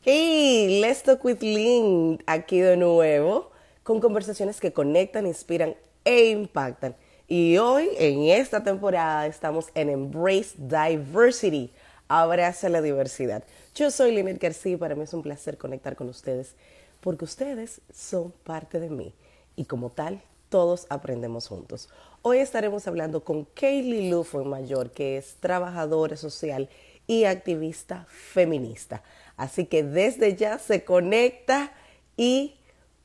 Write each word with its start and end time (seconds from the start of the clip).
Hey, 0.00 0.78
let's 0.80 1.02
talk 1.02 1.24
with 1.24 1.42
Lynn 1.42 2.22
aquí 2.24 2.60
de 2.60 2.76
nuevo 2.76 3.50
con 3.82 3.98
conversaciones 3.98 4.60
que 4.60 4.72
conectan, 4.72 5.26
inspiran 5.26 5.74
e 6.04 6.26
impactan. 6.26 6.94
Y 7.26 7.58
hoy, 7.58 7.88
en 7.98 8.22
esta 8.28 8.62
temporada, 8.62 9.26
estamos 9.26 9.70
en 9.74 9.90
Embrace 9.90 10.54
Diversity. 10.56 11.72
Abraza 12.06 12.68
la 12.68 12.80
diversidad. 12.80 13.42
Yo 13.74 13.90
soy 13.90 14.12
Lynette 14.14 14.40
García 14.40 14.74
y 14.74 14.76
para 14.76 14.94
mí 14.94 15.02
es 15.02 15.12
un 15.14 15.22
placer 15.24 15.58
conectar 15.58 15.96
con 15.96 16.08
ustedes 16.08 16.54
porque 17.00 17.24
ustedes 17.24 17.80
son 17.92 18.30
parte 18.44 18.78
de 18.78 18.90
mí 18.90 19.12
y 19.56 19.64
como 19.64 19.90
tal, 19.90 20.22
todos 20.48 20.86
aprendemos 20.90 21.48
juntos. 21.48 21.88
Hoy 22.22 22.38
estaremos 22.38 22.86
hablando 22.86 23.24
con 23.24 23.46
Kaylee 23.46 24.10
Lufo 24.10 24.44
Mayor, 24.44 24.92
que 24.92 25.16
es 25.16 25.34
trabajadora 25.40 26.16
social 26.16 26.68
y 27.08 27.24
activista 27.24 28.06
feminista. 28.08 29.02
Así 29.38 29.66
que 29.66 29.84
desde 29.84 30.34
ya 30.34 30.58
se 30.58 30.84
conecta 30.84 31.72
y 32.16 32.56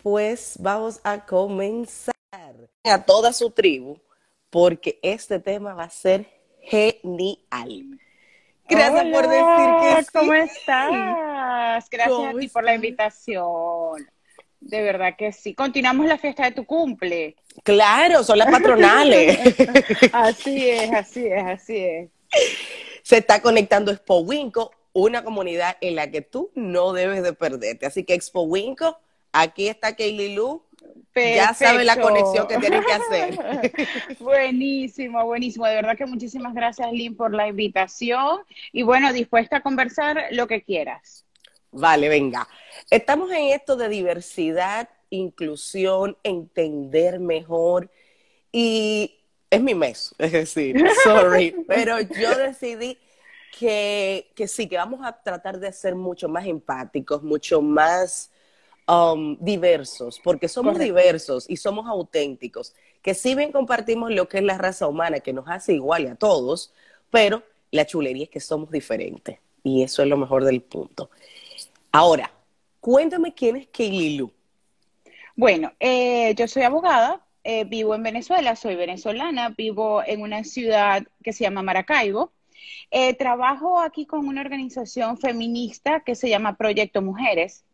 pues 0.02 0.56
vamos 0.60 1.00
a 1.04 1.26
comenzar 1.26 2.16
a 2.84 3.04
toda 3.06 3.32
su 3.32 3.52
tribu 3.52 4.00
porque 4.50 5.00
este 5.04 5.40
tema 5.40 5.76
va 5.76 5.84
a 5.84 5.90
ser 5.92 6.26
genial. 6.62 8.00
Gracias 8.68 9.06
por 9.14 9.28
decir 9.28 9.70
que 9.82 10.04
sí. 10.04 10.10
¿Cómo 10.12 10.34
estás? 10.34 11.90
Gracias 11.92 12.36
a 12.36 12.40
ti 12.40 12.48
por 12.48 12.64
la 12.64 12.74
invitación. 12.74 14.10
De 14.60 14.82
verdad 14.82 15.16
que 15.16 15.32
sí. 15.32 15.54
Continuamos 15.54 16.08
la 16.08 16.18
fiesta 16.18 16.46
de 16.46 16.52
tu 16.52 16.66
cumple. 16.66 17.36
Claro, 17.64 18.24
son 18.24 18.40
las 18.40 18.50
patronales. 18.50 19.38
así 20.12 20.68
es, 20.68 20.92
así 20.94 21.28
es, 21.28 21.44
así 21.44 21.78
es. 21.78 22.10
Se 23.04 23.18
está 23.18 23.40
conectando 23.40 23.92
Expo 23.92 24.22
Winco, 24.22 24.72
una 24.94 25.24
comunidad 25.24 25.78
en 25.82 25.96
la 25.96 26.10
que 26.12 26.22
tú 26.22 26.52
no 26.56 26.94
debes 26.94 27.24
de 27.24 27.34
perderte. 27.34 27.86
Así 27.86 28.04
que 28.04 28.14
Expo 28.14 28.44
Winco, 28.44 28.98
aquí 29.32 29.68
está 29.68 29.96
Kaylee 29.96 30.36
Lu. 30.36 30.64
Ya 31.16 31.54
sabe 31.54 31.84
la 31.84 32.00
conexión 32.00 32.48
que 32.48 32.58
tienes 32.58 32.86
que 32.86 32.94
hacer. 32.94 34.18
buenísimo, 34.20 35.24
buenísimo. 35.26 35.66
De 35.66 35.76
verdad 35.76 35.98
que 35.98 36.06
muchísimas 36.06 36.54
gracias, 36.54 36.92
Lynn, 36.92 37.16
por 37.16 37.34
la 37.34 37.48
invitación. 37.48 38.40
Y 38.72 38.84
bueno, 38.84 39.14
dispuesta 39.14 39.58
a 39.58 39.62
conversar 39.62 40.26
lo 40.32 40.48
que 40.48 40.64
quieras. 40.64 41.26
Vale, 41.72 42.10
venga. 42.10 42.48
Estamos 42.90 43.32
en 43.32 43.50
esto 43.50 43.76
de 43.76 43.90
diversidad, 43.90 44.90
inclusión, 45.10 46.18
entender 46.24 47.20
mejor. 47.20 47.90
Y 48.52 49.20
es 49.50 49.62
mi 49.62 49.76
mes, 49.76 50.14
es 50.18 50.32
decir, 50.32 50.84
sorry, 51.04 51.56
pero 51.68 52.00
yo 52.02 52.36
decidí 52.36 52.98
que, 53.58 54.32
que 54.36 54.48
sí, 54.48 54.68
que 54.68 54.78
vamos 54.78 55.02
a 55.04 55.22
tratar 55.22 55.60
de 55.60 55.72
ser 55.72 55.96
mucho 55.96 56.28
más 56.28 56.46
empáticos, 56.46 57.22
mucho 57.22 57.62
más 57.62 58.32
um, 58.88 59.38
diversos, 59.40 60.20
porque 60.24 60.48
somos 60.48 60.80
diversos 60.80 61.48
y 61.48 61.58
somos 61.58 61.88
auténticos, 61.88 62.74
que 63.02 63.14
si 63.14 63.36
bien 63.36 63.52
compartimos 63.52 64.12
lo 64.12 64.28
que 64.28 64.40
es 64.40 64.44
la 64.44 64.58
raza 64.58 64.88
humana, 64.88 65.20
que 65.20 65.34
nos 65.34 65.48
hace 65.48 65.74
igual 65.74 66.08
a 66.08 66.16
todos, 66.16 66.74
pero 67.12 67.44
la 67.72 67.86
chulería 67.86 68.24
es 68.24 68.30
que 68.30 68.40
somos 68.40 68.72
diferentes 68.72 69.38
y 69.64 69.84
eso 69.84 70.02
es 70.02 70.08
lo 70.08 70.18
mejor 70.18 70.44
del 70.44 70.62
punto. 70.62 71.12
Ahora, 71.92 72.32
cuéntame 72.80 73.34
quién 73.34 73.58
es 73.58 73.68
Kaylee 73.68 74.18
Lu. 74.18 74.32
Bueno, 75.36 75.74
eh, 75.80 76.34
yo 76.36 76.48
soy 76.48 76.64
abogada, 76.64 77.22
eh, 77.44 77.66
vivo 77.66 77.94
en 77.94 78.04
Venezuela, 78.04 78.56
soy 78.56 78.76
venezolana, 78.76 79.50
vivo 79.50 80.02
en 80.06 80.22
una 80.22 80.44
ciudad 80.44 81.04
que 81.24 81.34
se 81.34 81.44
llama 81.44 81.62
Maracaibo. 81.62 82.32
Eh, 82.92 83.14
trabajo 83.16 83.80
aquí 83.80 84.06
con 84.06 84.28
una 84.28 84.42
organización 84.42 85.18
feminista 85.18 86.02
que 86.02 86.16
se 86.16 86.30
llama 86.30 86.58
Proyecto 86.58 87.02
Mujeres. 87.02 87.66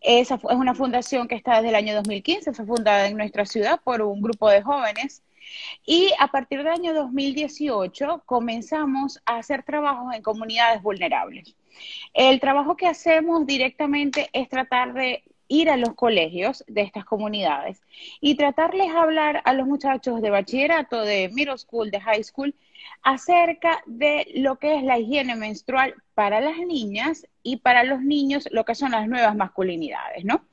Esa 0.00 0.36
es 0.36 0.42
una 0.44 0.74
fundación 0.74 1.26
que 1.26 1.34
está 1.34 1.56
desde 1.56 1.70
el 1.70 1.74
año 1.74 1.94
2015, 1.94 2.52
fue 2.52 2.66
fundada 2.66 3.08
en 3.08 3.16
nuestra 3.16 3.46
ciudad 3.46 3.80
por 3.82 4.02
un 4.02 4.20
grupo 4.20 4.48
de 4.48 4.62
jóvenes. 4.62 5.22
Y 5.84 6.12
a 6.18 6.28
partir 6.28 6.58
del 6.58 6.68
año 6.68 6.94
2018 6.94 8.22
comenzamos 8.26 9.20
a 9.24 9.38
hacer 9.38 9.62
trabajos 9.62 10.14
en 10.14 10.22
comunidades 10.22 10.82
vulnerables. 10.82 11.56
El 12.12 12.40
trabajo 12.40 12.76
que 12.76 12.86
hacemos 12.86 13.46
directamente 13.46 14.28
es 14.32 14.48
tratar 14.48 14.92
de 14.92 15.22
ir 15.48 15.70
a 15.70 15.76
los 15.76 15.94
colegios 15.94 16.62
de 16.68 16.82
estas 16.82 17.04
comunidades 17.04 17.80
y 18.20 18.34
tratarles 18.34 18.92
de 18.92 18.98
hablar 18.98 19.40
a 19.44 19.54
los 19.54 19.66
muchachos 19.66 20.20
de 20.20 20.30
bachillerato, 20.30 21.00
de 21.00 21.30
middle 21.32 21.56
school, 21.56 21.90
de 21.90 22.00
high 22.00 22.22
school, 22.22 22.54
acerca 23.02 23.82
de 23.86 24.26
lo 24.34 24.58
que 24.58 24.76
es 24.76 24.82
la 24.82 24.98
higiene 24.98 25.36
menstrual 25.36 25.94
para 26.14 26.40
las 26.40 26.58
niñas 26.58 27.26
y 27.42 27.58
para 27.58 27.84
los 27.84 28.02
niños, 28.02 28.48
lo 28.50 28.64
que 28.64 28.74
son 28.74 28.92
las 28.92 29.08
nuevas 29.08 29.36
masculinidades, 29.36 30.24
¿no? 30.24 30.44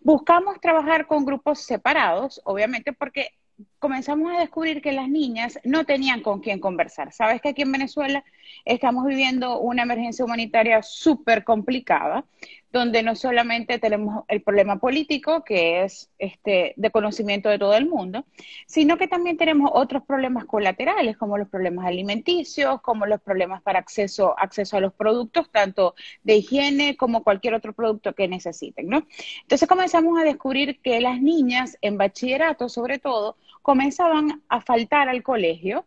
Buscamos 0.00 0.60
trabajar 0.60 1.06
con 1.06 1.24
grupos 1.24 1.60
separados, 1.60 2.40
obviamente 2.44 2.92
porque 2.92 3.32
comenzamos 3.78 4.32
a 4.32 4.40
descubrir 4.40 4.80
que 4.80 4.92
las 4.92 5.08
niñas 5.08 5.58
no 5.64 5.84
tenían 5.84 6.22
con 6.22 6.40
quién 6.40 6.60
conversar. 6.60 7.12
Sabes 7.12 7.40
que 7.40 7.50
aquí 7.50 7.62
en 7.62 7.72
Venezuela 7.72 8.24
estamos 8.64 9.06
viviendo 9.06 9.58
una 9.58 9.82
emergencia 9.82 10.24
humanitaria 10.24 10.82
súper 10.82 11.44
complicada, 11.44 12.24
donde 12.72 13.02
no 13.02 13.16
solamente 13.16 13.78
tenemos 13.78 14.24
el 14.28 14.42
problema 14.42 14.78
político, 14.78 15.42
que 15.42 15.82
es 15.82 16.10
este, 16.18 16.72
de 16.76 16.90
conocimiento 16.90 17.48
de 17.48 17.58
todo 17.58 17.74
el 17.74 17.88
mundo, 17.88 18.24
sino 18.66 18.96
que 18.96 19.08
también 19.08 19.36
tenemos 19.36 19.70
otros 19.74 20.04
problemas 20.04 20.44
colaterales, 20.44 21.16
como 21.16 21.36
los 21.36 21.48
problemas 21.48 21.86
alimenticios, 21.86 22.80
como 22.80 23.06
los 23.06 23.20
problemas 23.20 23.60
para 23.62 23.80
acceso, 23.80 24.38
acceso 24.38 24.76
a 24.76 24.80
los 24.80 24.92
productos, 24.92 25.50
tanto 25.50 25.94
de 26.22 26.36
higiene 26.36 26.96
como 26.96 27.24
cualquier 27.24 27.54
otro 27.54 27.72
producto 27.72 28.14
que 28.14 28.28
necesiten, 28.28 28.88
¿no? 28.88 29.04
Entonces 29.42 29.68
comenzamos 29.68 30.20
a 30.20 30.24
descubrir 30.24 30.80
que 30.80 31.00
las 31.00 31.20
niñas 31.20 31.76
en 31.80 31.98
bachillerato, 31.98 32.68
sobre 32.68 32.98
todo, 33.00 33.36
comenzaban 33.62 34.42
a 34.48 34.60
faltar 34.60 35.08
al 35.08 35.22
colegio 35.22 35.84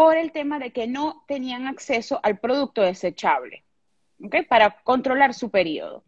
por 0.00 0.16
el 0.16 0.32
tema 0.32 0.58
de 0.58 0.70
que 0.70 0.86
no 0.86 1.24
tenían 1.28 1.66
acceso 1.66 2.20
al 2.22 2.38
producto 2.38 2.80
desechable. 2.80 3.64
Para 4.48 4.70
controlar 4.82 5.34
su 5.34 5.50
periodo. 5.50 6.04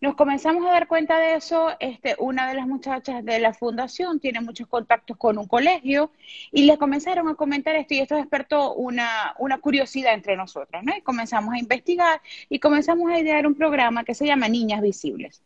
Nos 0.00 0.14
comenzamos 0.14 0.64
a 0.64 0.70
dar 0.70 0.86
cuenta 0.86 1.18
de 1.18 1.34
eso, 1.34 1.72
este, 1.80 2.14
una 2.20 2.48
de 2.48 2.54
las 2.54 2.68
muchachas 2.68 3.24
de 3.24 3.40
la 3.40 3.52
fundación 3.52 4.20
tiene 4.20 4.40
muchos 4.40 4.68
contactos 4.68 5.16
con 5.16 5.36
un 5.36 5.48
colegio 5.48 6.12
y 6.52 6.62
le 6.62 6.78
comenzaron 6.78 7.26
a 7.26 7.34
comentar 7.34 7.74
esto 7.74 7.94
y 7.94 7.98
esto 7.98 8.14
despertó 8.14 8.72
una, 8.74 9.34
una 9.40 9.58
curiosidad 9.58 10.14
entre 10.14 10.36
nosotros, 10.36 10.84
¿no? 10.84 10.96
Y 10.96 11.00
comenzamos 11.00 11.54
a 11.54 11.58
investigar 11.58 12.22
y 12.48 12.60
comenzamos 12.60 13.10
a 13.10 13.18
idear 13.18 13.48
un 13.48 13.56
programa 13.56 14.04
que 14.04 14.14
se 14.14 14.26
llama 14.26 14.46
Niñas 14.46 14.80
Visibles. 14.80 15.42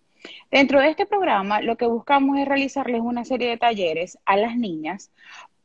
Dentro 0.51 0.79
de 0.81 0.91
este 0.91 1.07
programa 1.07 1.63
lo 1.63 1.79
que 1.79 1.87
buscamos 1.87 2.39
es 2.39 2.47
realizarles 2.47 3.01
una 3.01 3.25
serie 3.25 3.49
de 3.49 3.57
talleres 3.57 4.19
a 4.27 4.37
las 4.37 4.59
niñas 4.59 5.11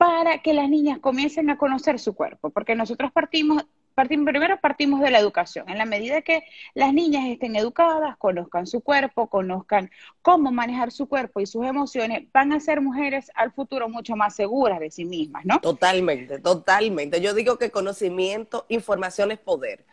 para 0.04 0.40
que 0.40 0.54
las 0.54 0.68
niñas 0.68 1.00
comiencen 1.00 1.50
a 1.50 1.58
conocer 1.58 1.98
su 1.98 2.14
cuerpo, 2.14 2.50
porque 2.50 2.76
nosotros 2.76 3.10
partimos 3.14 3.64
primero 3.96 4.60
partimos 4.60 5.00
de 5.00 5.10
la 5.12 5.20
educación. 5.20 5.70
En 5.70 5.78
la 5.78 5.86
medida 5.86 6.22
que 6.24 6.44
las 6.74 6.94
niñas 6.94 7.28
estén 7.28 7.56
educadas, 7.56 8.18
conozcan 8.18 8.68
su 8.68 8.82
cuerpo, 8.82 9.28
conozcan 9.28 9.90
cómo 10.22 10.52
manejar 10.52 10.92
su 10.92 11.08
cuerpo 11.08 11.40
y 11.40 11.46
sus 11.46 11.64
emociones, 11.66 12.28
van 12.34 12.52
a 12.52 12.60
ser 12.60 12.82
mujeres 12.82 13.32
al 13.34 13.54
futuro 13.54 13.88
mucho 13.88 14.18
más 14.18 14.36
seguras 14.36 14.82
de 14.82 14.92
sí 14.92 15.06
mismas, 15.06 15.46
¿no? 15.46 15.62
Totalmente, 15.62 16.40
totalmente. 16.40 17.22
Yo 17.22 17.34
digo 17.34 17.58
que 17.58 17.72
conocimiento, 17.72 18.66
información 18.68 19.32
es 19.32 19.40
poder. 19.40 19.86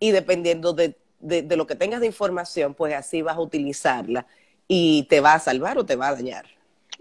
Y 0.00 0.10
dependiendo 0.10 0.72
de, 0.72 0.96
de 1.20 1.56
lo 1.56 1.68
que 1.68 1.76
tengas 1.76 2.00
de 2.00 2.06
información, 2.06 2.74
pues 2.74 2.94
así 2.94 3.22
vas 3.22 3.36
a 3.36 3.40
utilizarla 3.40 4.26
y 4.66 5.04
te 5.04 5.20
va 5.20 5.34
a 5.34 5.38
salvar 5.38 5.78
o 5.78 5.86
te 5.86 5.94
va 5.94 6.08
a 6.08 6.14
dañar. 6.14 6.46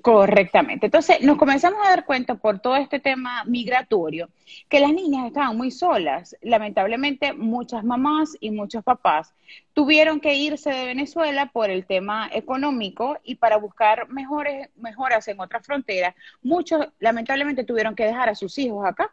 Correctamente. 0.01 0.87
Entonces, 0.87 1.21
nos 1.21 1.37
comenzamos 1.37 1.79
a 1.85 1.89
dar 1.89 2.05
cuenta 2.05 2.35
por 2.35 2.59
todo 2.59 2.75
este 2.75 2.99
tema 2.99 3.43
migratorio 3.45 4.29
que 4.67 4.79
las 4.79 4.91
niñas 4.91 5.27
estaban 5.27 5.55
muy 5.55 5.69
solas. 5.69 6.35
Lamentablemente, 6.41 7.33
muchas 7.33 7.83
mamás 7.83 8.35
y 8.39 8.51
muchos 8.51 8.83
papás 8.83 9.33
tuvieron 9.73 10.19
que 10.19 10.33
irse 10.33 10.71
de 10.71 10.85
Venezuela 10.85 11.47
por 11.47 11.69
el 11.69 11.85
tema 11.85 12.29
económico 12.33 13.17
y 13.23 13.35
para 13.35 13.57
buscar 13.57 14.09
mejores 14.09 14.69
mejoras 14.75 15.27
en 15.27 15.39
otras 15.39 15.65
fronteras. 15.65 16.15
Muchos, 16.41 16.87
lamentablemente, 16.99 17.63
tuvieron 17.63 17.95
que 17.95 18.05
dejar 18.05 18.29
a 18.29 18.35
sus 18.35 18.57
hijos 18.57 18.85
acá. 18.85 19.11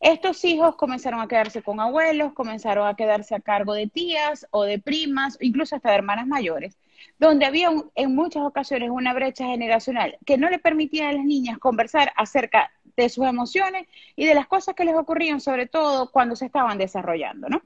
Estos 0.00 0.44
hijos 0.44 0.76
comenzaron 0.76 1.20
a 1.20 1.28
quedarse 1.28 1.62
con 1.62 1.80
abuelos, 1.80 2.32
comenzaron 2.32 2.86
a 2.86 2.94
quedarse 2.94 3.34
a 3.34 3.40
cargo 3.40 3.74
de 3.74 3.88
tías 3.88 4.46
o 4.50 4.64
de 4.64 4.78
primas, 4.78 5.36
incluso 5.40 5.76
hasta 5.76 5.90
de 5.90 5.96
hermanas 5.96 6.26
mayores 6.26 6.78
donde 7.18 7.46
había 7.46 7.70
en 7.94 8.14
muchas 8.14 8.42
ocasiones 8.42 8.90
una 8.90 9.14
brecha 9.14 9.46
generacional 9.46 10.18
que 10.24 10.38
no 10.38 10.50
le 10.50 10.58
permitía 10.58 11.08
a 11.08 11.12
las 11.12 11.24
niñas 11.24 11.58
conversar 11.58 12.12
acerca 12.16 12.70
de 12.96 13.08
sus 13.08 13.26
emociones 13.26 13.86
y 14.16 14.26
de 14.26 14.34
las 14.34 14.46
cosas 14.46 14.74
que 14.74 14.84
les 14.84 14.94
ocurrían, 14.94 15.40
sobre 15.40 15.66
todo 15.66 16.10
cuando 16.10 16.34
se 16.36 16.46
estaban 16.46 16.78
desarrollando, 16.78 17.48
¿no? 17.48 17.62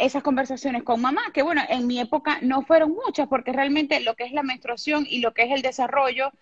Esas 0.00 0.22
conversaciones 0.22 0.82
con 0.82 1.00
mamá, 1.00 1.20
que 1.34 1.42
bueno, 1.42 1.62
en 1.68 1.86
mi 1.86 2.00
época 2.00 2.38
no 2.42 2.62
fueron 2.62 2.92
muchas, 2.92 3.28
porque 3.28 3.52
realmente 3.52 4.00
lo 4.00 4.14
que 4.14 4.24
es 4.24 4.32
la 4.32 4.42
menstruación 4.42 5.06
y 5.08 5.20
lo 5.20 5.34
que 5.34 5.42
es 5.42 5.50
el 5.50 5.62
desarrollo 5.62 6.32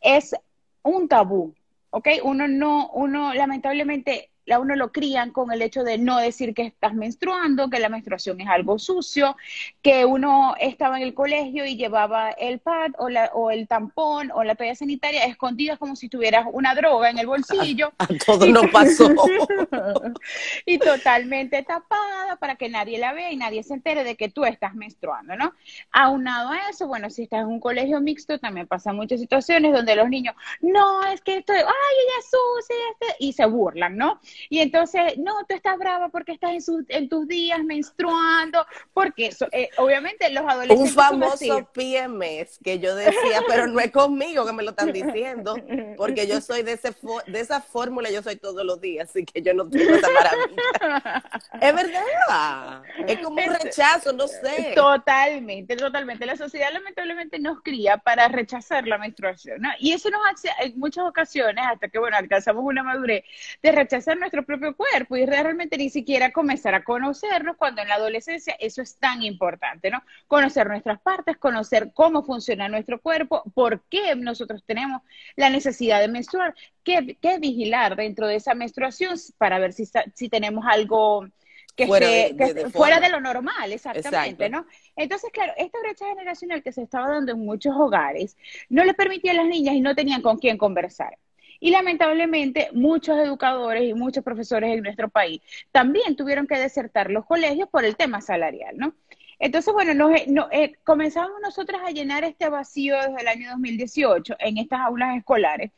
es 0.00 0.34
un 0.82 1.08
tabú, 1.08 1.54
¿ok? 1.90 2.08
Uno 2.22 2.48
no, 2.48 2.88
uno 2.90 3.34
lamentablemente 3.34 4.31
a 4.50 4.58
uno 4.58 4.74
lo 4.76 4.92
crían 4.92 5.30
con 5.30 5.52
el 5.52 5.62
hecho 5.62 5.84
de 5.84 5.98
no 5.98 6.18
decir 6.18 6.54
que 6.54 6.62
estás 6.62 6.94
menstruando, 6.94 7.70
que 7.70 7.78
la 7.78 7.88
menstruación 7.88 8.40
es 8.40 8.48
algo 8.48 8.78
sucio, 8.78 9.36
que 9.82 10.04
uno 10.04 10.54
estaba 10.58 10.96
en 10.96 11.04
el 11.04 11.14
colegio 11.14 11.64
y 11.64 11.76
llevaba 11.76 12.30
el 12.30 12.58
pad 12.58 12.92
o, 12.98 13.08
la, 13.08 13.30
o 13.34 13.50
el 13.50 13.68
tampón 13.68 14.30
o 14.32 14.42
la 14.42 14.54
toalla 14.54 14.74
sanitaria 14.74 15.24
escondidas 15.24 15.78
como 15.78 15.96
si 15.96 16.08
tuvieras 16.08 16.46
una 16.52 16.74
droga 16.74 17.10
en 17.10 17.18
el 17.18 17.26
bolsillo. 17.26 17.92
A, 17.98 18.06
todo 18.26 18.46
no 18.46 18.62
pasó. 18.72 19.08
y 20.66 20.78
totalmente 20.78 21.62
tapada 21.62 22.36
para 22.36 22.56
que 22.56 22.68
nadie 22.68 22.98
la 22.98 23.12
vea 23.12 23.30
y 23.30 23.36
nadie 23.36 23.62
se 23.62 23.74
entere 23.74 24.04
de 24.04 24.16
que 24.16 24.28
tú 24.28 24.44
estás 24.44 24.74
menstruando, 24.74 25.36
¿no? 25.36 25.52
Aunado 25.92 26.50
a 26.50 26.68
eso, 26.70 26.86
bueno, 26.86 27.10
si 27.10 27.24
estás 27.24 27.42
en 27.42 27.46
un 27.46 27.60
colegio 27.60 28.00
mixto, 28.00 28.38
también 28.38 28.66
pasan 28.66 28.96
muchas 28.96 29.20
situaciones 29.20 29.72
donde 29.72 29.96
los 29.96 30.08
niños, 30.08 30.34
no, 30.60 31.04
es 31.06 31.20
que 31.20 31.38
estoy, 31.38 31.56
ay, 31.56 31.64
ella 31.64 32.18
es 32.18 32.30
sucia, 32.30 32.76
este", 32.92 33.16
y 33.20 33.32
se 33.32 33.46
burlan, 33.46 33.96
¿no? 33.96 34.20
Y 34.48 34.60
entonces, 34.60 35.18
no, 35.18 35.32
tú 35.48 35.54
estás 35.54 35.78
brava 35.78 36.08
porque 36.08 36.32
estás 36.32 36.68
en, 36.68 36.86
en 36.88 37.08
tus 37.08 37.26
días 37.28 37.62
menstruando, 37.64 38.64
porque 38.92 39.30
eh, 39.52 39.68
obviamente 39.78 40.30
los 40.30 40.44
adolescentes... 40.44 40.88
Un 40.88 40.94
famoso 40.94 41.68
PMS 41.72 42.58
que 42.62 42.78
yo 42.78 42.94
decía, 42.94 43.42
pero 43.48 43.66
no 43.66 43.80
es 43.80 43.90
conmigo 43.90 44.44
que 44.46 44.52
me 44.52 44.62
lo 44.62 44.70
están 44.70 44.92
diciendo, 44.92 45.56
porque 45.96 46.26
yo 46.26 46.40
soy 46.40 46.62
de, 46.62 46.72
ese 46.72 46.94
de 47.26 47.40
esa 47.40 47.60
fórmula, 47.60 48.10
yo 48.10 48.22
soy 48.22 48.36
todos 48.36 48.64
los 48.64 48.80
días, 48.80 49.10
así 49.10 49.24
que 49.24 49.42
yo 49.42 49.54
no 49.54 49.68
tengo 49.68 49.94
esa 49.94 50.08
maravilla. 50.10 51.22
es 51.60 51.74
verdad, 51.74 52.82
es 53.06 53.18
como 53.18 53.42
un 53.42 53.54
rechazo, 53.54 54.12
no 54.12 54.28
sé. 54.28 54.72
Totalmente, 54.74 55.76
totalmente. 55.76 56.26
La 56.26 56.36
sociedad 56.36 56.72
lamentablemente 56.72 57.38
nos 57.38 57.62
cría 57.62 57.98
para 57.98 58.28
rechazar 58.28 58.86
la 58.86 58.98
menstruación, 58.98 59.60
¿no? 59.60 59.68
Y 59.78 59.92
eso 59.92 60.10
nos 60.10 60.20
hace 60.30 60.50
en 60.60 60.78
muchas 60.78 61.04
ocasiones, 61.04 61.64
hasta 61.66 61.88
que, 61.88 61.98
bueno, 61.98 62.16
alcanzamos 62.16 62.64
una 62.64 62.82
madurez, 62.82 63.24
de 63.62 63.72
rechazar 63.72 64.18
nuestro 64.22 64.44
propio 64.44 64.74
cuerpo 64.74 65.16
y 65.16 65.26
realmente 65.26 65.76
ni 65.76 65.90
siquiera 65.90 66.32
comenzar 66.32 66.74
a 66.74 66.84
conocernos 66.84 67.56
cuando 67.56 67.82
en 67.82 67.88
la 67.88 67.96
adolescencia 67.96 68.56
eso 68.58 68.80
es 68.80 68.96
tan 68.96 69.22
importante, 69.22 69.90
¿no? 69.90 70.02
Conocer 70.28 70.66
nuestras 70.68 71.00
partes, 71.00 71.36
conocer 71.36 71.90
cómo 71.92 72.22
funciona 72.22 72.68
nuestro 72.68 73.00
cuerpo, 73.00 73.42
por 73.54 73.82
qué 73.90 74.14
nosotros 74.16 74.62
tenemos 74.64 75.02
la 75.36 75.50
necesidad 75.50 76.00
de 76.00 76.08
menstruar, 76.08 76.54
qué, 76.84 77.18
qué 77.20 77.38
vigilar 77.38 77.96
dentro 77.96 78.26
de 78.26 78.36
esa 78.36 78.54
menstruación 78.54 79.16
para 79.36 79.58
ver 79.58 79.72
si, 79.72 79.84
si 80.14 80.28
tenemos 80.28 80.64
algo 80.66 81.26
que, 81.74 81.86
fuera, 81.86 82.06
de, 82.06 82.70
fuera 82.70 83.00
de 83.00 83.08
lo 83.08 83.20
normal, 83.20 83.72
exactamente, 83.72 84.48
¿no? 84.48 84.66
Entonces, 84.94 85.30
claro, 85.32 85.52
esta 85.56 85.80
brecha 85.80 86.06
generacional 86.06 86.62
que 86.62 86.72
se 86.72 86.82
estaba 86.82 87.08
dando 87.08 87.32
en 87.32 87.38
muchos 87.38 87.74
hogares 87.76 88.36
no 88.68 88.84
le 88.84 88.94
permitía 88.94 89.32
a 89.32 89.36
las 89.36 89.46
niñas 89.46 89.74
y 89.74 89.80
no 89.80 89.94
tenían 89.94 90.22
con 90.22 90.38
quién 90.38 90.58
conversar. 90.58 91.18
Y 91.62 91.70
lamentablemente 91.70 92.70
muchos 92.72 93.16
educadores 93.18 93.84
y 93.84 93.94
muchos 93.94 94.24
profesores 94.24 94.72
en 94.72 94.82
nuestro 94.82 95.08
país 95.08 95.40
también 95.70 96.16
tuvieron 96.16 96.48
que 96.48 96.58
desertar 96.58 97.08
los 97.08 97.24
colegios 97.24 97.68
por 97.68 97.84
el 97.84 97.94
tema 97.94 98.20
salarial, 98.20 98.76
¿no? 98.76 98.96
Entonces, 99.38 99.72
bueno, 99.72 99.94
nos, 99.94 100.10
eh, 100.10 100.26
eh, 100.50 100.72
comenzamos 100.82 101.40
nosotros 101.40 101.80
a 101.86 101.92
llenar 101.92 102.24
este 102.24 102.48
vacío 102.48 102.96
desde 102.96 103.20
el 103.20 103.28
año 103.28 103.50
2018 103.52 104.34
en 104.40 104.58
estas 104.58 104.80
aulas 104.80 105.16
escolares 105.16 105.70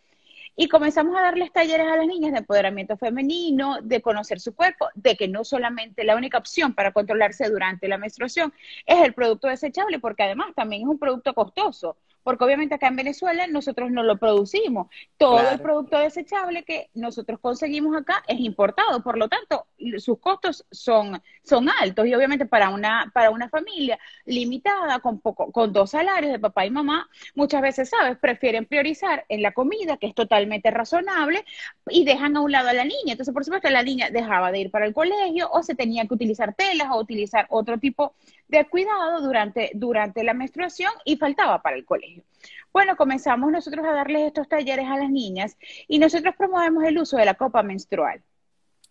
y 0.56 0.68
comenzamos 0.68 1.18
a 1.18 1.20
darles 1.20 1.52
talleres 1.52 1.86
a 1.86 1.96
las 1.96 2.06
niñas 2.06 2.32
de 2.32 2.38
empoderamiento 2.38 2.96
femenino, 2.96 3.82
de 3.82 4.00
conocer 4.00 4.40
su 4.40 4.54
cuerpo, 4.54 4.88
de 4.94 5.16
que 5.16 5.28
no 5.28 5.44
solamente 5.44 6.04
la 6.04 6.16
única 6.16 6.38
opción 6.38 6.72
para 6.72 6.92
controlarse 6.92 7.46
durante 7.50 7.88
la 7.88 7.98
menstruación 7.98 8.54
es 8.86 9.04
el 9.04 9.12
producto 9.12 9.48
desechable, 9.48 9.98
porque 9.98 10.22
además 10.22 10.54
también 10.56 10.80
es 10.82 10.88
un 10.88 10.98
producto 10.98 11.34
costoso 11.34 11.98
porque 12.24 12.44
obviamente 12.44 12.74
acá 12.74 12.88
en 12.88 12.96
Venezuela 12.96 13.46
nosotros 13.46 13.90
no 13.90 14.02
lo 14.02 14.18
producimos. 14.18 14.88
Todo 15.16 15.48
el 15.50 15.60
producto 15.60 15.98
desechable 15.98 16.64
que 16.64 16.90
nosotros 16.94 17.38
conseguimos 17.38 17.96
acá 17.96 18.24
es 18.26 18.40
importado, 18.40 19.02
por 19.02 19.16
lo 19.16 19.28
tanto, 19.28 19.66
sus 19.98 20.18
costos 20.18 20.66
son, 20.70 21.22
son 21.42 21.68
altos 21.68 22.06
y 22.06 22.14
obviamente 22.14 22.46
para 22.46 22.70
una, 22.70 23.10
para 23.14 23.30
una 23.30 23.48
familia 23.48 23.98
limitada 24.24 24.98
con, 25.00 25.20
poco, 25.20 25.52
con 25.52 25.72
dos 25.72 25.90
salarios 25.90 26.32
de 26.32 26.38
papá 26.38 26.66
y 26.66 26.70
mamá, 26.70 27.08
muchas 27.34 27.62
veces, 27.62 27.90
¿sabes? 27.90 28.18
Prefieren 28.18 28.66
priorizar 28.66 29.24
en 29.28 29.42
la 29.42 29.52
comida, 29.52 29.98
que 29.98 30.06
es 30.06 30.14
totalmente 30.14 30.70
razonable, 30.70 31.44
y 31.90 32.04
dejan 32.04 32.36
a 32.36 32.40
un 32.40 32.52
lado 32.52 32.70
a 32.70 32.72
la 32.72 32.84
niña. 32.84 33.12
Entonces, 33.12 33.34
por 33.34 33.44
supuesto, 33.44 33.68
la 33.70 33.82
niña 33.82 34.08
dejaba 34.10 34.50
de 34.50 34.60
ir 34.60 34.70
para 34.70 34.86
el 34.86 34.94
colegio 34.94 35.50
o 35.52 35.62
se 35.62 35.74
tenía 35.74 36.06
que 36.06 36.14
utilizar 36.14 36.54
telas 36.54 36.88
o 36.90 36.98
utilizar 36.98 37.46
otro 37.50 37.78
tipo 37.78 38.14
de 38.58 38.68
cuidado 38.68 39.20
durante, 39.20 39.70
durante 39.74 40.24
la 40.24 40.34
menstruación 40.34 40.92
y 41.04 41.16
faltaba 41.16 41.62
para 41.62 41.76
el 41.76 41.84
colegio. 41.84 42.24
Bueno, 42.72 42.96
comenzamos 42.96 43.52
nosotros 43.52 43.86
a 43.86 43.92
darles 43.92 44.22
estos 44.26 44.48
talleres 44.48 44.86
a 44.86 44.96
las 44.96 45.10
niñas 45.10 45.56
y 45.86 45.98
nosotros 45.98 46.34
promovemos 46.36 46.84
el 46.84 46.98
uso 46.98 47.16
de 47.16 47.24
la 47.24 47.34
copa 47.34 47.62
menstrual. 47.62 48.22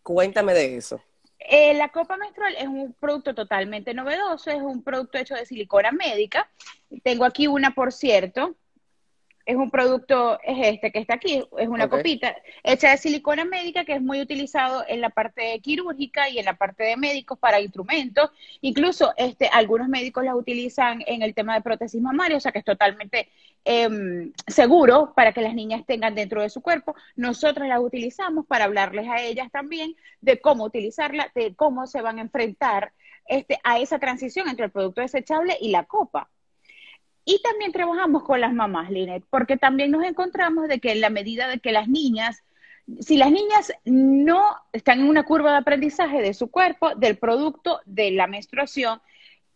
Cuéntame 0.01 0.53
de 0.53 0.77
eso. 0.77 1.01
Eh, 1.39 1.73
la 1.73 1.89
copa 1.89 2.15
menstrual 2.15 2.55
es 2.57 2.67
un 2.67 2.93
producto 2.93 3.35
totalmente 3.35 3.93
novedoso, 3.93 4.49
es 4.49 4.61
un 4.61 4.81
producto 4.83 5.17
hecho 5.17 5.35
de 5.35 5.45
silicona 5.45 5.91
médica. 5.91 6.49
Tengo 7.03 7.25
aquí 7.25 7.47
una, 7.47 7.75
por 7.75 7.91
cierto, 7.91 8.55
es 9.45 9.55
un 9.55 9.69
producto, 9.69 10.39
es 10.41 10.67
este 10.67 10.91
que 10.91 10.99
está 10.99 11.15
aquí, 11.15 11.43
es 11.57 11.67
una 11.67 11.89
copita 11.89 12.35
hecha 12.63 12.91
de 12.91 12.97
silicona 12.97 13.43
médica 13.43 13.83
que 13.83 13.93
es 13.93 14.01
muy 14.01 14.21
utilizado 14.21 14.85
en 14.87 15.01
la 15.01 15.09
parte 15.09 15.59
quirúrgica 15.59 16.29
y 16.29 16.39
en 16.39 16.45
la 16.45 16.55
parte 16.55 16.83
de 16.83 16.95
médicos 16.95 17.37
para 17.39 17.59
instrumentos. 17.59 18.31
Incluso 18.61 19.13
este, 19.17 19.49
algunos 19.51 19.89
médicos 19.89 20.23
la 20.23 20.35
utilizan 20.35 21.03
en 21.07 21.21
el 21.23 21.33
tema 21.33 21.55
de 21.55 21.61
prótesis 21.61 22.01
mamaria, 22.01 22.37
o 22.37 22.39
sea 22.39 22.53
que 22.53 22.59
es 22.59 22.65
totalmente 22.65 23.29
em, 23.65 24.31
seguro 24.47 25.13
para 25.13 25.33
que 25.33 25.41
las 25.41 25.53
niñas 25.53 25.85
tengan 25.85 26.15
dentro 26.15 26.41
de 26.41 26.49
su 26.49 26.61
cuerpo. 26.61 26.95
Nosotros 27.15 27.67
la 27.67 27.81
utilizamos 27.81 28.45
para 28.45 28.65
hablarles 28.65 29.07
a 29.09 29.21
ellas 29.21 29.51
también 29.51 29.95
de 30.21 30.39
cómo 30.39 30.63
utilizarla, 30.63 31.31
de 31.35 31.53
cómo 31.55 31.85
se 31.85 32.01
van 32.01 32.17
a 32.19 32.21
enfrentar 32.21 32.93
este, 33.27 33.59
a 33.63 33.79
esa 33.79 33.99
transición 33.99 34.47
entre 34.47 34.65
el 34.65 34.71
producto 34.71 35.01
desechable 35.01 35.57
y 35.59 35.69
la 35.69 35.83
copa. 35.83 36.29
Y 37.25 37.41
también 37.41 37.71
trabajamos 37.71 38.23
con 38.23 38.41
las 38.41 38.53
mamás, 38.53 38.89
Linet, 38.89 39.23
porque 39.29 39.57
también 39.57 39.91
nos 39.91 40.03
encontramos 40.03 40.67
de 40.67 40.79
que 40.79 40.91
en 40.91 41.01
la 41.01 41.09
medida 41.09 41.47
de 41.47 41.59
que 41.59 41.71
las 41.71 41.87
niñas, 41.87 42.43
si 42.99 43.17
las 43.17 43.31
niñas 43.31 43.73
no 43.85 44.43
están 44.73 44.99
en 44.99 45.07
una 45.07 45.23
curva 45.23 45.51
de 45.51 45.57
aprendizaje 45.57 46.21
de 46.21 46.33
su 46.33 46.51
cuerpo, 46.51 46.95
del 46.95 47.17
producto, 47.17 47.79
de 47.85 48.11
la 48.11 48.27
menstruación, 48.27 49.01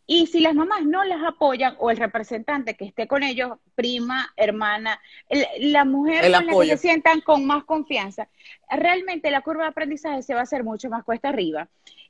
y 0.09 0.27
si 0.27 0.39
las 0.39 0.55
mamás 0.55 0.85
no 0.85 1.03
las 1.03 1.21
apoyan 1.21 1.75
o 1.79 1.91
el 1.91 1.97
representante 1.97 2.75
que 2.75 2.85
esté 2.85 3.07
con 3.07 3.23
ellos, 3.23 3.59
prima, 3.75 4.31
hermana, 4.37 5.01
la 5.59 5.83
mujer 5.83 6.31
con 6.31 6.31
la 6.31 6.45
que 6.45 6.67
se 6.67 6.77
sientan 6.77 7.19
con 7.19 7.45
más 7.45 7.65
confianza, 7.65 8.29
realmente 8.69 9.29
la 9.29 9.41
curva 9.41 9.63
de 9.63 9.69
aprendizaje 9.69 10.21
se 10.21 10.33
va 10.33 10.39
a 10.39 10.43
hacer 10.43 10.63
mucho 10.63 10.89
más 10.89 11.03
cuesta 11.03 11.27
arriba 11.27 11.67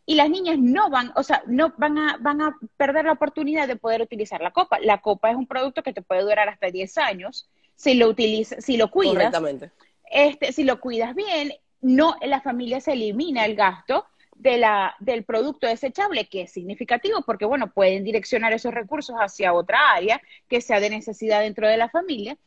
y 0.09 0.15
las 0.15 0.29
niñas 0.29 0.57
no 0.57 0.89
van, 0.89 1.11
o 1.15 1.21
sea, 1.21 1.43
no 1.47 1.73
van 1.77 1.97
a, 1.97 2.17
van 2.21 2.41
a 2.41 2.57
perder 2.77 3.03
la 3.05 3.11
oportunidad 3.11 3.67
de 3.67 3.75
poder 3.75 4.01
utilizar 4.01 4.39
la 4.39 4.51
copa. 4.51 4.79
La 4.79 5.01
copa 5.01 5.29
es 5.29 5.35
un 5.35 5.45
producto 5.45 5.83
que 5.83 5.91
te 5.91 6.01
puede 6.01 6.21
durar 6.21 6.47
hasta 6.47 6.71
10 6.71 6.97
años 6.97 7.49
si 7.75 7.93
lo 7.93 8.07
utilizas, 8.07 8.63
si 8.63 8.77
lo 8.77 8.89
cuidas. 8.89 9.15
Correctamente. 9.15 9.71
Este, 10.09 10.53
si 10.53 10.63
lo 10.63 10.79
cuidas 10.79 11.13
bien, 11.13 11.51
no 11.81 12.15
la 12.21 12.39
familia 12.39 12.79
se 12.79 12.93
elimina 12.93 13.43
el 13.43 13.57
gasto 13.57 14.05
de 14.37 14.57
la, 14.57 14.95
del 15.01 15.25
producto 15.25 15.67
desechable, 15.67 16.29
que 16.29 16.43
es 16.43 16.53
significativo 16.53 17.21
porque, 17.23 17.43
bueno, 17.43 17.73
pueden 17.73 18.05
direccionar 18.05 18.53
esos 18.53 18.73
recursos 18.73 19.17
hacia 19.19 19.51
otra 19.51 19.91
área 19.91 20.21
que 20.47 20.61
sea 20.61 20.79
de 20.79 20.89
necesidad 20.89 21.41
dentro 21.41 21.67
de 21.67 21.75
la 21.75 21.89
familia. 21.89 22.37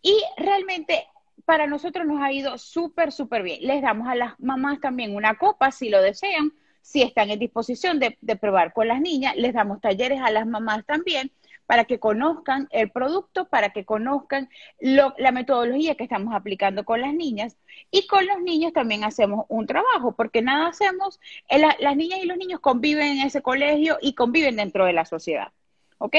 Y 0.00 0.16
realmente 0.38 1.06
para 1.44 1.66
nosotros 1.66 2.06
nos 2.06 2.22
ha 2.22 2.32
ido 2.32 2.56
súper, 2.56 3.12
súper 3.12 3.42
bien. 3.42 3.58
Les 3.60 3.82
damos 3.82 4.08
a 4.08 4.14
las 4.14 4.40
mamás 4.40 4.80
también 4.80 5.14
una 5.14 5.36
copa 5.36 5.70
si 5.72 5.90
lo 5.90 6.00
desean 6.00 6.54
si 6.82 7.02
están 7.02 7.30
en 7.30 7.38
disposición 7.38 7.98
de, 7.98 8.36
probar 8.36 8.72
con 8.72 8.88
las 8.88 9.00
niñas, 9.00 9.36
les 9.36 9.54
damos 9.54 9.80
talleres 9.80 10.20
a 10.20 10.30
las 10.30 10.46
mamás 10.46 10.84
también 10.84 11.32
para 11.64 11.84
que 11.84 12.00
conozcan 12.00 12.68
el 12.70 12.90
producto, 12.90 13.48
para 13.48 13.70
que 13.70 13.84
conozcan 13.84 14.50
la 14.78 15.32
metodología 15.32 15.94
que 15.94 16.02
estamos 16.02 16.34
aplicando 16.34 16.84
con 16.84 17.00
las 17.00 17.14
niñas. 17.14 17.56
Y 17.90 18.06
con 18.06 18.26
los 18.26 18.42
niños 18.42 18.72
también 18.72 19.04
hacemos 19.04 19.46
un 19.48 19.66
trabajo, 19.66 20.12
porque 20.12 20.42
nada 20.42 20.68
hacemos, 20.68 21.18
eh, 21.48 21.58
las 21.58 21.96
niñas 21.96 22.20
y 22.22 22.26
los 22.26 22.36
niños 22.36 22.60
conviven 22.60 23.18
en 23.18 23.26
ese 23.26 23.40
colegio 23.40 23.96
y 24.02 24.14
conviven 24.14 24.56
dentro 24.56 24.84
de 24.84 24.92
la 24.92 25.04
sociedad. 25.06 25.52
¿Ok? 25.98 26.16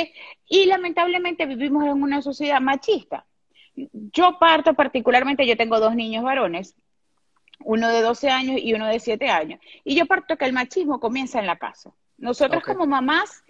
Y 0.47 0.65
lamentablemente 0.65 1.45
vivimos 1.45 1.83
en 1.83 2.01
una 2.01 2.21
sociedad 2.21 2.61
machista. 2.61 3.27
Yo 3.75 4.39
parto 4.39 4.73
particularmente, 4.75 5.45
yo 5.45 5.57
tengo 5.57 5.79
dos 5.79 5.95
niños 5.95 6.23
varones, 6.23 6.75
uno 7.65 7.89
de 7.89 8.01
12 8.01 8.29
años 8.29 8.59
y 8.61 8.73
uno 8.73 8.87
de 8.87 8.99
7 8.99 9.29
años. 9.29 9.59
Y 9.83 9.95
yo 9.95 10.05
parto 10.05 10.37
que 10.37 10.45
el 10.45 10.53
machismo 10.53 10.99
comienza 10.99 11.39
en 11.39 11.47
la 11.47 11.57
casa. 11.57 11.91
Nosotros 12.17 12.63
como 12.63 12.85
mamás 12.85 13.43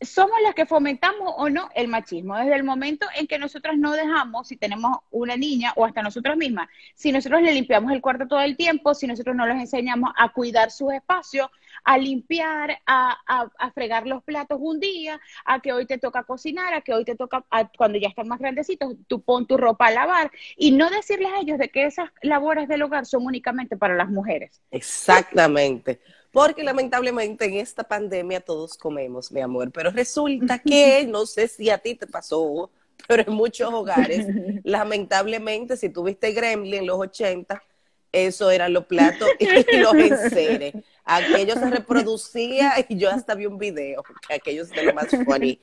somos 0.00 0.36
las 0.42 0.54
que 0.54 0.66
fomentamos 0.66 1.34
o 1.36 1.48
no 1.48 1.70
el 1.74 1.88
machismo. 1.88 2.36
Desde 2.36 2.54
el 2.54 2.64
momento 2.64 3.06
en 3.16 3.26
que 3.26 3.38
nosotros 3.38 3.76
no 3.76 3.92
dejamos, 3.92 4.48
si 4.48 4.56
tenemos 4.56 4.98
una 5.10 5.36
niña 5.36 5.72
o 5.76 5.84
hasta 5.84 6.02
nosotros 6.02 6.36
mismas, 6.36 6.68
si 6.94 7.10
nosotros 7.10 7.42
le 7.42 7.52
limpiamos 7.52 7.92
el 7.92 8.00
cuarto 8.00 8.28
todo 8.28 8.40
el 8.40 8.56
tiempo, 8.56 8.94
si 8.94 9.06
nosotros 9.06 9.34
no 9.34 9.46
les 9.46 9.56
enseñamos 9.56 10.10
a 10.16 10.28
cuidar 10.32 10.70
sus 10.70 10.92
espacios, 10.92 11.48
a 11.84 11.98
limpiar, 11.98 12.78
a, 12.86 13.16
a, 13.58 13.70
fregar 13.70 14.06
los 14.06 14.22
platos 14.22 14.58
un 14.60 14.80
día, 14.80 15.20
a 15.44 15.60
que 15.60 15.72
hoy 15.72 15.86
te 15.86 15.98
toca 15.98 16.24
cocinar, 16.24 16.74
a 16.74 16.80
que 16.80 16.92
hoy 16.92 17.04
te 17.04 17.14
toca, 17.14 17.44
cuando 17.76 17.98
ya 17.98 18.08
están 18.08 18.28
más 18.28 18.38
grandecitos, 18.38 18.94
tú 19.06 19.22
pon 19.22 19.46
tu 19.46 19.56
ropa 19.56 19.86
a 19.86 19.90
lavar 19.90 20.30
y 20.56 20.72
no 20.72 20.90
decirles 20.90 21.32
a 21.32 21.40
ellos 21.40 21.58
de 21.58 21.70
que 21.70 21.84
esas 21.84 22.10
labores 22.22 22.68
del 22.68 22.82
hogar 22.82 23.06
son 23.06 23.26
únicamente 23.26 23.76
para 23.76 23.94
las 23.94 24.08
mujeres. 24.08 24.60
Exactamente. 24.70 26.00
Porque 26.30 26.62
lamentablemente 26.62 27.46
en 27.46 27.54
esta 27.54 27.84
pandemia 27.84 28.40
todos 28.40 28.76
comemos, 28.76 29.32
mi 29.32 29.40
amor, 29.40 29.70
pero 29.72 29.90
resulta 29.90 30.58
que, 30.64 31.06
no 31.06 31.26
sé 31.26 31.48
si 31.48 31.70
a 31.70 31.78
ti 31.78 31.94
te 31.94 32.06
pasó, 32.06 32.70
pero 33.06 33.24
en 33.26 33.32
muchos 33.32 33.72
hogares, 33.72 34.26
lamentablemente, 34.64 35.76
si 35.76 35.88
tuviste 35.88 36.32
gremlin 36.32 36.80
en 36.80 36.86
los 36.86 36.98
80, 36.98 37.62
eso 38.12 38.50
eran 38.50 38.72
los 38.72 38.86
platos 38.86 39.28
y 39.38 39.46
los 39.78 39.94
enseres. 39.94 40.74
Aquello 41.04 41.54
se 41.54 41.70
reproducía 41.70 42.74
y 42.86 42.98
yo 42.98 43.10
hasta 43.10 43.34
vi 43.34 43.46
un 43.46 43.56
video, 43.56 44.02
que 44.26 44.34
aquello 44.34 44.62
es 44.62 44.70
de 44.70 44.82
lo 44.82 44.94
más 44.94 45.08
funny. 45.24 45.58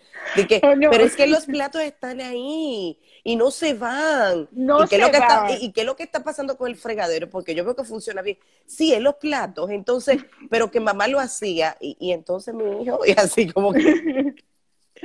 que, 0.48 0.60
oh, 0.64 0.74
Pero 0.90 1.04
es 1.04 1.16
que 1.16 1.28
los 1.28 1.46
platos 1.46 1.82
están 1.82 2.20
ahí 2.20 3.00
y 3.24 3.36
no 3.36 3.52
se 3.52 3.76
van. 3.76 4.48
No 4.52 4.84
¿Y 4.84 4.88
qué, 4.88 4.98
lo 4.98 5.12
que 5.12 5.18
Está, 5.18 5.48
y, 5.60 5.72
qué 5.72 5.82
es 5.82 5.86
lo 5.86 5.96
que 5.96 6.04
está 6.04 6.24
pasando 6.24 6.58
con 6.58 6.70
el 6.70 6.76
fregadero? 6.76 7.30
Porque 7.30 7.54
yo 7.54 7.64
veo 7.64 7.76
que 7.76 7.84
funciona 7.84 8.24
bien. 8.24 8.40
Sí, 8.66 8.94
es 8.94 9.02
los 9.02 9.16
platos, 9.16 9.70
entonces, 9.70 10.18
pero 10.50 10.72
que 10.72 10.80
mamá 10.80 11.08
lo 11.08 11.20
hacía 11.20 11.78
y, 11.80 11.96
y 12.00 12.12
entonces 12.12 12.56
mi 12.56 12.84
hijo, 12.84 13.00
y 13.06 13.12
así 13.12 13.48
como 13.52 13.72
que... 13.72 14.36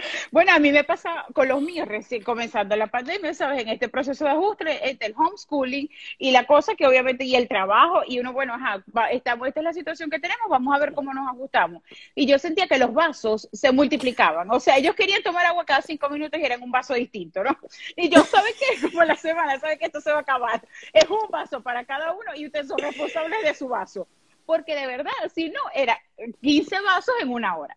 Bueno, 0.31 0.53
a 0.53 0.59
mí 0.59 0.73
me 0.73 0.85
pasa 0.85 1.27
con 1.33 1.49
los 1.49 1.61
míos 1.63 1.89
comenzando 2.25 2.77
la 2.77 2.87
pandemia, 2.87 3.35
¿sabes? 3.35 3.63
En 3.63 3.69
este 3.69 3.89
proceso 3.89 4.25
de 4.25 4.31
ajuste, 4.31 4.91
entre 4.91 5.09
el 5.09 5.15
homeschooling 5.17 5.89
y 6.19 6.31
la 6.31 6.47
cosa 6.47 6.75
que 6.75 6.87
obviamente, 6.87 7.25
y 7.25 7.35
el 7.35 7.49
trabajo, 7.49 8.03
y 8.07 8.19
uno, 8.19 8.33
bueno, 8.33 8.55
ajá, 8.55 8.85
estamos, 9.11 9.49
esta 9.49 9.61
es 9.61 9.65
la 9.65 9.73
situación 9.73 10.11
que 10.11 10.19
tenemos, 10.19 10.49
vamos 10.49 10.75
a 10.75 10.79
ver 10.79 10.93
cómo 10.93 11.13
nos 11.13 11.29
ajustamos. 11.29 11.83
Y 12.15 12.27
yo 12.27 12.39
sentía 12.39 12.67
que 12.67 12.79
los 12.79 12.93
vasos 12.93 13.49
se 13.53 13.73
multiplicaban, 13.73 14.51
o 14.51 14.61
sea, 14.61 14.77
ellos 14.77 14.95
querían 14.95 15.23
tomar 15.23 15.47
agua 15.47 15.65
cada 15.65 15.83
cinco 15.83 16.09
minutos 16.09 16.39
y 16.41 16.45
eran 16.45 16.63
un 16.63 16.71
vaso 16.71 16.95
distinto, 16.95 17.43
¿no? 17.43 17.57
Y 17.97 18.09
yo, 18.09 18.23
¿sabes 18.25 18.55
qué? 18.59 18.81
Como 18.91 19.05
la 19.05 19.17
semana, 19.17 19.59
¿sabes 19.59 19.79
que 19.79 19.87
esto 19.87 20.01
se 20.01 20.11
va 20.11 20.19
a 20.19 20.23
acabar? 20.23 20.67
Es 20.93 21.09
un 21.09 21.29
vaso 21.31 21.63
para 21.63 21.85
cada 21.85 22.13
uno 22.13 22.35
y 22.35 22.47
ustedes 22.47 22.69
son 22.69 22.79
responsables 22.79 23.43
de 23.43 23.55
su 23.55 23.69
vaso. 23.69 24.09
Porque 24.47 24.75
de 24.75 24.87
verdad, 24.87 25.13
si 25.33 25.49
no, 25.49 25.61
era 25.75 25.97
15 26.41 26.81
vasos 26.81 27.15
en 27.21 27.31
una 27.31 27.57
hora. 27.57 27.77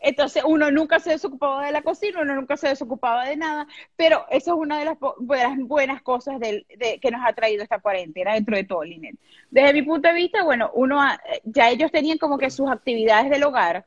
Entonces 0.00 0.42
uno 0.46 0.70
nunca 0.70 0.98
se 0.98 1.10
desocupaba 1.10 1.66
de 1.66 1.72
la 1.72 1.82
cocina, 1.82 2.20
uno 2.22 2.34
nunca 2.34 2.56
se 2.56 2.68
desocupaba 2.68 3.24
de 3.24 3.36
nada, 3.36 3.66
pero 3.96 4.26
eso 4.30 4.54
es 4.54 4.58
una 4.58 4.78
de 4.78 4.84
las, 4.84 4.98
buenas 5.58 6.02
cosas 6.02 6.38
que 6.40 7.10
nos 7.10 7.20
ha 7.24 7.32
traído 7.32 7.62
esta 7.62 7.80
cuarentena 7.80 8.34
dentro 8.34 8.56
de 8.56 8.64
todo, 8.64 8.84
Linet. 8.84 9.16
Desde 9.50 9.72
mi 9.72 9.82
punto 9.82 10.08
de 10.08 10.14
vista, 10.14 10.44
bueno, 10.44 10.70
uno 10.74 11.00
ya 11.44 11.70
ellos 11.70 11.90
tenían 11.90 12.18
como 12.18 12.38
que 12.38 12.50
sus 12.50 12.70
actividades 12.70 13.30
del 13.30 13.44
hogar, 13.44 13.86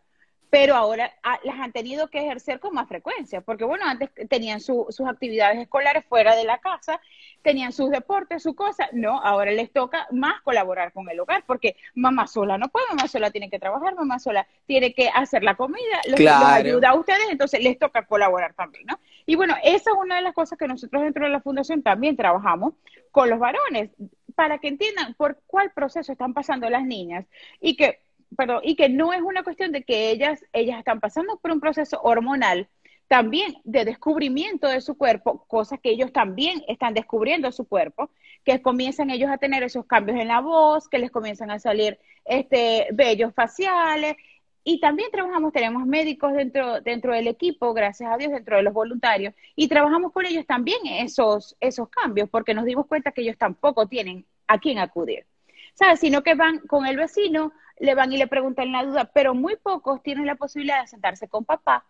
pero 0.49 0.75
ahora 0.75 1.13
ah, 1.23 1.39
las 1.43 1.59
han 1.59 1.71
tenido 1.71 2.07
que 2.07 2.19
ejercer 2.19 2.59
con 2.59 2.73
más 2.73 2.87
frecuencia, 2.87 3.41
porque 3.41 3.65
bueno, 3.65 3.85
antes 3.85 4.09
tenían 4.29 4.59
sus 4.59 4.99
actividades 5.01 5.59
escolares 5.59 6.03
fuera 6.05 6.35
de 6.35 6.43
la 6.43 6.57
casa, 6.57 6.99
tenían 7.41 7.71
sus 7.71 7.89
deportes, 7.91 8.43
su 8.43 8.55
cosa, 8.55 8.89
no, 8.91 9.19
ahora 9.21 9.51
les 9.51 9.71
toca 9.71 10.07
más 10.11 10.41
colaborar 10.41 10.91
con 10.91 11.07
el 11.09 11.19
hogar, 11.19 11.43
porque 11.45 11.75
mamá 11.93 12.27
sola 12.27 12.57
no 12.57 12.69
puede, 12.69 12.87
mamá 12.89 13.07
sola 13.07 13.31
tiene 13.31 13.49
que 13.49 13.59
trabajar, 13.59 13.95
mamá 13.95 14.19
sola 14.19 14.47
tiene 14.65 14.93
que 14.93 15.09
hacer 15.09 15.43
la 15.43 15.55
comida, 15.55 16.01
los, 16.07 16.19
ayuda 16.19 16.89
a 16.89 16.95
ustedes, 16.95 17.29
entonces 17.29 17.63
les 17.63 17.77
toca 17.77 18.05
colaborar 18.05 18.53
también, 18.53 18.85
¿no? 18.87 18.99
Y 19.25 19.35
bueno, 19.35 19.55
esa 19.63 19.91
es 19.91 19.97
una 19.97 20.15
de 20.15 20.23
las 20.23 20.33
cosas 20.33 20.57
que 20.57 20.67
nosotros 20.67 21.03
dentro 21.03 21.25
de 21.25 21.31
la 21.31 21.41
fundación 21.41 21.83
también 21.83 22.17
trabajamos 22.17 22.73
con 23.11 23.29
los 23.29 23.39
varones, 23.39 23.91
para 24.35 24.57
que 24.57 24.69
entiendan 24.69 25.13
por 25.15 25.37
cuál 25.47 25.71
proceso 25.71 26.13
están 26.13 26.33
pasando 26.33 26.69
las 26.69 26.85
niñas 26.85 27.25
y 27.59 27.75
que 27.75 27.99
perdón, 28.35 28.61
y 28.63 28.75
que 28.75 28.89
no 28.89 29.13
es 29.13 29.21
una 29.21 29.43
cuestión 29.43 29.71
de 29.71 29.83
que 29.83 30.11
ellas, 30.11 30.43
ellas 30.53 30.79
están 30.79 30.99
pasando 30.99 31.37
por 31.37 31.51
un 31.51 31.59
proceso 31.59 31.99
hormonal 32.01 32.67
también 33.07 33.55
de 33.63 33.85
descubrimiento 33.85 34.67
de 34.67 34.81
su 34.81 34.95
cuerpo, 34.95 35.43
cosas 35.47 35.79
que 35.81 35.89
ellos 35.89 36.13
también 36.13 36.63
están 36.67 36.93
descubriendo 36.93 37.51
su 37.51 37.67
cuerpo, 37.67 38.11
que 38.45 38.61
comienzan 38.61 39.09
ellos 39.09 39.31
a 39.31 39.39
tener 39.39 39.63
esos 39.63 39.85
cambios 39.85 40.19
en 40.19 40.27
la 40.27 40.41
voz, 40.41 40.87
que 40.87 40.99
les 40.99 41.09
comienzan 41.09 41.49
a 41.49 41.57
salir 41.57 41.97
este 42.23 42.87
vellos 42.91 43.33
faciales 43.33 44.15
y 44.63 44.79
también 44.79 45.09
trabajamos, 45.11 45.51
tenemos 45.53 45.87
médicos 45.87 46.33
dentro, 46.33 46.81
dentro 46.81 47.13
del 47.13 47.27
equipo, 47.27 47.73
gracias 47.73 48.11
a 48.13 48.17
Dios, 48.17 48.31
dentro 48.31 48.57
de 48.57 48.61
los 48.63 48.73
voluntarios, 48.73 49.33
y 49.55 49.67
trabajamos 49.67 50.11
con 50.11 50.27
ellos 50.27 50.45
también 50.45 50.77
esos, 50.85 51.55
esos 51.59 51.89
cambios, 51.89 52.29
porque 52.29 52.53
nos 52.53 52.65
dimos 52.65 52.85
cuenta 52.85 53.11
que 53.11 53.21
ellos 53.21 53.37
tampoco 53.37 53.87
tienen 53.87 54.25
a 54.47 54.59
quién 54.59 54.77
acudir. 54.77 55.25
¿Sabes? 55.73 56.01
Sino 56.01 56.21
que 56.21 56.35
van 56.35 56.59
con 56.59 56.85
el 56.85 56.97
vecino 56.97 57.53
le 57.79 57.95
van 57.95 58.11
y 58.13 58.17
le 58.17 58.27
preguntan 58.27 58.71
la 58.71 58.83
duda, 58.83 59.05
pero 59.13 59.33
muy 59.33 59.55
pocos 59.55 60.03
tienen 60.03 60.25
la 60.25 60.35
posibilidad 60.35 60.81
de 60.81 60.87
sentarse 60.87 61.27
con 61.27 61.45
papá 61.45 61.85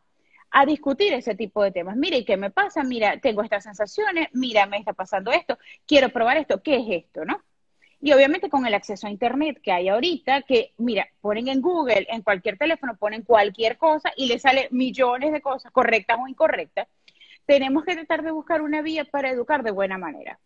a 0.52 0.66
discutir 0.66 1.14
ese 1.14 1.36
tipo 1.36 1.64
de 1.64 1.72
temas. 1.72 1.96
Mira, 1.96 2.18
¿y 2.18 2.26
qué 2.26 2.38
me 2.38 2.50
pasa? 2.50 2.84
Mira, 2.84 3.20
tengo 3.20 3.44
estas 3.44 3.64
sensaciones, 3.64 4.30
mira, 4.34 4.66
me 4.66 4.78
está 4.78 4.94
pasando 4.94 5.32
esto, 5.32 5.58
quiero 5.86 6.10
probar 6.10 6.38
esto, 6.38 6.62
¿qué 6.64 6.78
es 6.78 7.04
esto, 7.06 7.26
no? 7.26 7.42
Y 8.02 8.14
obviamente 8.14 8.50
con 8.50 8.66
el 8.66 8.74
acceso 8.74 9.08
a 9.08 9.10
Internet 9.10 9.60
que 9.62 9.74
hay 9.74 9.90
ahorita, 9.90 10.44
que 10.44 10.74
mira, 10.78 11.08
ponen 11.20 11.50
en 11.50 11.62
Google, 11.62 12.08
en 12.10 12.22
cualquier 12.22 12.58
teléfono, 12.58 12.96
ponen 12.96 13.24
cualquier 13.24 13.78
cosa 13.78 14.14
y 14.16 14.28
le 14.28 14.40
sale 14.40 14.70
millones 14.72 15.34
de 15.34 15.42
cosas, 15.42 15.72
correctas 15.72 16.18
o 16.22 16.28
incorrectas, 16.28 16.88
tenemos 17.46 17.84
que 17.84 17.96
tratar 17.96 18.24
de 18.24 18.32
buscar 18.32 18.62
una 18.62 18.82
vía 18.82 19.06
para 19.06 19.30
educar 19.30 19.64
de 19.64 19.72
buena 19.72 19.98
manera. 19.98 20.40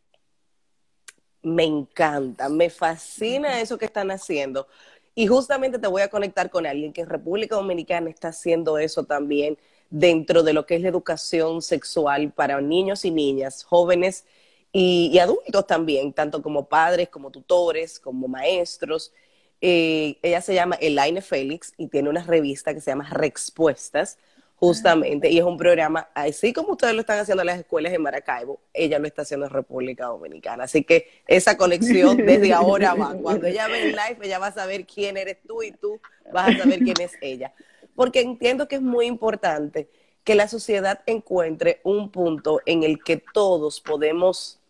Me 1.44 1.66
encanta, 1.66 2.50
me 2.50 2.70
fascina 2.70 3.60
eso 3.60 3.78
que 3.78 3.86
están 3.86 4.10
haciendo, 4.10 4.68
y 5.16 5.28
justamente 5.28 5.80
te 5.80 5.88
voy 5.88 6.02
a 6.02 6.10
conectar 6.10 6.50
con 6.50 6.66
alguien 6.66 6.94
que 6.94 7.02
en 7.02 7.10
República 7.10 7.56
Dominicana 7.56 8.10
está 8.10 8.30
haciendo 8.30 8.78
eso 8.78 9.04
también 9.04 9.58
dentro 9.90 10.42
de 10.44 10.54
lo 10.54 10.66
que 10.66 10.76
es 10.76 10.82
la 10.82 10.90
educación 10.90 11.62
sexual 11.62 12.32
para 12.32 12.60
niños 12.62 13.06
y 13.06 13.12
niñas, 13.12 13.64
jóvenes 13.64 14.26
y, 14.72 15.20
adultos 15.20 15.68
también, 15.68 16.14
tanto 16.14 16.42
como 16.42 16.68
padres, 16.68 17.10
como 17.10 17.30
tutores, 17.30 18.00
como 18.00 18.28
maestros. 18.28 19.14
Eh, 19.62 20.18
ella 20.24 20.42
se 20.42 20.56
llama 20.56 20.76
Elaine 20.82 21.22
Félix 21.22 21.74
y 21.78 21.88
tiene 21.88 22.10
una 22.10 22.24
revista 22.24 22.74
que 22.74 22.82
se 22.82 22.92
llama 22.92 23.08
Respuestas 23.12 24.18
Justamente, 24.64 25.30
y 25.30 25.40
es 25.40 25.44
un 25.44 25.58
programa, 25.58 26.08
así 26.14 26.54
como 26.54 26.72
ustedes 26.72 26.94
lo 26.94 27.02
están 27.02 27.20
haciendo 27.20 27.42
en 27.42 27.48
las 27.48 27.60
escuelas 27.60 27.92
en 27.92 28.02
Maracaibo, 28.02 28.62
ella 28.74 28.98
lo 28.98 29.08
está 29.08 29.24
haciendo 29.24 29.46
en 29.46 29.52
República 29.52 30.06
Dominicana. 30.06 30.64
Así 30.64 30.86
que 30.86 31.10
esa 31.28 31.58
conexión 31.58 32.16
desde 32.16 32.54
ahora 32.54 32.94
va. 32.94 33.14
Cuando 33.14 33.46
ella 33.46 33.68
ve 33.68 33.90
el 33.90 33.92
live, 33.92 34.20
ella 34.22 34.40
va 34.40 34.48
a 34.48 34.54
saber 34.54 34.86
quién 34.86 35.18
eres 35.18 35.40
tú 35.46 35.64
y 35.64 35.74
tú 35.74 36.00
vas 36.32 36.56
a 36.56 36.60
saber 36.60 36.80
quién 36.80 36.96
es 37.02 37.12
ella. 37.20 37.54
Porque 37.94 38.22
entiendo 38.22 38.70
que 38.70 38.76
es 38.76 38.82
muy 38.82 39.06
importante 39.06 39.90
que 40.24 40.34
la 40.34 40.48
sociedad 40.48 41.02
encuentre 41.08 41.82
un 41.84 42.10
punto 42.10 42.62
en 42.66 42.84
el 42.84 43.04
que 43.04 43.22
todos 43.34 43.82
podemos, 43.82 44.62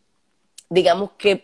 digamos 0.71 1.11
que, 1.19 1.43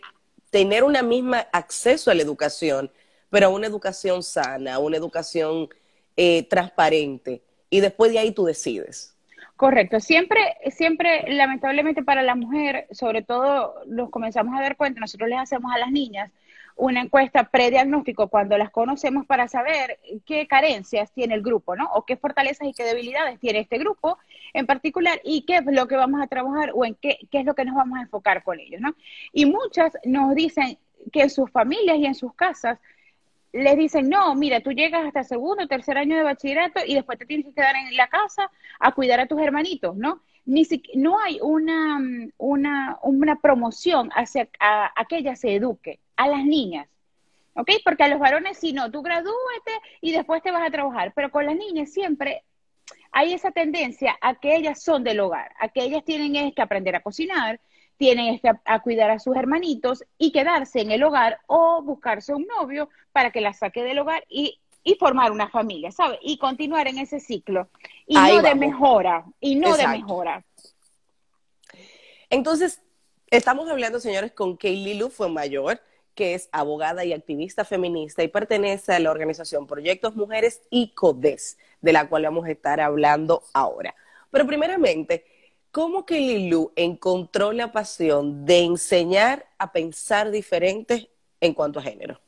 tener 0.50 0.82
una 0.82 1.04
misma 1.04 1.46
acceso 1.52 2.10
a 2.10 2.14
la 2.14 2.22
educación, 2.22 2.90
pero 3.30 3.46
a 3.46 3.50
una 3.50 3.68
educación 3.68 4.24
sana, 4.24 4.80
una 4.80 4.96
educación 4.96 5.68
eh, 6.16 6.42
transparente 6.48 7.42
y 7.70 7.80
después 7.80 8.12
de 8.12 8.18
ahí 8.18 8.32
tú 8.32 8.44
decides. 8.44 9.16
Correcto. 9.56 10.00
Siempre, 10.00 10.40
siempre, 10.70 11.24
lamentablemente 11.32 12.02
para 12.02 12.22
la 12.22 12.34
mujer, 12.34 12.86
sobre 12.90 13.22
todo 13.22 13.74
nos 13.86 14.10
comenzamos 14.10 14.58
a 14.58 14.62
dar 14.62 14.76
cuenta, 14.76 15.00
nosotros 15.00 15.28
les 15.28 15.38
hacemos 15.38 15.72
a 15.72 15.78
las 15.78 15.90
niñas 15.90 16.30
una 16.76 17.02
encuesta 17.02 17.44
prediagnóstico 17.44 18.28
cuando 18.28 18.56
las 18.56 18.70
conocemos 18.70 19.26
para 19.26 19.48
saber 19.48 19.98
qué 20.24 20.46
carencias 20.46 21.12
tiene 21.12 21.34
el 21.34 21.42
grupo, 21.42 21.76
¿no? 21.76 21.90
O 21.92 22.06
qué 22.06 22.16
fortalezas 22.16 22.66
y 22.66 22.72
qué 22.72 22.84
debilidades 22.84 23.38
tiene 23.38 23.60
este 23.60 23.76
grupo 23.76 24.18
en 24.54 24.66
particular 24.66 25.20
y 25.22 25.42
qué 25.42 25.56
es 25.56 25.64
lo 25.66 25.86
que 25.86 25.96
vamos 25.96 26.22
a 26.22 26.26
trabajar 26.26 26.72
o 26.74 26.86
en 26.86 26.94
qué, 26.94 27.18
qué 27.30 27.40
es 27.40 27.44
lo 27.44 27.54
que 27.54 27.66
nos 27.66 27.74
vamos 27.74 27.98
a 27.98 28.02
enfocar 28.02 28.42
con 28.42 28.58
ellos, 28.58 28.80
¿no? 28.80 28.94
Y 29.32 29.44
muchas 29.44 29.92
nos 30.04 30.34
dicen 30.34 30.78
que 31.12 31.22
en 31.22 31.30
sus 31.30 31.50
familias 31.50 31.98
y 31.98 32.06
en 32.06 32.14
sus 32.14 32.32
casas 32.34 32.78
les 33.52 33.76
dicen, 33.76 34.08
no, 34.08 34.34
mira, 34.34 34.60
tú 34.60 34.72
llegas 34.72 35.04
hasta 35.06 35.24
segundo, 35.24 35.66
tercer 35.66 35.98
año 35.98 36.16
de 36.16 36.22
bachillerato 36.22 36.80
y 36.86 36.94
después 36.94 37.18
te 37.18 37.26
tienes 37.26 37.46
que 37.46 37.52
quedar 37.52 37.74
en 37.76 37.96
la 37.96 38.08
casa 38.08 38.50
a 38.78 38.92
cuidar 38.92 39.20
a 39.20 39.26
tus 39.26 39.40
hermanitos, 39.40 39.96
¿no? 39.96 40.22
Ni 40.46 40.66
no 40.94 41.20
hay 41.20 41.38
una, 41.42 42.00
una, 42.38 42.98
una 43.02 43.40
promoción 43.40 44.10
hacia 44.14 44.48
a, 44.60 45.04
que 45.08 45.18
ella 45.18 45.36
se 45.36 45.54
eduque, 45.54 45.98
a 46.16 46.28
las 46.28 46.44
niñas, 46.44 46.88
¿ok? 47.54 47.70
Porque 47.84 48.04
a 48.04 48.08
los 48.08 48.20
varones, 48.20 48.58
si 48.58 48.72
no, 48.72 48.90
tú 48.90 49.02
gradúete 49.02 49.72
y 50.00 50.12
después 50.12 50.42
te 50.42 50.50
vas 50.50 50.66
a 50.66 50.70
trabajar, 50.70 51.12
pero 51.14 51.30
con 51.30 51.46
las 51.46 51.56
niñas 51.56 51.92
siempre 51.92 52.44
hay 53.12 53.32
esa 53.32 53.50
tendencia 53.50 54.16
a 54.20 54.36
que 54.36 54.54
ellas 54.56 54.82
son 54.82 55.02
del 55.02 55.20
hogar, 55.20 55.52
a 55.58 55.68
que 55.68 55.82
ellas 55.82 56.04
tienen 56.04 56.52
que 56.52 56.62
aprender 56.62 56.94
a 56.94 57.00
cocinar, 57.00 57.60
tienen 58.00 58.38
que 58.38 58.50
a 58.64 58.80
cuidar 58.80 59.10
a 59.10 59.18
sus 59.18 59.36
hermanitos 59.36 60.02
y 60.16 60.32
quedarse 60.32 60.80
en 60.80 60.90
el 60.90 61.02
hogar 61.02 61.38
o 61.46 61.82
buscarse 61.82 62.34
un 62.34 62.46
novio 62.46 62.88
para 63.12 63.30
que 63.30 63.42
la 63.42 63.52
saque 63.52 63.84
del 63.84 63.98
hogar 63.98 64.24
y 64.30 64.58
y 64.82 64.94
formar 64.94 65.30
una 65.30 65.48
familia, 65.50 65.92
¿sabes? 65.92 66.18
Y 66.22 66.38
continuar 66.38 66.88
en 66.88 66.98
ese 66.98 67.20
ciclo. 67.20 67.68
Y 68.06 68.14
no 68.14 68.40
de 68.42 68.54
mejora, 68.54 69.24
y 69.38 69.56
no 69.56 69.76
de 69.76 69.86
mejora. 69.86 70.42
Entonces, 72.30 72.80
estamos 73.30 73.68
hablando, 73.68 74.00
señores, 74.00 74.32
con 74.32 74.56
Kaylee 74.56 74.94
Lu 74.94 75.10
fue 75.10 75.28
mayor, 75.28 75.82
que 76.14 76.34
es 76.34 76.48
abogada 76.52 77.04
y 77.04 77.12
activista 77.12 77.64
feminista 77.64 78.22
y 78.22 78.28
pertenece 78.28 78.94
a 78.94 78.98
la 78.98 79.10
organización 79.10 79.66
Proyectos 79.66 80.16
Mujeres 80.16 80.62
y 80.70 80.94
CODES, 80.94 81.58
de 81.80 81.92
la 81.92 82.08
cual 82.08 82.24
vamos 82.24 82.46
a 82.46 82.50
estar 82.50 82.80
hablando 82.80 83.42
ahora. 83.52 83.94
Pero 84.30 84.46
primeramente, 84.46 85.24
¿cómo 85.70 86.04
Kaylee 86.06 86.48
Lu 86.50 86.72
encontró 86.76 87.52
la 87.52 87.72
pasión 87.72 88.44
de 88.44 88.64
enseñar 88.64 89.46
a 89.58 89.72
pensar 89.72 90.30
diferente 90.30 91.10
en 91.40 91.54
cuanto 91.54 91.78
a 91.78 91.82
género? 91.82 92.20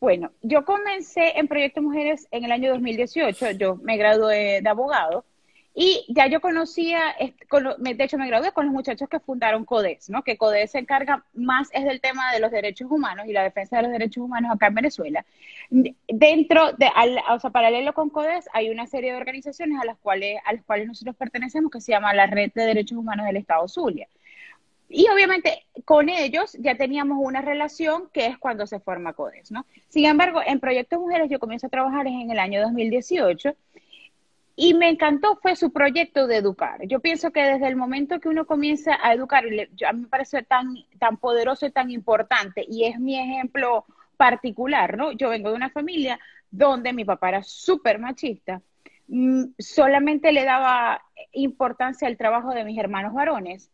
Bueno, 0.00 0.32
yo 0.42 0.64
comencé 0.64 1.38
en 1.38 1.48
Proyecto 1.48 1.80
Mujeres 1.80 2.28
en 2.30 2.44
el 2.44 2.52
año 2.52 2.70
2018, 2.72 3.52
yo 3.52 3.76
me 3.76 3.96
gradué 3.96 4.60
de 4.60 4.68
abogado 4.68 5.24
y 5.76 6.06
ya 6.08 6.28
yo 6.28 6.40
conocía, 6.40 7.16
de 7.18 8.04
hecho 8.04 8.16
me 8.16 8.28
gradué 8.28 8.52
con 8.52 8.66
los 8.66 8.72
muchachos 8.72 9.08
que 9.08 9.18
fundaron 9.18 9.64
CODES, 9.64 10.08
¿no? 10.08 10.22
Que 10.22 10.36
CODES 10.36 10.70
se 10.70 10.78
encarga 10.78 11.24
más 11.34 11.68
es 11.72 11.84
del 11.84 12.00
tema 12.00 12.32
de 12.32 12.38
los 12.38 12.52
derechos 12.52 12.88
humanos 12.88 13.26
y 13.26 13.32
la 13.32 13.42
defensa 13.42 13.78
de 13.78 13.82
los 13.82 13.90
derechos 13.90 14.22
humanos 14.22 14.52
acá 14.54 14.68
en 14.68 14.74
Venezuela. 14.74 15.26
Dentro 15.70 16.72
de, 16.74 16.88
o 17.28 17.40
sea, 17.40 17.50
paralelo 17.50 17.92
con 17.92 18.08
CODES 18.08 18.48
hay 18.52 18.70
una 18.70 18.86
serie 18.86 19.10
de 19.10 19.16
organizaciones 19.16 19.80
a 19.80 19.84
las 19.84 19.98
cuales, 19.98 20.38
a 20.44 20.52
las 20.52 20.62
cuales 20.62 20.86
nosotros 20.86 21.16
pertenecemos 21.16 21.72
que 21.72 21.80
se 21.80 21.90
llama 21.90 22.14
la 22.14 22.26
Red 22.26 22.52
de 22.54 22.66
Derechos 22.66 22.96
Humanos 22.96 23.26
del 23.26 23.38
Estado 23.38 23.66
Zulia. 23.66 24.06
Y 24.88 25.08
obviamente 25.08 25.66
con 25.84 26.08
ellos 26.08 26.56
ya 26.60 26.76
teníamos 26.76 27.18
una 27.20 27.40
relación 27.40 28.10
que 28.12 28.26
es 28.26 28.38
cuando 28.38 28.68
se 28.68 28.78
forma 28.78 29.12
CODES, 29.14 29.50
¿no? 29.50 29.66
Sin 29.88 30.04
embargo, 30.04 30.40
en 30.46 30.60
Proyecto 30.60 31.00
Mujeres 31.00 31.28
yo 31.28 31.40
comienzo 31.40 31.66
a 31.66 31.70
trabajar 31.70 32.06
en 32.06 32.30
el 32.30 32.38
año 32.38 32.60
2018 32.62 33.56
y 34.56 34.74
me 34.74 34.88
encantó 34.88 35.36
fue 35.42 35.56
su 35.56 35.72
proyecto 35.72 36.26
de 36.26 36.36
educar. 36.36 36.86
Yo 36.86 37.00
pienso 37.00 37.32
que 37.32 37.42
desde 37.42 37.66
el 37.66 37.76
momento 37.76 38.20
que 38.20 38.28
uno 38.28 38.46
comienza 38.46 38.98
a 39.02 39.12
educar, 39.12 39.44
a 39.44 39.92
mí 39.92 40.02
me 40.02 40.08
parece 40.08 40.42
tan, 40.42 40.74
tan 40.98 41.16
poderoso 41.16 41.66
y 41.66 41.72
tan 41.72 41.90
importante, 41.90 42.64
y 42.68 42.84
es 42.84 42.98
mi 43.00 43.18
ejemplo 43.18 43.84
particular, 44.16 44.96
¿no? 44.96 45.12
Yo 45.12 45.30
vengo 45.30 45.50
de 45.50 45.56
una 45.56 45.70
familia 45.70 46.20
donde 46.50 46.92
mi 46.92 47.04
papá 47.04 47.30
era 47.30 47.42
súper 47.42 47.98
machista, 47.98 48.62
mm, 49.08 49.44
solamente 49.58 50.30
le 50.32 50.44
daba 50.44 51.02
importancia 51.32 52.06
al 52.06 52.16
trabajo 52.16 52.54
de 52.54 52.64
mis 52.64 52.78
hermanos 52.78 53.12
varones 53.12 53.70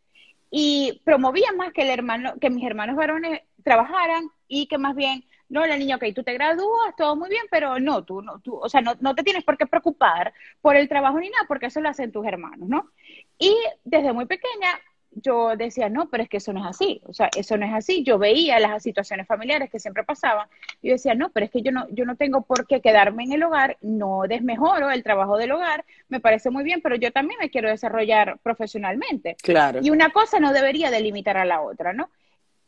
y 0.50 1.00
promovía 1.04 1.52
más 1.56 1.72
que 1.72 1.82
el 1.82 1.90
hermano, 1.90 2.34
que 2.40 2.50
mis 2.50 2.64
hermanos 2.64 2.96
varones 2.96 3.42
trabajaran 3.62 4.30
y 4.48 4.66
que 4.66 4.78
más 4.78 4.96
bien 4.96 5.24
no, 5.50 5.66
la 5.66 5.76
niña, 5.76 5.96
ok, 5.96 6.04
tú 6.14 6.22
te 6.22 6.32
gradúas, 6.32 6.96
todo 6.96 7.16
muy 7.16 7.28
bien, 7.28 7.44
pero 7.50 7.78
no, 7.78 8.04
tú, 8.04 8.22
no, 8.22 8.38
tú, 8.40 8.56
o 8.56 8.68
sea, 8.68 8.80
no, 8.80 8.94
no 9.00 9.14
te 9.14 9.22
tienes 9.22 9.44
por 9.44 9.58
qué 9.58 9.66
preocupar 9.66 10.32
por 10.62 10.76
el 10.76 10.88
trabajo 10.88 11.20
ni 11.20 11.28
nada, 11.28 11.44
porque 11.46 11.66
eso 11.66 11.80
lo 11.80 11.88
hacen 11.88 12.12
tus 12.12 12.26
hermanos, 12.26 12.68
¿no? 12.68 12.90
Y 13.38 13.54
desde 13.84 14.12
muy 14.12 14.26
pequeña 14.26 14.78
yo 15.12 15.56
decía, 15.56 15.88
no, 15.88 16.08
pero 16.08 16.22
es 16.22 16.28
que 16.28 16.36
eso 16.36 16.52
no 16.52 16.60
es 16.60 16.66
así, 16.66 17.02
o 17.04 17.12
sea, 17.12 17.28
eso 17.36 17.56
no 17.56 17.66
es 17.66 17.72
así. 17.72 18.04
Yo 18.04 18.18
veía 18.18 18.60
las 18.60 18.82
situaciones 18.82 19.26
familiares 19.26 19.70
que 19.70 19.80
siempre 19.80 20.04
pasaban 20.04 20.48
y 20.80 20.88
yo 20.88 20.94
decía, 20.94 21.14
no, 21.14 21.30
pero 21.30 21.46
es 21.46 21.52
que 21.52 21.62
yo 21.62 21.72
no, 21.72 21.86
yo 21.90 22.04
no 22.04 22.16
tengo 22.16 22.42
por 22.42 22.66
qué 22.66 22.80
quedarme 22.80 23.24
en 23.24 23.32
el 23.32 23.42
hogar, 23.42 23.76
no 23.80 24.22
desmejoro 24.28 24.90
el 24.90 25.02
trabajo 25.02 25.36
del 25.36 25.52
hogar, 25.52 25.84
me 26.08 26.20
parece 26.20 26.50
muy 26.50 26.64
bien, 26.64 26.80
pero 26.80 26.96
yo 26.96 27.10
también 27.10 27.40
me 27.40 27.50
quiero 27.50 27.68
desarrollar 27.68 28.38
profesionalmente. 28.42 29.36
Claro. 29.42 29.80
Y 29.82 29.90
una 29.90 30.10
cosa 30.10 30.38
no 30.38 30.52
debería 30.52 30.90
delimitar 30.90 31.36
a 31.36 31.44
la 31.44 31.60
otra, 31.60 31.92
¿no? 31.92 32.08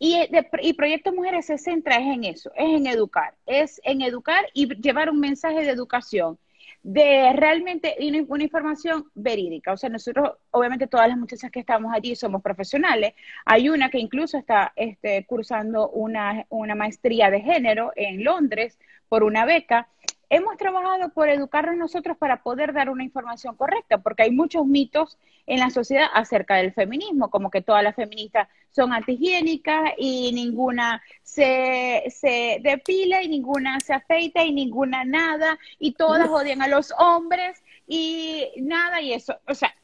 Y, 0.05 0.19
y 0.63 0.73
Proyecto 0.73 1.13
Mujeres 1.13 1.47
se 1.47 1.59
centra 1.59 1.95
es 1.95 2.13
en 2.13 2.25
eso, 2.25 2.51
es 2.57 2.75
en 2.75 2.89
educar, 2.89 3.37
es 3.47 3.81
en 3.85 4.03
educar 4.03 4.45
y 4.53 4.67
llevar 4.83 5.09
un 5.09 5.21
mensaje 5.21 5.61
de 5.61 5.71
educación, 5.71 6.41
de 6.83 7.33
realmente 7.35 7.95
una, 8.29 8.43
información 8.43 9.09
verídica. 9.15 9.73
O 9.73 9.77
sea, 9.77 9.91
nosotros, 9.91 10.33
obviamente 10.51 10.89
todas 10.89 11.07
las 11.07 11.17
muchachas 11.17 11.53
que 11.53 11.61
estamos 11.61 11.95
allí 11.95 12.17
somos 12.17 12.43
profesionales. 12.43 13.15
Hay 13.45 13.69
una 13.69 13.91
que 13.91 14.01
incluso 14.01 14.37
está 14.39 14.73
este, 14.75 15.25
cursando 15.25 15.89
una, 15.91 16.47
una 16.49 16.75
maestría 16.75 17.31
de 17.31 17.41
género 17.41 17.93
en 17.95 18.25
Londres 18.25 18.81
por 19.09 19.23
una 19.23 19.45
beca 19.45 19.87
hemos 20.33 20.57
trabajado 20.57 21.11
por 21.11 21.29
educarnos 21.29 21.77
nosotros 21.77 22.17
para 22.17 22.43
poder 22.43 22.73
dar 22.73 22.89
una 22.89 23.05
información 23.05 23.55
correcta, 23.55 23.99
porque 23.99 24.23
hay 24.23 24.31
muchos 24.31 24.65
mitos 24.65 25.19
en 25.47 25.61
la 25.61 25.69
sociedad 25.69 26.07
acerca 26.15 26.57
del 26.57 26.73
feminismo, 26.73 27.29
como 27.29 27.51
que 27.51 27.61
todas 27.61 27.85
las 27.85 27.95
feministas 27.95 28.49
son 28.73 28.93
antihigiénicas 28.93 29.93
y 29.99 30.33
ninguna 30.33 31.03
se, 31.23 32.05
se 32.09 32.59
depila 32.63 33.23
y 33.23 33.29
ninguna 33.29 33.79
se 33.81 33.95
afeita 33.95 34.45
y 34.45 34.53
ninguna 34.53 35.05
nada 35.05 35.59
y 35.79 35.93
todas 35.93 36.29
odian 36.29 36.63
a 36.63 36.69
los 36.69 36.93
hombres 36.99 37.63
y 37.87 38.49
nada 38.57 39.01
y 39.01 39.13
eso, 39.13 39.39
o 39.47 39.55
sea, 39.55 39.75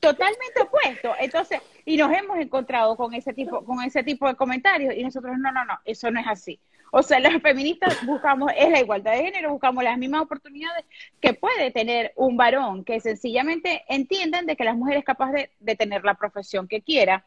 totalmente 0.00 0.60
opuesto. 0.62 1.14
Entonces, 1.18 1.60
y 1.84 1.96
nos 1.96 2.12
hemos 2.12 2.38
encontrado 2.38 2.96
con 2.96 3.14
ese 3.14 3.32
tipo, 3.32 3.64
con 3.64 3.82
ese 3.82 4.02
tipo 4.02 4.26
de 4.28 4.34
comentarios 4.34 4.94
y 4.94 5.02
nosotros 5.02 5.36
no, 5.38 5.52
no, 5.52 5.64
no, 5.64 5.78
eso 5.84 6.10
no 6.10 6.20
es 6.20 6.26
así. 6.26 6.60
O 6.90 7.02
sea, 7.02 7.20
las 7.20 7.42
feministas 7.42 8.04
buscamos, 8.06 8.50
es 8.56 8.70
la 8.70 8.80
igualdad 8.80 9.12
de 9.12 9.24
género, 9.24 9.52
buscamos 9.52 9.84
las 9.84 9.98
mismas 9.98 10.22
oportunidades 10.22 10.86
que 11.20 11.34
puede 11.34 11.70
tener 11.70 12.12
un 12.16 12.36
varón, 12.36 12.84
que 12.84 12.98
sencillamente 13.00 13.84
entiendan 13.88 14.46
de 14.46 14.56
que 14.56 14.64
la 14.64 14.72
mujer 14.72 14.96
es 14.96 15.04
capaz 15.04 15.32
de, 15.32 15.50
de 15.60 15.76
tener 15.76 16.04
la 16.04 16.14
profesión 16.14 16.66
que 16.66 16.80
quiera, 16.80 17.26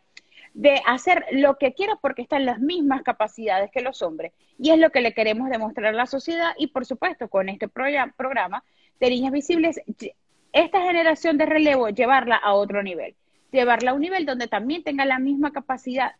de 0.53 0.81
hacer 0.85 1.25
lo 1.31 1.57
que 1.57 1.73
quiera 1.73 1.97
porque 2.01 2.21
están 2.21 2.45
las 2.45 2.59
mismas 2.59 3.03
capacidades 3.03 3.71
que 3.71 3.81
los 3.81 4.01
hombres. 4.01 4.33
Y 4.57 4.71
es 4.71 4.79
lo 4.79 4.91
que 4.91 5.01
le 5.01 5.13
queremos 5.13 5.49
demostrar 5.49 5.87
a 5.87 5.97
la 5.97 6.05
sociedad 6.05 6.53
y, 6.57 6.67
por 6.67 6.85
supuesto, 6.85 7.29
con 7.29 7.49
este 7.49 7.67
programa 7.67 8.63
de 8.99 9.09
Niñas 9.09 9.31
Visibles, 9.31 9.81
esta 10.53 10.81
generación 10.81 11.37
de 11.37 11.45
relevo, 11.45 11.89
llevarla 11.89 12.35
a 12.35 12.53
otro 12.53 12.83
nivel 12.83 13.15
llevarla 13.51 13.91
a 13.91 13.93
un 13.93 14.01
nivel 14.01 14.25
donde 14.25 14.47
también 14.47 14.83
tenga 14.83 15.05
la 15.05 15.19
misma 15.19 15.51
capacidad 15.51 16.15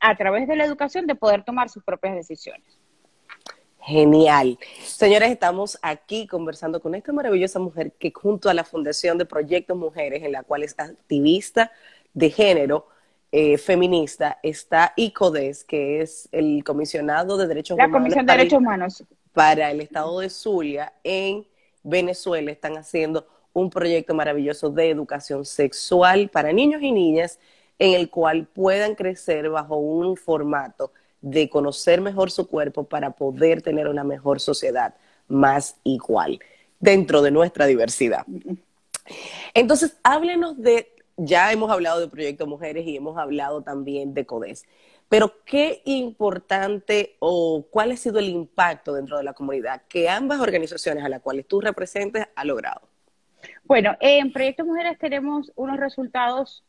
a 0.00 0.16
través 0.16 0.46
de 0.46 0.56
la 0.56 0.64
educación 0.64 1.06
de 1.06 1.14
poder 1.14 1.44
tomar 1.44 1.70
sus 1.70 1.82
propias 1.82 2.14
decisiones. 2.14 2.78
Genial. 3.80 4.58
Señores, 4.82 5.30
estamos 5.30 5.78
aquí 5.80 6.26
conversando 6.26 6.80
con 6.80 6.94
esta 6.94 7.12
maravillosa 7.12 7.60
mujer 7.60 7.92
que 7.92 8.12
junto 8.12 8.50
a 8.50 8.54
la 8.54 8.64
Fundación 8.64 9.16
de 9.16 9.26
Proyectos 9.26 9.76
Mujeres, 9.76 10.24
en 10.24 10.32
la 10.32 10.42
cual 10.42 10.64
es 10.64 10.74
activista 10.76 11.70
de 12.12 12.30
género, 12.30 12.88
eh, 13.32 13.58
feminista, 13.58 14.38
está 14.42 14.92
ICODES, 14.96 15.64
que 15.64 16.00
es 16.00 16.28
el 16.32 16.62
comisionado 16.64 17.36
de 17.36 17.46
derechos 17.46 17.76
humanos. 17.76 17.92
Comisión 17.92 18.26
de 18.26 18.32
Derechos 18.32 18.58
Humanos. 18.58 19.04
Para 19.32 19.70
el 19.70 19.80
estado 19.80 20.20
de 20.20 20.30
Zulia 20.30 20.92
en 21.04 21.46
Venezuela 21.82 22.50
están 22.50 22.76
haciendo 22.76 23.26
un 23.52 23.70
proyecto 23.70 24.14
maravilloso 24.14 24.70
de 24.70 24.90
educación 24.90 25.44
sexual 25.44 26.28
para 26.28 26.52
niños 26.52 26.82
y 26.82 26.92
niñas 26.92 27.38
en 27.78 27.94
el 27.94 28.10
cual 28.10 28.46
puedan 28.46 28.94
crecer 28.94 29.48
bajo 29.50 29.76
un 29.76 30.16
formato 30.16 30.92
de 31.20 31.48
conocer 31.48 32.00
mejor 32.00 32.30
su 32.30 32.46
cuerpo 32.46 32.84
para 32.84 33.10
poder 33.10 33.62
tener 33.62 33.88
una 33.88 34.04
mejor 34.04 34.40
sociedad 34.40 34.94
más 35.28 35.76
igual 35.84 36.38
dentro 36.78 37.22
de 37.22 37.30
nuestra 37.30 37.66
diversidad. 37.66 38.24
Entonces, 39.54 39.96
háblenos 40.02 40.60
de, 40.60 40.92
ya 41.16 41.52
hemos 41.52 41.70
hablado 41.70 42.00
de 42.00 42.08
Proyecto 42.08 42.46
Mujeres 42.46 42.86
y 42.86 42.96
hemos 42.96 43.16
hablado 43.18 43.62
también 43.62 44.14
de 44.14 44.26
CODES, 44.26 44.64
pero 45.08 45.44
qué 45.44 45.82
importante 45.84 47.16
o 47.20 47.66
cuál 47.70 47.92
ha 47.92 47.96
sido 47.96 48.18
el 48.18 48.28
impacto 48.28 48.92
dentro 48.92 49.16
de 49.16 49.24
la 49.24 49.32
comunidad 49.32 49.82
que 49.88 50.08
ambas 50.08 50.40
organizaciones 50.40 51.04
a 51.04 51.08
las 51.08 51.20
cuales 51.20 51.46
tú 51.46 51.60
representes 51.60 52.26
ha 52.34 52.44
logrado. 52.44 52.82
Bueno, 53.64 53.96
en 54.00 54.32
Proyecto 54.32 54.64
Mujeres 54.64 54.98
tenemos 54.98 55.52
unos 55.54 55.78
resultados 55.78 56.64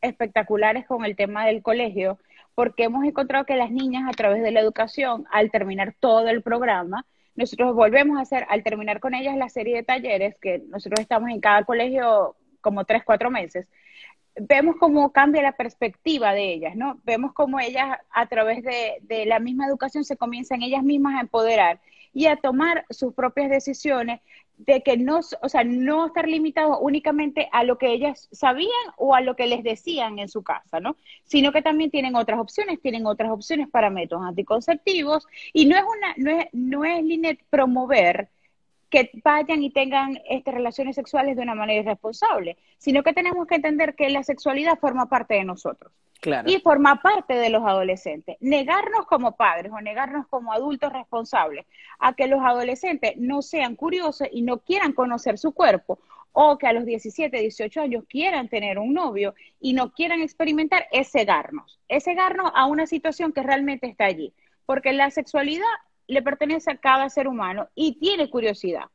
espectaculares 0.00 0.86
con 0.86 1.04
el 1.04 1.16
tema 1.16 1.46
del 1.46 1.62
colegio 1.62 2.18
porque 2.54 2.84
hemos 2.84 3.04
encontrado 3.04 3.46
que 3.46 3.56
las 3.56 3.70
niñas 3.70 4.04
a 4.08 4.12
través 4.12 4.42
de 4.42 4.50
la 4.50 4.60
educación, 4.60 5.26
al 5.30 5.50
terminar 5.50 5.94
todo 5.98 6.28
el 6.28 6.42
programa, 6.42 7.06
nosotros 7.34 7.74
volvemos 7.74 8.18
a 8.18 8.22
hacer, 8.22 8.46
al 8.50 8.62
terminar 8.62 9.00
con 9.00 9.14
ellas 9.14 9.36
la 9.36 9.48
serie 9.48 9.76
de 9.76 9.82
talleres, 9.82 10.36
que 10.38 10.58
nosotros 10.68 11.00
estamos 11.00 11.30
en 11.30 11.40
cada 11.40 11.64
colegio 11.64 12.36
como 12.62 12.86
tres, 12.86 13.02
cuatro 13.04 13.30
meses, 13.30 13.68
vemos 14.36 14.76
cómo 14.80 15.12
cambia 15.12 15.42
la 15.42 15.52
perspectiva 15.52 16.32
de 16.32 16.54
ellas, 16.54 16.74
¿no? 16.74 17.00
Vemos 17.04 17.32
cómo 17.34 17.60
ellas 17.60 17.98
a 18.10 18.26
través 18.26 18.62
de, 18.62 18.98
de 19.02 19.26
la 19.26 19.38
misma 19.38 19.66
educación 19.66 20.04
se 20.04 20.16
comienzan 20.16 20.62
ellas 20.62 20.82
mismas 20.82 21.16
a 21.16 21.20
empoderar 21.20 21.80
y 22.14 22.26
a 22.26 22.36
tomar 22.36 22.86
sus 22.90 23.14
propias 23.14 23.50
decisiones 23.50 24.20
de 24.58 24.82
que 24.82 24.96
no, 24.96 25.20
o 25.40 25.48
sea, 25.48 25.64
no 25.64 26.06
estar 26.06 26.28
limitado 26.28 26.78
únicamente 26.78 27.48
a 27.52 27.64
lo 27.64 27.78
que 27.78 27.92
ellas 27.92 28.28
sabían 28.32 28.70
o 28.96 29.14
a 29.14 29.20
lo 29.20 29.34
que 29.34 29.46
les 29.46 29.62
decían 29.64 30.18
en 30.18 30.28
su 30.28 30.42
casa, 30.42 30.78
¿no? 30.78 30.96
Sino 31.24 31.52
que 31.52 31.62
también 31.62 31.90
tienen 31.90 32.14
otras 32.14 32.38
opciones, 32.38 32.80
tienen 32.80 33.06
otras 33.06 33.30
opciones 33.30 33.68
para 33.68 33.90
métodos 33.90 34.24
anticonceptivos 34.24 35.26
y 35.52 35.66
no 35.66 35.76
es 35.76 35.82
una, 35.82 36.14
no 36.16 36.38
es, 36.38 36.46
no 36.52 36.84
es 36.84 37.38
promover 37.50 38.28
que 38.92 39.10
vayan 39.24 39.62
y 39.62 39.70
tengan 39.70 40.20
este, 40.28 40.52
relaciones 40.52 40.96
sexuales 40.96 41.34
de 41.34 41.42
una 41.42 41.54
manera 41.54 41.80
irresponsable, 41.80 42.58
sino 42.76 43.02
que 43.02 43.14
tenemos 43.14 43.46
que 43.46 43.54
entender 43.54 43.94
que 43.94 44.10
la 44.10 44.22
sexualidad 44.22 44.78
forma 44.78 45.06
parte 45.06 45.34
de 45.34 45.44
nosotros. 45.44 45.90
Y 46.46 46.60
forma 46.60 47.02
parte 47.02 47.34
de 47.34 47.48
los 47.48 47.64
adolescentes. 47.64 48.36
Negarnos 48.38 49.06
como 49.06 49.34
padres 49.34 49.72
o 49.72 49.80
negarnos 49.80 50.28
como 50.28 50.52
adultos 50.52 50.92
responsables 50.92 51.66
a 51.98 52.12
que 52.12 52.28
los 52.28 52.40
adolescentes 52.44 53.14
no 53.16 53.42
sean 53.42 53.74
curiosos 53.74 54.28
y 54.30 54.42
no 54.42 54.58
quieran 54.58 54.92
conocer 54.92 55.36
su 55.36 55.50
cuerpo 55.52 55.98
o 56.30 56.58
que 56.58 56.68
a 56.68 56.72
los 56.72 56.84
17, 56.84 57.36
18 57.36 57.80
años 57.80 58.04
quieran 58.08 58.48
tener 58.48 58.78
un 58.78 58.94
novio 58.94 59.34
y 59.58 59.72
no 59.72 59.90
quieran 59.92 60.20
experimentar 60.20 60.86
es 60.92 61.10
cegarnos. 61.10 61.80
Es 61.88 62.04
cegarnos 62.04 62.52
a 62.54 62.66
una 62.66 62.86
situación 62.86 63.32
que 63.32 63.42
realmente 63.42 63.88
está 63.88 64.04
allí. 64.04 64.32
Porque 64.64 64.92
la 64.92 65.10
sexualidad 65.10 65.66
le 66.06 66.22
pertenece 66.22 66.70
a 66.70 66.76
cada 66.76 67.08
ser 67.08 67.28
humano 67.28 67.68
y 67.74 67.98
tiene 67.98 68.30
curiosidad. 68.30 68.86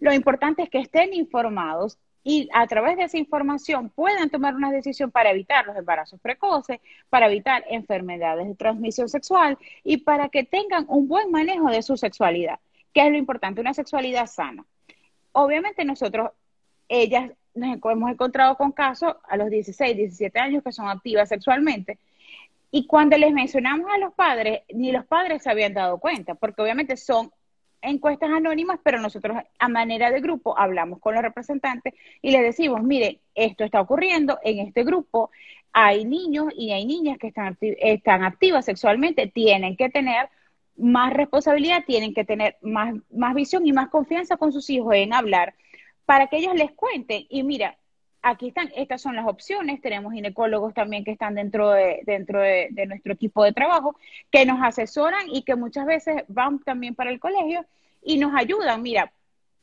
Lo 0.00 0.12
importante 0.12 0.62
es 0.62 0.70
que 0.70 0.78
estén 0.78 1.12
informados 1.14 1.98
y 2.24 2.48
a 2.52 2.66
través 2.66 2.96
de 2.96 3.04
esa 3.04 3.16
información 3.16 3.90
puedan 3.90 4.28
tomar 4.28 4.54
una 4.54 4.70
decisión 4.70 5.10
para 5.10 5.30
evitar 5.30 5.66
los 5.66 5.76
embarazos 5.76 6.20
precoces, 6.20 6.80
para 7.08 7.26
evitar 7.26 7.64
enfermedades 7.70 8.46
de 8.48 8.54
transmisión 8.54 9.08
sexual 9.08 9.56
y 9.82 9.98
para 9.98 10.28
que 10.28 10.44
tengan 10.44 10.84
un 10.88 11.08
buen 11.08 11.30
manejo 11.30 11.70
de 11.70 11.82
su 11.82 11.96
sexualidad, 11.96 12.58
que 12.92 13.06
es 13.06 13.10
lo 13.10 13.18
importante, 13.18 13.60
una 13.60 13.74
sexualidad 13.74 14.26
sana. 14.26 14.64
Obviamente 15.32 15.84
nosotros, 15.84 16.32
ellas, 16.88 17.30
nos 17.54 17.78
hemos 17.82 18.10
encontrado 18.10 18.56
con 18.56 18.72
casos 18.72 19.16
a 19.26 19.36
los 19.36 19.50
16, 19.50 19.96
17 19.96 20.38
años 20.38 20.62
que 20.62 20.72
son 20.72 20.88
activas 20.88 21.28
sexualmente 21.28 21.98
y 22.70 22.86
cuando 22.86 23.16
les 23.16 23.32
mencionamos 23.32 23.90
a 23.92 23.98
los 23.98 24.12
padres, 24.14 24.62
ni 24.74 24.92
los 24.92 25.06
padres 25.06 25.42
se 25.42 25.50
habían 25.50 25.74
dado 25.74 25.98
cuenta, 25.98 26.34
porque 26.34 26.62
obviamente 26.62 26.96
son 26.96 27.30
encuestas 27.80 28.30
anónimas, 28.30 28.80
pero 28.82 29.00
nosotros 29.00 29.38
a 29.58 29.68
manera 29.68 30.10
de 30.10 30.20
grupo 30.20 30.58
hablamos 30.58 30.98
con 31.00 31.14
los 31.14 31.22
representantes 31.22 31.94
y 32.20 32.30
les 32.30 32.42
decimos, 32.42 32.82
mire, 32.82 33.20
esto 33.34 33.64
está 33.64 33.80
ocurriendo 33.80 34.38
en 34.42 34.58
este 34.58 34.84
grupo, 34.84 35.30
hay 35.72 36.04
niños 36.04 36.46
y 36.56 36.72
hay 36.72 36.84
niñas 36.84 37.18
que 37.18 37.28
están, 37.28 37.56
están 37.60 38.24
activas 38.24 38.64
sexualmente, 38.64 39.28
tienen 39.28 39.76
que 39.76 39.88
tener 39.88 40.28
más 40.76 41.12
responsabilidad, 41.12 41.84
tienen 41.86 42.14
que 42.14 42.24
tener 42.24 42.56
más, 42.62 42.94
más 43.10 43.34
visión 43.34 43.66
y 43.66 43.72
más 43.72 43.88
confianza 43.88 44.36
con 44.36 44.52
sus 44.52 44.68
hijos 44.70 44.94
en 44.94 45.12
hablar 45.12 45.54
para 46.04 46.28
que 46.28 46.38
ellos 46.38 46.54
les 46.54 46.72
cuenten. 46.72 47.26
Y 47.28 47.42
mira, 47.42 47.76
aquí 48.28 48.48
están, 48.48 48.70
estas 48.76 49.00
son 49.00 49.16
las 49.16 49.26
opciones, 49.26 49.80
tenemos 49.80 50.12
ginecólogos 50.12 50.74
también 50.74 51.04
que 51.04 51.12
están 51.12 51.34
dentro 51.34 51.70
de, 51.70 52.02
nuestro 52.86 53.12
equipo 53.12 53.42
de 53.42 53.52
trabajo, 53.52 53.96
que 54.30 54.44
nos 54.44 54.62
asesoran 54.62 55.28
y 55.28 55.42
que 55.42 55.56
muchas 55.56 55.86
veces 55.86 56.24
van 56.28 56.58
también 56.60 56.94
para 56.94 57.10
el 57.10 57.20
colegio 57.20 57.64
y 58.02 58.18
nos 58.18 58.34
ayudan, 58.34 58.82
mira, 58.82 59.12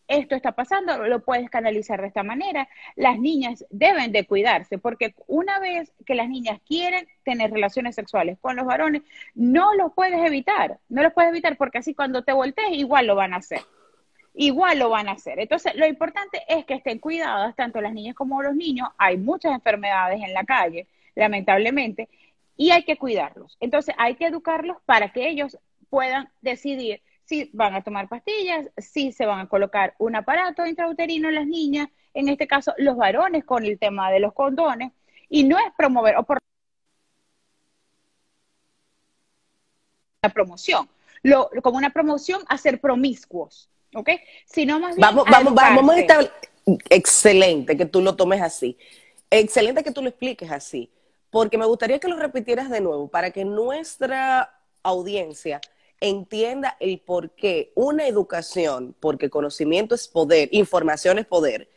esto 0.08 0.36
está 0.36 0.52
pasando, 0.52 1.08
lo 1.08 1.24
puedes 1.24 1.50
canalizar 1.50 2.00
de 2.00 2.08
esta 2.08 2.22
manera. 2.22 2.70
Las 2.96 3.18
niñas 3.18 3.66
deben 3.72 4.12
de 4.12 4.28
cuidarse, 4.28 4.78
porque 4.78 5.16
una 5.26 5.58
vez 5.58 5.92
que 6.06 6.14
las 6.14 6.30
niñas 6.30 6.60
quieren 6.68 7.08
tener 7.24 7.50
relaciones 7.52 7.96
sexuales 7.96 8.38
con 8.40 8.56
los 8.56 8.68
varones, 8.68 9.02
no 9.34 9.74
lo 9.74 9.96
puedes 9.96 10.20
evitar, 10.24 10.78
no 10.90 11.02
lo 11.02 11.12
puedes 11.12 11.32
evitar, 11.32 11.58
porque 11.58 11.80
así 11.80 11.96
cuando 11.96 12.24
te 12.24 12.34
voltees 12.34 12.74
igual 12.74 13.08
lo 13.08 13.16
van 13.16 13.34
a 13.34 13.38
hacer 13.38 13.62
igual 14.36 14.80
lo 14.80 14.90
van 14.90 15.08
a 15.08 15.14
hacer. 15.14 15.40
Entonces, 15.40 15.76
lo 15.76 15.88
importante 15.88 16.42
es 16.48 16.66
que 16.66 16.76
estén 16.76 17.00
cuidadas 17.00 17.56
tanto 17.56 17.82
las 17.82 17.94
niñas 17.94 18.16
como 18.16 18.42
los 18.44 18.56
niños. 18.56 18.90
Hay 18.98 19.18
muchas 19.18 19.54
enfermedades 19.54 20.22
en 20.22 20.34
la 20.34 20.44
calle, 20.44 20.88
lamentablemente, 21.16 22.10
y 22.58 22.72
hay 22.72 22.84
que 22.84 22.98
cuidarlos. 22.98 23.58
Entonces, 23.60 23.96
hay 23.98 24.16
que 24.16 24.28
educarlos 24.28 24.78
para 24.86 25.12
que 25.12 25.28
ellos 25.28 25.58
puedan 25.90 26.30
decidir 26.42 27.02
si 27.26 27.50
van 27.54 27.74
a 27.74 27.84
tomar 27.84 28.08
pastillas, 28.08 28.70
si 28.78 29.12
se 29.12 29.26
van 29.26 29.40
a 29.40 29.50
colocar 29.50 29.96
un 29.98 30.16
aparato 30.16 30.66
intrauterino 30.66 31.30
en 31.30 31.36
las 31.36 31.48
niñas, 31.48 31.90
en 32.14 32.30
este 32.30 32.48
caso 32.48 32.74
los 32.78 32.96
varones 32.98 33.44
con 33.46 33.66
el 33.66 33.80
tema 33.80 34.12
de 34.12 34.20
los 34.20 34.34
condones, 34.34 34.92
y 35.28 35.44
no 35.44 35.58
es 35.58 35.66
promover 35.76 36.18
o 36.18 36.24
por 36.24 36.40
la 40.22 40.30
promoción, 40.30 40.88
lo, 41.24 41.50
como 41.64 41.78
una 41.78 41.90
promoción 41.92 42.42
a 42.48 42.58
ser 42.58 42.80
promiscuos. 42.80 43.70
¿Ok? 43.96 44.10
Sino 44.46 44.80
más 44.80 44.96
bien 44.96 45.02
vamos, 45.02 45.26
vamos, 45.30 45.56
vamos 45.56 45.96
a 45.96 46.00
estar 46.00 46.32
excelente 46.90 47.76
que 47.78 47.86
tú 47.86 48.02
lo 48.02 48.16
tomes 48.16 48.42
así. 48.42 48.78
Excelente 49.32 49.84
que 49.84 49.92
tú 49.92 50.02
lo 50.02 50.10
expliques 50.10 50.52
así, 50.52 50.92
porque 51.32 51.58
me 51.58 51.66
gustaría 51.66 52.00
que 52.00 52.08
lo 52.08 52.18
repitieras 52.18 52.70
de 52.70 52.82
nuevo 52.82 53.08
para 53.08 53.32
que 53.32 53.44
nuestra 53.44 54.62
audiencia 54.84 55.62
entienda 56.00 56.78
el 56.80 57.00
por 57.00 57.32
qué 57.32 57.72
una 57.76 58.08
educación, 58.08 58.96
porque 59.00 59.30
conocimiento 59.30 59.96
es 59.96 60.08
poder, 60.08 60.50
información 60.52 61.18
es 61.18 61.26
poder, 61.26 61.70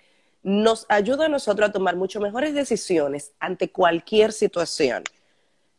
nos 0.43 0.87
ayuda 0.89 1.27
a 1.27 1.29
nosotros 1.29 1.69
a 1.69 1.73
tomar 1.73 1.97
mucho 1.97 2.21
mejores 2.21 2.55
decisiones 2.55 3.33
ante 3.41 3.71
cualquier 3.71 4.33
situación 4.33 5.05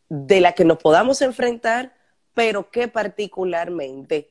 de 0.10 0.42
la 0.42 0.54
que 0.54 0.66
nos 0.66 0.80
podamos 0.80 1.22
enfrentar, 1.22 1.94
pero 2.34 2.72
que 2.72 2.88
particularmente 2.88 4.30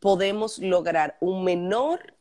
podemos 0.00 0.58
lograr 0.58 1.16
un 1.20 1.44
menor 1.44 2.14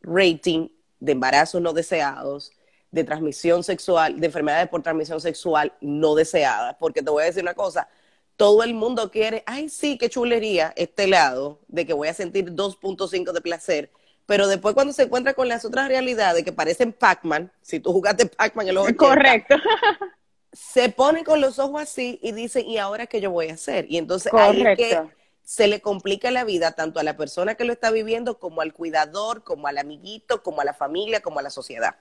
rating 0.00 0.68
de 1.00 1.12
embarazos 1.12 1.60
no 1.60 1.72
deseados, 1.72 2.52
de 2.90 3.04
transmisión 3.04 3.64
sexual, 3.64 4.20
de 4.20 4.26
enfermedades 4.26 4.68
por 4.68 4.82
transmisión 4.82 5.20
sexual 5.20 5.72
no 5.80 6.14
deseadas. 6.14 6.76
Porque 6.78 7.02
te 7.02 7.10
voy 7.10 7.24
a 7.24 7.26
decir 7.26 7.42
una 7.42 7.54
cosa, 7.54 7.88
todo 8.36 8.62
el 8.62 8.74
mundo 8.74 9.10
quiere, 9.10 9.42
ay 9.46 9.68
sí, 9.68 9.98
qué 9.98 10.08
chulería 10.08 10.72
este 10.76 11.06
lado 11.06 11.60
de 11.68 11.86
que 11.86 11.92
voy 11.92 12.08
a 12.08 12.14
sentir 12.14 12.52
2.5 12.52 13.32
de 13.32 13.40
placer, 13.40 13.90
pero 14.26 14.46
después 14.46 14.74
cuando 14.74 14.92
se 14.92 15.02
encuentra 15.02 15.34
con 15.34 15.48
las 15.48 15.64
otras 15.64 15.88
realidades 15.88 16.44
que 16.44 16.52
parecen 16.52 16.92
Pac-Man, 16.92 17.52
si 17.60 17.80
tú 17.80 17.92
jugaste 17.92 18.26
Pac-Man 18.26 18.68
en 18.68 18.74
los 18.74 18.84
80, 18.84 19.04
Correcto. 19.04 19.56
se 20.52 20.88
pone 20.88 21.24
con 21.24 21.40
los 21.40 21.58
ojos 21.58 21.82
así 21.82 22.18
y 22.22 22.32
dice, 22.32 22.62
¿y 22.62 22.78
ahora 22.78 23.06
qué 23.06 23.20
yo 23.20 23.30
voy 23.30 23.48
a 23.48 23.54
hacer? 23.54 23.86
Y 23.88 23.98
entonces 23.98 24.30
Correcto. 24.30 24.68
ahí 24.68 24.76
que 24.76 25.00
se 25.44 25.68
le 25.68 25.80
complica 25.80 26.30
la 26.30 26.44
vida 26.44 26.72
tanto 26.72 26.98
a 26.98 27.02
la 27.02 27.16
persona 27.16 27.54
que 27.54 27.64
lo 27.64 27.72
está 27.72 27.90
viviendo 27.90 28.38
como 28.38 28.62
al 28.62 28.72
cuidador, 28.72 29.44
como 29.44 29.66
al 29.66 29.78
amiguito, 29.78 30.42
como 30.42 30.62
a 30.62 30.64
la 30.64 30.74
familia, 30.74 31.20
como 31.20 31.38
a 31.38 31.42
la 31.42 31.50
sociedad. 31.50 31.96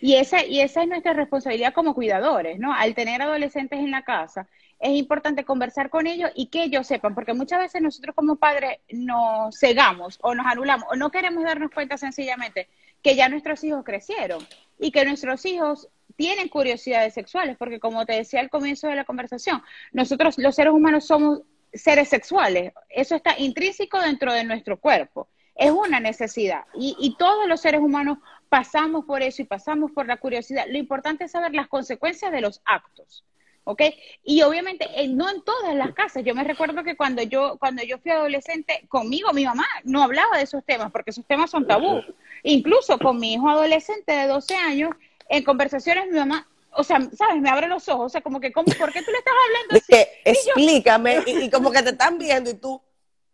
Y 0.00 0.14
esa, 0.14 0.44
y 0.44 0.60
esa 0.60 0.82
es 0.82 0.88
nuestra 0.88 1.12
responsabilidad 1.12 1.74
como 1.74 1.94
cuidadores, 1.94 2.58
¿no? 2.58 2.74
Al 2.74 2.94
tener 2.94 3.22
adolescentes 3.22 3.78
en 3.78 3.90
la 3.90 4.02
casa, 4.02 4.48
es 4.80 4.90
importante 4.90 5.44
conversar 5.44 5.90
con 5.90 6.06
ellos 6.06 6.30
y 6.34 6.46
que 6.46 6.64
ellos 6.64 6.86
sepan, 6.86 7.14
porque 7.14 7.34
muchas 7.34 7.58
veces 7.60 7.82
nosotros 7.82 8.14
como 8.14 8.36
padres 8.36 8.78
nos 8.90 9.58
cegamos 9.58 10.18
o 10.22 10.34
nos 10.34 10.46
anulamos 10.46 10.88
o 10.90 10.96
no 10.96 11.10
queremos 11.10 11.44
darnos 11.44 11.70
cuenta 11.70 11.98
sencillamente 11.98 12.68
que 13.02 13.14
ya 13.14 13.28
nuestros 13.28 13.62
hijos 13.64 13.84
crecieron 13.84 14.46
y 14.78 14.90
que 14.90 15.04
nuestros 15.04 15.44
hijos 15.46 15.88
tienen 16.16 16.48
curiosidades 16.48 17.14
sexuales, 17.14 17.56
porque 17.56 17.78
como 17.78 18.06
te 18.06 18.14
decía 18.14 18.40
al 18.40 18.50
comienzo 18.50 18.88
de 18.88 18.96
la 18.96 19.04
conversación, 19.04 19.62
nosotros 19.92 20.38
los 20.38 20.54
seres 20.54 20.72
humanos 20.72 21.06
somos 21.06 21.42
seres 21.72 22.08
sexuales. 22.08 22.72
Eso 22.88 23.14
está 23.14 23.38
intrínseco 23.38 24.00
dentro 24.00 24.32
de 24.32 24.44
nuestro 24.44 24.78
cuerpo. 24.78 25.28
Es 25.54 25.70
una 25.70 26.00
necesidad. 26.00 26.64
Y, 26.74 27.16
todos 27.18 27.48
los 27.48 27.60
seres 27.60 27.80
humanos 27.80 28.18
pasamos 28.48 29.04
por 29.04 29.22
eso 29.22 29.42
y 29.42 29.44
pasamos 29.44 29.90
por 29.90 30.06
la 30.06 30.16
curiosidad. 30.16 30.66
Lo 30.68 30.78
importante 30.78 31.24
es 31.24 31.32
saber 31.32 31.54
las 31.54 31.68
consecuencias 31.68 32.30
de 32.30 32.40
los 32.40 32.60
actos. 32.64 33.24
¿ok? 33.64 33.82
Y 34.24 34.40
obviamente 34.42 34.86
no 35.08 35.28
en 35.28 35.42
todas 35.42 35.74
las 35.74 35.92
casas. 35.92 36.24
Yo 36.24 36.34
me 36.34 36.44
recuerdo 36.44 36.84
que 36.84 36.96
cuando 36.96 37.22
yo, 37.22 37.58
cuando 37.58 37.82
yo 37.82 37.98
fui 37.98 38.12
adolescente, 38.12 38.86
conmigo 38.88 39.32
mi 39.32 39.44
mamá 39.44 39.66
no 39.84 40.02
hablaba 40.02 40.38
de 40.38 40.44
esos 40.44 40.64
temas 40.64 40.90
porque 40.90 41.10
esos 41.10 41.26
temas 41.26 41.50
son 41.50 41.66
tabú. 41.66 42.02
Incluso 42.44 42.98
con 42.98 43.18
mi 43.18 43.34
hijo 43.34 43.48
adolescente 43.48 44.12
de 44.12 44.26
12 44.26 44.56
años, 44.56 44.92
en 45.28 45.44
conversaciones 45.44 46.06
mi 46.06 46.18
mamá 46.18 46.46
o 46.72 46.84
sea, 46.84 47.00
¿sabes? 47.16 47.40
Me 47.40 47.50
abre 47.50 47.68
los 47.68 47.88
ojos, 47.88 48.06
o 48.06 48.08
sea, 48.08 48.20
como 48.20 48.40
que, 48.40 48.52
¿cómo, 48.52 48.66
¿por 48.78 48.92
qué 48.92 49.02
tú 49.02 49.10
le 49.10 49.18
estás 49.18 49.34
hablando 49.46 49.76
así? 49.76 49.84
Que, 49.88 50.22
explícame, 50.24 51.22
y, 51.26 51.50
como 51.50 51.70
que 51.70 51.82
te 51.82 51.90
están 51.90 52.18
viendo 52.18 52.50
y 52.50 52.54
tú, 52.54 52.80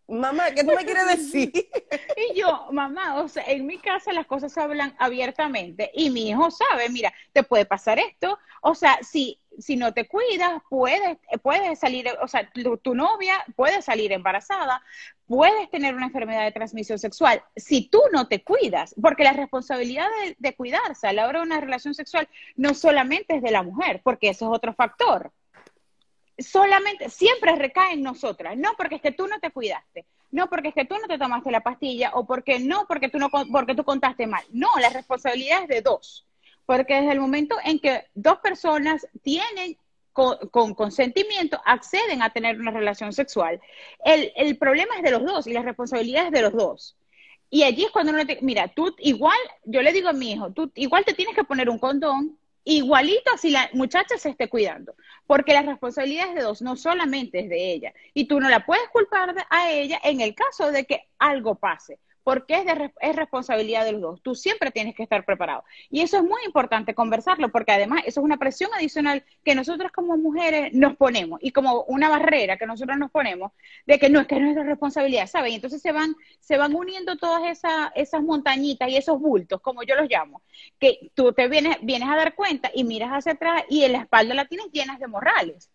mamá, 0.08 0.50
¿qué 0.52 0.62
tú 0.64 0.72
me 0.74 0.84
quieres 0.84 1.06
decir? 1.06 1.52
y 2.30 2.38
yo, 2.38 2.68
mamá, 2.72 3.22
o 3.22 3.28
sea, 3.28 3.44
en 3.46 3.66
mi 3.66 3.78
casa 3.78 4.12
las 4.12 4.26
cosas 4.26 4.52
se 4.52 4.60
hablan 4.60 4.94
abiertamente 4.98 5.90
y 5.94 6.10
mi 6.10 6.30
hijo 6.30 6.50
sabe, 6.50 6.88
mira, 6.88 7.12
te 7.32 7.42
puede 7.42 7.64
pasar 7.66 7.98
esto, 7.98 8.38
o 8.62 8.74
sea, 8.74 8.98
si, 9.02 9.40
si 9.58 9.76
no 9.76 9.92
te 9.92 10.06
cuidas, 10.06 10.62
puedes, 10.68 11.18
puedes 11.42 11.78
salir, 11.78 12.08
o 12.22 12.28
sea, 12.28 12.50
tu 12.82 12.94
novia 12.94 13.44
puede 13.56 13.82
salir 13.82 14.12
embarazada, 14.12 14.82
puedes 15.26 15.70
tener 15.70 15.94
una 15.94 16.06
enfermedad 16.06 16.44
de 16.44 16.52
transmisión 16.52 16.98
sexual 16.98 17.42
si 17.56 17.88
tú 17.88 18.00
no 18.12 18.28
te 18.28 18.42
cuidas, 18.42 18.94
porque 19.00 19.24
la 19.24 19.32
responsabilidad 19.32 20.06
de, 20.38 20.54
cuidarse 20.54 21.06
a 21.06 21.12
la 21.12 21.26
hora 21.26 21.40
de 21.40 21.46
una 21.46 21.60
relación 21.60 21.94
sexual 21.94 22.28
no 22.56 22.74
solamente 22.74 23.36
es 23.36 23.42
de 23.42 23.50
la 23.50 23.62
mujer, 23.62 24.00
porque 24.04 24.28
eso 24.28 24.46
es 24.46 24.56
otro 24.56 24.74
factor. 24.74 25.32
Solamente, 26.36 27.10
siempre 27.10 27.54
recae 27.54 27.94
en 27.94 28.02
nosotras, 28.02 28.56
no 28.56 28.72
porque 28.76 28.96
es 28.96 29.02
que 29.02 29.12
tú 29.12 29.26
no 29.28 29.38
te 29.38 29.50
cuidaste, 29.50 30.04
no 30.30 30.48
porque 30.48 30.68
es 30.68 30.74
que 30.74 30.84
tú 30.84 30.96
no 30.98 31.06
te 31.06 31.18
tomaste 31.18 31.50
la 31.50 31.60
pastilla 31.60 32.10
o 32.14 32.26
porque 32.26 32.58
no, 32.58 32.86
porque 32.86 33.08
tú 33.08 33.18
no, 33.18 33.30
porque 33.30 33.74
tú 33.74 33.84
contaste 33.84 34.26
mal. 34.26 34.44
No, 34.52 34.68
la 34.80 34.90
responsabilidad 34.90 35.62
es 35.62 35.68
de 35.68 35.80
dos, 35.80 36.26
porque 36.66 36.94
desde 36.94 37.12
el 37.12 37.20
momento 37.20 37.57
en 37.64 37.79
que 37.79 38.05
dos 38.14 38.38
personas 38.38 39.07
tienen 39.22 39.77
con, 40.12 40.74
consentimiento 40.74 41.61
acceden 41.66 42.22
a 42.22 42.31
tener 42.31 42.59
una 42.59 42.70
relación 42.70 43.12
sexual. 43.12 43.61
El, 44.05 44.57
problema 44.57 44.96
es 44.96 45.03
de 45.03 45.11
los 45.11 45.24
dos 45.24 45.46
y 45.46 45.53
la 45.53 45.62
responsabilidad 45.62 46.27
es 46.27 46.33
de 46.33 46.42
los 46.42 46.53
dos. 46.53 46.96
Y 47.50 47.64
allí 47.64 47.85
es 47.85 47.90
cuando 47.90 48.12
uno 48.12 48.24
te, 48.24 48.38
mira, 48.40 48.68
tú 48.68 48.94
igual, 48.98 49.38
yo 49.64 49.83
le 49.83 49.92
digo 49.92 50.09
a 50.09 50.12
mi 50.12 50.33
hijo, 50.33 50.53
tú 50.53 50.70
igual 50.77 51.05
te 51.05 51.14
tienes 51.14 51.35
que 51.35 51.44
poner 51.44 51.68
un 51.68 51.79
condón 51.79 52.38
igualito 52.64 53.37
si 53.37 53.50
la 53.50 53.68
muchacha 53.74 54.16
se 54.16 54.31
esté 54.31 54.48
cuidando, 54.48 54.94
porque 55.27 55.53
la 55.53 55.62
responsabilidad 55.62 56.31
es 56.31 56.35
de 56.37 56.42
dos, 56.42 56.62
no 56.62 56.77
solamente 56.77 57.40
es 57.40 57.48
de 57.48 57.72
ella. 57.72 57.92
Y 58.14 58.24
tú 58.24 58.40
no 58.40 58.48
la 58.48 58.64
puedes 58.64 58.88
culpar 58.88 59.35
a 59.50 59.70
ella 59.70 60.00
en 60.03 60.20
el 60.20 60.35
caso 60.35 60.72
de 60.72 60.85
que 60.85 61.09
algo 61.18 61.57
pase 61.57 61.98
porque 62.24 62.56
es, 62.56 62.64
de, 62.64 62.90
es 63.00 63.14
responsabilidad 63.14 63.84
de 63.84 63.92
los 63.92 64.00
dos. 64.00 64.22
Tú 64.22 64.34
siempre 64.34 64.70
tienes 64.70 64.94
que 64.94 65.02
estar 65.02 65.24
preparado. 65.24 65.62
Y 65.90 66.00
eso 66.00 66.16
es 66.16 66.22
muy 66.24 66.42
importante 66.44 66.94
conversarlo, 66.94 67.52
porque 67.52 67.72
además 67.72 68.02
eso 68.06 68.20
es 68.20 68.24
una 68.24 68.38
presión 68.38 68.70
adicional 68.74 69.24
que 69.44 69.54
nosotras 69.54 69.92
como 69.92 70.16
mujeres 70.16 70.72
nos 70.72 70.96
ponemos 70.96 71.38
y 71.42 71.52
como 71.52 71.82
una 71.82 72.08
barrera 72.08 72.56
que 72.56 72.66
nosotros 72.66 72.98
nos 72.98 73.10
ponemos 73.10 73.52
de 73.87 73.98
que 73.98 74.08
no 74.08 74.20
es 74.20 74.26
que 74.26 74.37
es 74.37 74.40
nuestra 74.40 74.64
responsabilidad, 74.64 75.26
¿sabes? 75.26 75.52
Y 75.52 75.56
entonces 75.56 75.82
se 75.82 75.92
van, 75.92 76.16
se 76.40 76.56
van 76.56 76.74
uniendo 76.74 77.16
todas 77.16 77.44
esas, 77.44 77.92
esas 77.94 78.22
montañitas 78.22 78.88
y 78.88 78.96
esos 78.96 79.20
bultos, 79.20 79.60
como 79.60 79.82
yo 79.82 79.94
los 79.94 80.08
llamo, 80.08 80.42
que 80.78 81.10
tú 81.14 81.32
te 81.32 81.48
vienes, 81.48 81.76
vienes 81.82 82.08
a 82.08 82.16
dar 82.16 82.34
cuenta 82.34 82.70
y 82.74 82.84
miras 82.84 83.10
hacia 83.10 83.32
atrás 83.32 83.64
y 83.68 83.84
en 83.84 83.92
la 83.92 83.98
espalda 83.98 84.34
la 84.34 84.46
tienes 84.46 84.68
llenas 84.72 84.98
de 84.98 85.08
morrales. 85.08 85.70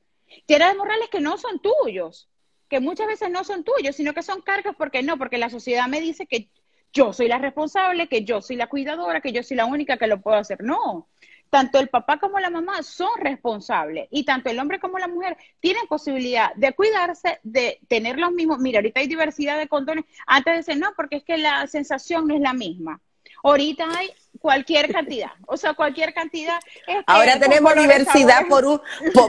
Llenas 0.47 0.71
de 0.71 0.77
morrales 0.77 1.09
que 1.09 1.19
no 1.19 1.37
son 1.37 1.59
tuyos 1.59 2.28
que 2.69 2.79
muchas 2.79 3.07
veces 3.07 3.29
no 3.29 3.43
son 3.43 3.63
tuyos, 3.63 3.95
sino 3.95 4.13
que 4.13 4.21
son 4.21 4.41
cargas 4.41 4.75
porque 4.77 5.03
no, 5.03 5.17
porque 5.17 5.37
la 5.37 5.49
sociedad 5.49 5.87
me 5.87 5.99
dice 5.99 6.27
que 6.27 6.49
yo 6.93 7.13
soy 7.13 7.27
la 7.27 7.37
responsable, 7.37 8.07
que 8.07 8.23
yo 8.23 8.41
soy 8.41 8.55
la 8.55 8.67
cuidadora, 8.67 9.21
que 9.21 9.31
yo 9.31 9.43
soy 9.43 9.57
la 9.57 9.65
única 9.65 9.97
que 9.97 10.07
lo 10.07 10.21
puedo 10.21 10.37
hacer. 10.37 10.63
No, 10.63 11.07
tanto 11.49 11.79
el 11.79 11.89
papá 11.89 12.19
como 12.19 12.39
la 12.39 12.49
mamá 12.49 12.83
son 12.83 13.09
responsables 13.19 14.07
y 14.11 14.23
tanto 14.23 14.49
el 14.49 14.59
hombre 14.59 14.79
como 14.79 14.99
la 14.99 15.07
mujer 15.07 15.37
tienen 15.59 15.87
posibilidad 15.87 16.53
de 16.55 16.73
cuidarse, 16.73 17.39
de 17.43 17.79
tener 17.87 18.17
los 18.17 18.31
mismos. 18.31 18.59
Mira, 18.59 18.79
ahorita 18.79 18.99
hay 18.99 19.07
diversidad 19.07 19.57
de 19.57 19.67
condones. 19.67 20.05
Antes 20.27 20.65
decir, 20.65 20.79
no, 20.79 20.93
porque 20.95 21.17
es 21.17 21.23
que 21.23 21.37
la 21.37 21.65
sensación 21.67 22.27
no 22.27 22.35
es 22.35 22.41
la 22.41 22.53
misma. 22.53 23.01
Ahorita 23.43 23.85
hay 23.97 24.11
cualquier 24.39 24.91
cantidad, 24.91 25.31
o 25.47 25.55
sea, 25.55 25.73
cualquier 25.73 26.13
cantidad. 26.13 26.59
Ahora 27.05 27.39
tenemos 27.39 27.73
diversidad 27.75 28.47
por 28.49 28.65
un, 28.65 28.81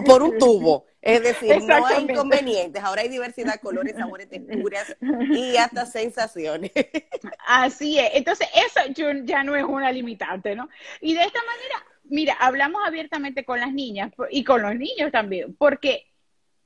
por 0.04 0.22
un 0.22 0.38
tubo. 0.38 0.84
Es 1.02 1.22
decir, 1.22 1.62
no 1.62 1.86
hay 1.86 2.04
inconvenientes, 2.04 2.82
ahora 2.82 3.02
hay 3.02 3.08
diversidad, 3.08 3.58
colores, 3.60 3.96
sabores, 3.96 4.28
texturas 4.28 4.96
y 5.30 5.56
hasta 5.56 5.86
sensaciones. 5.86 6.72
Así 7.46 7.98
es, 7.98 8.10
entonces 8.14 8.48
eso 8.54 8.80
ya 9.24 9.42
no 9.42 9.56
es 9.56 9.64
una 9.64 9.90
limitante, 9.90 10.54
¿no? 10.54 10.68
Y 11.00 11.14
de 11.14 11.24
esta 11.24 11.38
manera, 11.38 11.86
mira, 12.04 12.34
hablamos 12.34 12.82
abiertamente 12.86 13.44
con 13.44 13.60
las 13.60 13.72
niñas 13.72 14.12
y 14.30 14.44
con 14.44 14.60
los 14.60 14.74
niños 14.74 15.10
también, 15.10 15.54
porque 15.56 16.06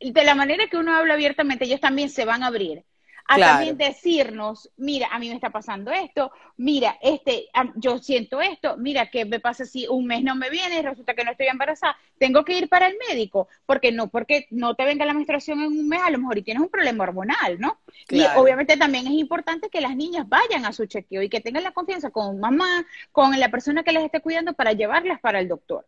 de 0.00 0.24
la 0.24 0.34
manera 0.34 0.66
que 0.66 0.78
uno 0.78 0.94
habla 0.94 1.14
abiertamente, 1.14 1.66
ellos 1.66 1.80
también 1.80 2.10
se 2.10 2.24
van 2.24 2.42
a 2.42 2.48
abrir 2.48 2.84
a 3.26 3.38
también 3.38 3.78
decirnos, 3.78 4.70
mira, 4.76 5.08
a 5.10 5.18
mí 5.18 5.28
me 5.28 5.34
está 5.34 5.50
pasando 5.50 5.90
esto, 5.90 6.30
mira, 6.56 6.98
este, 7.00 7.48
yo 7.76 7.98
siento 7.98 8.42
esto, 8.42 8.76
mira, 8.76 9.10
¿qué 9.10 9.24
me 9.24 9.40
pasa 9.40 9.64
si 9.64 9.86
un 9.88 10.06
mes 10.06 10.22
no 10.22 10.34
me 10.34 10.50
viene 10.50 10.78
y 10.78 10.82
resulta 10.82 11.14
que 11.14 11.24
no 11.24 11.30
estoy 11.30 11.46
embarazada? 11.46 11.96
Tengo 12.18 12.44
que 12.44 12.58
ir 12.58 12.68
para 12.68 12.86
el 12.86 12.96
médico, 13.08 13.48
porque 13.64 13.92
no, 13.92 14.08
porque 14.08 14.46
no 14.50 14.74
te 14.74 14.84
venga 14.84 15.06
la 15.06 15.14
menstruación 15.14 15.60
en 15.60 15.68
un 15.68 15.88
mes, 15.88 16.00
a 16.04 16.10
lo 16.10 16.18
mejor 16.18 16.36
y 16.38 16.42
tienes 16.42 16.62
un 16.62 16.68
problema 16.68 17.04
hormonal, 17.04 17.58
¿no? 17.58 17.78
Y 18.10 18.22
obviamente 18.36 18.76
también 18.76 19.06
es 19.06 19.14
importante 19.14 19.70
que 19.70 19.80
las 19.80 19.96
niñas 19.96 20.28
vayan 20.28 20.66
a 20.66 20.72
su 20.72 20.84
chequeo 20.84 21.22
y 21.22 21.30
que 21.30 21.40
tengan 21.40 21.62
la 21.62 21.72
confianza 21.72 22.10
con 22.10 22.38
mamá, 22.38 22.86
con 23.10 23.38
la 23.40 23.50
persona 23.50 23.82
que 23.82 23.92
les 23.92 24.04
esté 24.04 24.20
cuidando 24.20 24.52
para 24.52 24.72
llevarlas 24.72 25.20
para 25.20 25.40
el 25.40 25.48
doctor. 25.48 25.86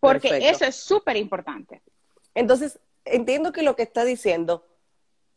Porque 0.00 0.48
eso 0.48 0.64
es 0.64 0.76
súper 0.76 1.16
importante. 1.16 1.82
Entonces, 2.34 2.78
entiendo 3.04 3.52
que 3.52 3.62
lo 3.62 3.74
que 3.74 3.82
está 3.82 4.04
diciendo 4.04 4.64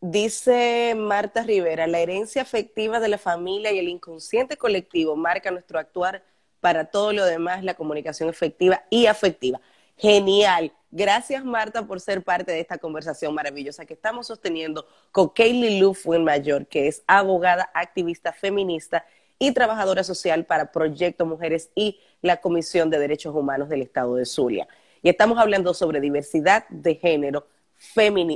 Dice 0.04 0.96
Marta 0.98 1.44
Rivera, 1.44 1.86
la 1.86 2.00
herencia 2.00 2.42
afectiva 2.42 3.00
de 3.00 3.08
la 3.08 3.20
familia 3.20 3.72
y 3.72 3.78
el 3.78 3.88
inconsciente 3.88 4.58
colectivo 4.58 5.16
marca 5.16 5.52
nuestro 5.52 5.78
actuar 5.78 6.24
para 6.60 6.86
todo 6.86 7.14
lo 7.14 7.24
demás, 7.24 7.64
la 7.64 7.76
comunicación 7.76 8.28
efectiva 8.28 8.84
y 8.90 9.06
afectiva. 9.06 9.62
Genial. 9.98 10.74
Gracias, 10.90 11.46
Marta, 11.46 11.86
por 11.86 12.00
ser 12.00 12.24
parte 12.24 12.52
de 12.52 12.62
esta 12.62 12.80
conversación 12.80 13.36
maravillosa 13.36 13.86
que 13.86 13.94
estamos 13.94 14.26
sosteniendo 14.26 14.88
con 15.12 15.30
Kaylee 15.30 15.80
Lu 15.80 15.96
Mayor, 16.20 16.66
que 16.66 16.88
es 16.88 17.04
abogada, 17.06 17.70
activista 17.76 18.34
feminista 18.34 19.06
y 19.38 19.52
trabajadora 19.52 20.04
social 20.04 20.46
para 20.46 20.72
Proyecto 20.72 21.28
Mujeres 21.28 21.70
y 21.76 22.00
la 22.24 22.38
Comisión 22.38 22.90
de 22.90 22.98
Derechos 22.98 23.36
Humanos 23.36 23.70
del 23.70 23.84
Estado 23.84 24.16
de 24.16 24.26
Zulia. 24.26 24.68
Y 25.04 25.10
estamos 25.10 25.38
hablando 25.38 25.76
sobre 25.76 26.00
diversidad 26.00 26.68
de 26.70 26.96
género, 26.96 27.46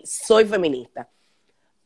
soy 0.04 0.46
feminista 0.46 1.10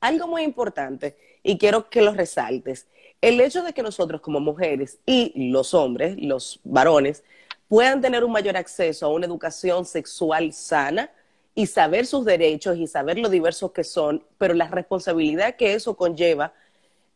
algo 0.01 0.27
muy 0.27 0.43
importante 0.43 1.17
y 1.43 1.57
quiero 1.57 1.89
que 1.89 2.01
lo 2.01 2.13
resaltes. 2.13 2.87
El 3.21 3.39
hecho 3.41 3.63
de 3.63 3.73
que 3.73 3.83
nosotros 3.83 4.21
como 4.21 4.39
mujeres 4.39 4.99
y 5.05 5.49
los 5.51 5.73
hombres, 5.73 6.15
los 6.19 6.59
varones, 6.63 7.23
puedan 7.67 8.01
tener 8.01 8.23
un 8.23 8.31
mayor 8.31 8.57
acceso 8.57 9.05
a 9.05 9.09
una 9.09 9.25
educación 9.25 9.85
sexual 9.85 10.53
sana 10.53 11.11
y 11.53 11.67
saber 11.67 12.05
sus 12.05 12.25
derechos 12.25 12.77
y 12.77 12.87
saber 12.87 13.19
lo 13.19 13.29
diversos 13.29 13.71
que 13.71 13.83
son, 13.83 14.23
pero 14.37 14.53
la 14.53 14.67
responsabilidad 14.67 15.55
que 15.55 15.73
eso 15.73 15.95
conlleva, 15.95 16.53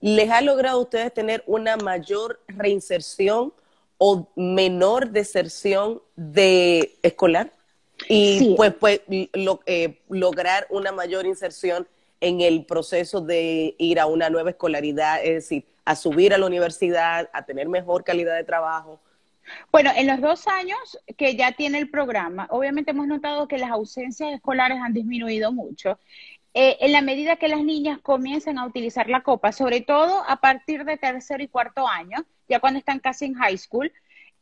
¿les 0.02 0.30
ha 0.30 0.42
logrado 0.42 0.80
a 0.80 0.82
ustedes 0.82 1.14
tener 1.14 1.44
una 1.48 1.78
mayor 1.78 2.42
reinserción 2.48 3.54
o 3.98 4.28
menor 4.36 5.10
deserción 5.10 6.02
de 6.16 6.98
escolar? 7.02 7.54
Y 8.10 8.56
pues, 8.56 8.74
pues 8.74 9.02
eh, 9.08 10.00
lograr 10.10 10.68
una 10.70 10.92
mayor 10.92 11.26
inserción 11.26 11.88
en 12.24 12.40
el 12.40 12.66
proceso 12.66 13.20
de 13.20 13.76
ir 13.78 14.00
a 14.00 14.06
una 14.06 14.30
nueva 14.30 14.52
escolaridad, 14.52 15.24
es 15.24 15.34
decir, 15.34 15.66
a 15.84 15.96
subir 15.96 16.34
a 16.34 16.38
la 16.38 16.46
universidad, 16.46 17.30
a 17.34 17.46
tener 17.46 17.68
mejor 17.68 18.06
calidad 18.06 18.36
de 18.36 18.46
trabajo? 18.46 19.02
Bueno, 19.74 19.92
en 19.94 20.08
los 20.08 20.22
dos 20.22 20.48
años 20.48 20.98
que 21.18 21.36
ya 21.36 21.52
tiene 21.52 21.80
el 21.80 21.90
programa, 21.90 22.48
obviamente 22.50 22.92
hemos 22.92 23.08
notado 23.08 23.50
que 23.50 23.58
las 23.58 23.72
ausencias 23.72 24.34
escolares 24.34 24.78
han 24.82 24.94
disminuido 24.94 25.52
mucho. 25.52 26.00
Eh, 26.54 26.78
en 26.80 26.94
la 26.94 27.02
medida 27.02 27.36
que 27.36 27.50
las 27.50 27.62
niñas 27.62 28.00
comiencen 28.02 28.58
a 28.58 28.66
utilizar 28.66 29.10
la 29.10 29.22
copa, 29.22 29.52
sobre 29.52 29.82
todo 29.82 30.24
a 30.26 30.38
partir 30.38 30.86
de 30.86 30.96
tercer 30.96 31.42
y 31.42 31.50
cuarto 31.50 31.90
año, 31.90 32.24
ya 32.48 32.62
cuando 32.62 32.80
están 32.80 33.00
casi 33.00 33.26
en 33.26 33.34
high 33.34 33.58
school, 33.58 33.92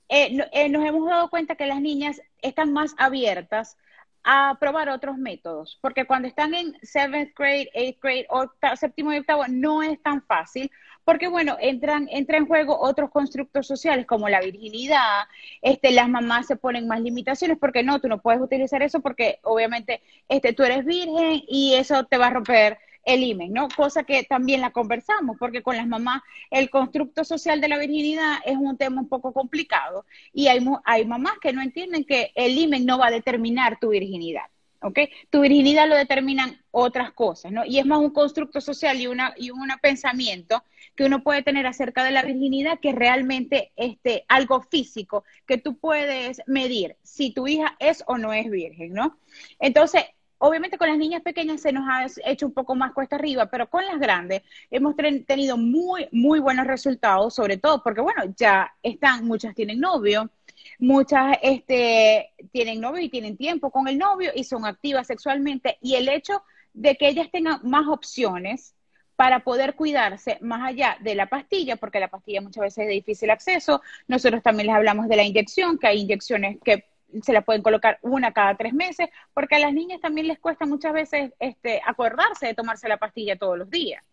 eh, 0.07 0.37
eh, 0.51 0.69
nos 0.69 0.85
hemos 0.85 1.09
dado 1.09 1.31
cuenta 1.31 1.55
que 1.55 1.65
las 1.65 1.81
niñas 1.81 2.21
están 2.43 2.73
más 2.73 2.93
abiertas 2.99 3.77
a 4.23 4.57
probar 4.59 4.89
otros 4.89 5.17
métodos, 5.17 5.77
porque 5.81 6.05
cuando 6.05 6.27
están 6.27 6.53
en 6.53 6.77
seventh 6.83 7.33
grade, 7.35 7.69
eighth 7.73 8.01
grade, 8.01 8.27
o 8.29 8.51
séptimo 8.75 9.13
y 9.13 9.17
octavo, 9.17 9.45
no 9.47 9.81
es 9.81 10.01
tan 10.01 10.21
fácil, 10.23 10.71
porque 11.03 11.27
bueno, 11.27 11.57
entran, 11.59 12.07
entra 12.11 12.37
en 12.37 12.47
juego 12.47 12.79
otros 12.79 13.09
constructos 13.09 13.65
sociales 13.67 14.05
como 14.05 14.29
la 14.29 14.39
virginidad, 14.39 15.23
este, 15.61 15.91
las 15.91 16.07
mamás 16.07 16.47
se 16.47 16.55
ponen 16.55 16.87
más 16.87 17.01
limitaciones, 17.01 17.57
porque 17.59 17.83
no, 17.83 17.99
tú 17.99 18.07
no 18.07 18.21
puedes 18.21 18.41
utilizar 18.41 18.83
eso 18.83 19.01
porque 19.01 19.39
obviamente 19.43 20.01
este, 20.29 20.53
tú 20.53 20.63
eres 20.63 20.85
virgen 20.85 21.41
y 21.47 21.73
eso 21.75 22.05
te 22.05 22.17
va 22.17 22.27
a 22.27 22.31
romper 22.31 22.77
el 23.03 23.23
IMEN, 23.23 23.53
¿no? 23.53 23.67
Cosa 23.69 24.03
que 24.03 24.23
también 24.23 24.61
la 24.61 24.71
conversamos, 24.71 25.37
porque 25.39 25.63
con 25.63 25.77
las 25.77 25.87
mamás 25.87 26.21
el 26.49 26.69
constructo 26.69 27.23
social 27.23 27.61
de 27.61 27.69
la 27.69 27.77
virginidad 27.77 28.37
es 28.45 28.57
un 28.57 28.77
tema 28.77 29.01
un 29.01 29.09
poco 29.09 29.33
complicado 29.33 30.05
y 30.33 30.47
hay, 30.47 30.65
hay 30.85 31.05
mamás 31.05 31.33
que 31.41 31.53
no 31.53 31.61
entienden 31.61 32.05
que 32.05 32.31
el 32.35 32.57
IMEN 32.57 32.85
no 32.85 32.97
va 32.97 33.07
a 33.07 33.11
determinar 33.11 33.79
tu 33.79 33.89
virginidad. 33.89 34.45
¿ok? 34.81 34.99
Tu 35.29 35.41
virginidad 35.41 35.87
lo 35.87 35.95
determinan 35.95 36.59
otras 36.71 37.11
cosas, 37.11 37.51
¿no? 37.51 37.65
Y 37.65 37.79
es 37.79 37.85
más 37.85 37.99
un 37.99 38.09
constructo 38.09 38.61
social 38.61 38.99
y, 38.99 39.07
una, 39.07 39.33
y 39.37 39.51
un 39.51 39.69
pensamiento 39.81 40.63
que 40.95 41.05
uno 41.05 41.23
puede 41.23 41.43
tener 41.43 41.67
acerca 41.67 42.03
de 42.03 42.11
la 42.11 42.23
virginidad 42.23 42.79
que 42.79 42.91
realmente 42.91 43.71
este, 43.75 44.25
algo 44.27 44.61
físico 44.61 45.23
que 45.45 45.57
tú 45.57 45.77
puedes 45.77 46.41
medir 46.47 46.97
si 47.03 47.31
tu 47.31 47.47
hija 47.47 47.75
es 47.79 48.03
o 48.07 48.17
no 48.17 48.33
es 48.33 48.49
virgen, 48.49 48.93
¿no? 48.93 49.17
Entonces, 49.59 50.03
Obviamente 50.43 50.79
con 50.79 50.87
las 50.89 50.97
niñas 50.97 51.21
pequeñas 51.21 51.61
se 51.61 51.71
nos 51.71 51.87
ha 51.87 52.07
hecho 52.25 52.47
un 52.47 52.53
poco 52.53 52.73
más 52.73 52.93
cuesta 52.93 53.15
arriba, 53.15 53.45
pero 53.45 53.69
con 53.69 53.85
las 53.85 53.99
grandes 53.99 54.41
hemos 54.71 54.95
tenido 54.95 55.55
muy, 55.55 56.07
muy 56.11 56.39
buenos 56.39 56.65
resultados, 56.65 57.35
sobre 57.35 57.57
todo 57.57 57.83
porque, 57.83 58.01
bueno, 58.01 58.23
ya 58.35 58.73
están, 58.81 59.25
muchas 59.25 59.53
tienen 59.53 59.79
novio, 59.79 60.31
muchas 60.79 61.37
este, 61.43 62.31
tienen 62.51 62.81
novio 62.81 63.03
y 63.03 63.09
tienen 63.09 63.37
tiempo 63.37 63.69
con 63.69 63.87
el 63.87 63.99
novio 63.99 64.31
y 64.33 64.43
son 64.43 64.65
activas 64.65 65.05
sexualmente. 65.05 65.77
Y 65.79 65.93
el 65.93 66.09
hecho 66.09 66.41
de 66.73 66.95
que 66.95 67.09
ellas 67.09 67.29
tengan 67.31 67.59
más 67.61 67.87
opciones 67.87 68.73
para 69.15 69.41
poder 69.41 69.75
cuidarse 69.75 70.39
más 70.41 70.67
allá 70.67 70.97
de 71.01 71.13
la 71.13 71.27
pastilla, 71.27 71.75
porque 71.75 71.99
la 71.99 72.07
pastilla 72.07 72.41
muchas 72.41 72.61
veces 72.61 72.79
es 72.79 72.87
de 72.87 72.93
difícil 72.93 73.29
acceso. 73.29 73.83
Nosotros 74.07 74.41
también 74.41 74.65
les 74.65 74.75
hablamos 74.75 75.07
de 75.07 75.17
la 75.17 75.23
inyección, 75.23 75.77
que 75.77 75.85
hay 75.85 75.99
inyecciones 75.99 76.57
que 76.65 76.90
se 77.21 77.33
la 77.33 77.41
pueden 77.41 77.61
colocar 77.61 77.99
una 78.01 78.33
cada 78.33 78.55
tres 78.55 78.73
meses, 78.73 79.09
porque 79.33 79.55
a 79.55 79.59
las 79.59 79.73
niñas 79.73 80.01
también 80.01 80.27
les 80.27 80.39
cuesta 80.39 80.65
muchas 80.65 80.93
veces 80.93 81.31
este, 81.39 81.81
acordarse 81.85 82.47
de 82.47 82.53
tomarse 82.53 82.87
la 82.87 82.97
pastilla 82.97 83.37
todos 83.37 83.57
los 83.57 83.69
días. 83.69 84.03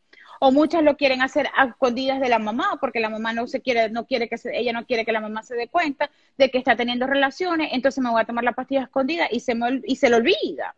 O 0.40 0.52
muchas 0.52 0.82
lo 0.82 0.96
quieren 0.96 1.20
hacer 1.22 1.48
a 1.56 1.66
escondidas 1.66 2.20
de 2.20 2.28
la 2.28 2.38
mamá, 2.38 2.78
porque 2.80 3.00
la 3.00 3.08
mamá 3.08 3.32
no 3.32 3.46
se 3.46 3.60
quiere, 3.60 3.90
no 3.90 4.06
quiere 4.06 4.28
que 4.28 4.36
ella 4.52 4.72
no 4.72 4.86
quiere 4.86 5.04
que 5.04 5.12
la 5.12 5.20
mamá 5.20 5.42
se 5.42 5.56
dé 5.56 5.68
cuenta 5.68 6.10
de 6.36 6.50
que 6.50 6.58
está 6.58 6.76
teniendo 6.76 7.06
relaciones, 7.06 7.70
entonces 7.72 8.02
me 8.02 8.10
voy 8.10 8.20
a 8.20 8.24
tomar 8.24 8.44
la 8.44 8.52
pastilla 8.52 8.82
escondida 8.82 9.26
y 9.30 9.40
se 9.40 9.54
me, 9.54 9.80
y 9.84 9.96
se 9.96 10.10
le 10.10 10.16
olvida 10.16 10.76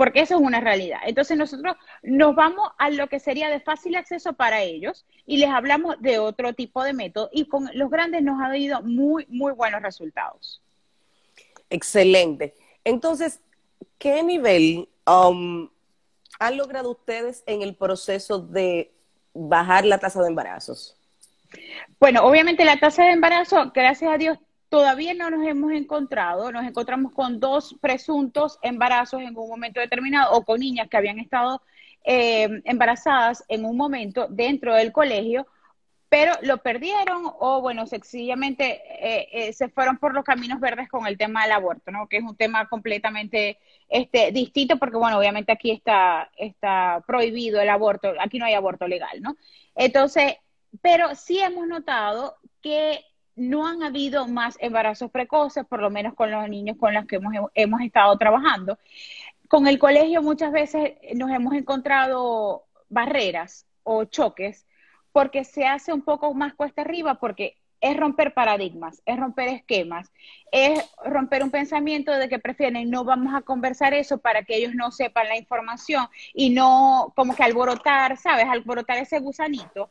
porque 0.00 0.20
eso 0.22 0.36
es 0.36 0.40
una 0.40 0.62
realidad. 0.62 1.00
Entonces 1.04 1.36
nosotros 1.36 1.76
nos 2.02 2.34
vamos 2.34 2.70
a 2.78 2.88
lo 2.88 3.08
que 3.08 3.20
sería 3.20 3.50
de 3.50 3.60
fácil 3.60 3.96
acceso 3.96 4.32
para 4.32 4.62
ellos 4.62 5.04
y 5.26 5.36
les 5.36 5.50
hablamos 5.50 6.00
de 6.00 6.18
otro 6.18 6.54
tipo 6.54 6.82
de 6.82 6.94
método 6.94 7.28
y 7.34 7.44
con 7.48 7.68
los 7.74 7.90
grandes 7.90 8.22
nos 8.22 8.40
ha 8.40 8.48
dado 8.48 8.82
muy, 8.82 9.26
muy 9.28 9.52
buenos 9.52 9.82
resultados. 9.82 10.62
Excelente. 11.70 12.54
Entonces, 12.84 13.40
¿qué 13.98 14.22
nivel 14.22 14.88
um, 15.06 15.68
han 16.38 16.56
logrado 16.56 16.90
ustedes 16.90 17.42
en 17.46 17.62
el 17.62 17.74
proceso 17.74 18.40
de 18.40 18.92
bajar 19.32 19.84
la 19.84 19.98
tasa 19.98 20.20
de 20.20 20.28
embarazos? 20.28 20.96
Bueno, 21.98 22.24
obviamente 22.24 22.64
la 22.64 22.78
tasa 22.78 23.04
de 23.04 23.12
embarazo, 23.12 23.70
gracias 23.74 24.12
a 24.12 24.18
Dios, 24.18 24.38
todavía 24.68 25.14
no 25.14 25.30
nos 25.30 25.46
hemos 25.46 25.72
encontrado. 25.72 26.50
Nos 26.50 26.66
encontramos 26.66 27.12
con 27.12 27.40
dos 27.40 27.76
presuntos 27.80 28.58
embarazos 28.62 29.20
en 29.20 29.36
un 29.36 29.48
momento 29.48 29.80
determinado 29.80 30.32
o 30.32 30.44
con 30.44 30.60
niñas 30.60 30.88
que 30.88 30.96
habían 30.96 31.18
estado 31.18 31.60
eh, 32.04 32.62
embarazadas 32.64 33.44
en 33.48 33.64
un 33.64 33.76
momento 33.76 34.26
dentro 34.30 34.74
del 34.74 34.92
colegio, 34.92 35.46
pero 36.10 36.32
lo 36.42 36.58
perdieron 36.58 37.22
o, 37.38 37.60
bueno, 37.60 37.86
sencillamente 37.86 38.82
eh, 38.98 39.28
eh, 39.32 39.52
se 39.52 39.68
fueron 39.68 39.96
por 39.96 40.12
los 40.12 40.24
caminos 40.24 40.58
verdes 40.58 40.88
con 40.88 41.06
el 41.06 41.16
tema 41.16 41.44
del 41.44 41.52
aborto, 41.52 41.92
¿no? 41.92 42.08
Que 42.08 42.16
es 42.16 42.24
un 42.24 42.36
tema 42.36 42.68
completamente 42.68 43.58
este, 43.88 44.32
distinto 44.32 44.76
porque, 44.76 44.96
bueno, 44.96 45.18
obviamente 45.18 45.52
aquí 45.52 45.70
está, 45.70 46.28
está 46.36 47.04
prohibido 47.06 47.60
el 47.60 47.68
aborto, 47.68 48.12
aquí 48.18 48.40
no 48.40 48.44
hay 48.44 48.54
aborto 48.54 48.88
legal, 48.88 49.22
¿no? 49.22 49.36
Entonces, 49.76 50.34
pero 50.82 51.14
sí 51.14 51.38
hemos 51.38 51.68
notado 51.68 52.38
que 52.60 53.04
no 53.36 53.68
han 53.68 53.84
habido 53.84 54.26
más 54.26 54.56
embarazos 54.60 55.12
precoces, 55.12 55.64
por 55.64 55.80
lo 55.80 55.90
menos 55.90 56.14
con 56.14 56.32
los 56.32 56.48
niños 56.48 56.76
con 56.76 56.92
los 56.92 57.06
que 57.06 57.16
hemos, 57.16 57.34
hemos 57.54 57.80
estado 57.82 58.18
trabajando. 58.18 58.80
Con 59.46 59.68
el 59.68 59.78
colegio 59.78 60.22
muchas 60.22 60.50
veces 60.50 60.94
nos 61.14 61.30
hemos 61.30 61.54
encontrado 61.54 62.64
barreras 62.88 63.64
o 63.84 64.04
choques 64.06 64.66
porque 65.12 65.44
se 65.44 65.66
hace 65.66 65.92
un 65.92 66.02
poco 66.02 66.32
más 66.34 66.54
cuesta 66.54 66.82
arriba 66.82 67.14
porque 67.14 67.56
es 67.80 67.96
romper 67.96 68.34
paradigmas, 68.34 69.02
es 69.06 69.18
romper 69.18 69.48
esquemas, 69.48 70.12
es 70.52 70.84
romper 71.04 71.42
un 71.42 71.50
pensamiento 71.50 72.12
de 72.12 72.28
que 72.28 72.38
prefieren 72.38 72.90
no 72.90 73.04
vamos 73.04 73.34
a 73.34 73.40
conversar 73.40 73.94
eso 73.94 74.18
para 74.18 74.42
que 74.42 74.56
ellos 74.56 74.74
no 74.74 74.90
sepan 74.90 75.28
la 75.28 75.38
información 75.38 76.06
y 76.34 76.50
no 76.50 77.12
como 77.16 77.34
que 77.34 77.42
alborotar, 77.42 78.18
¿sabes? 78.18 78.46
Alborotar 78.46 78.98
ese 78.98 79.18
gusanito 79.18 79.90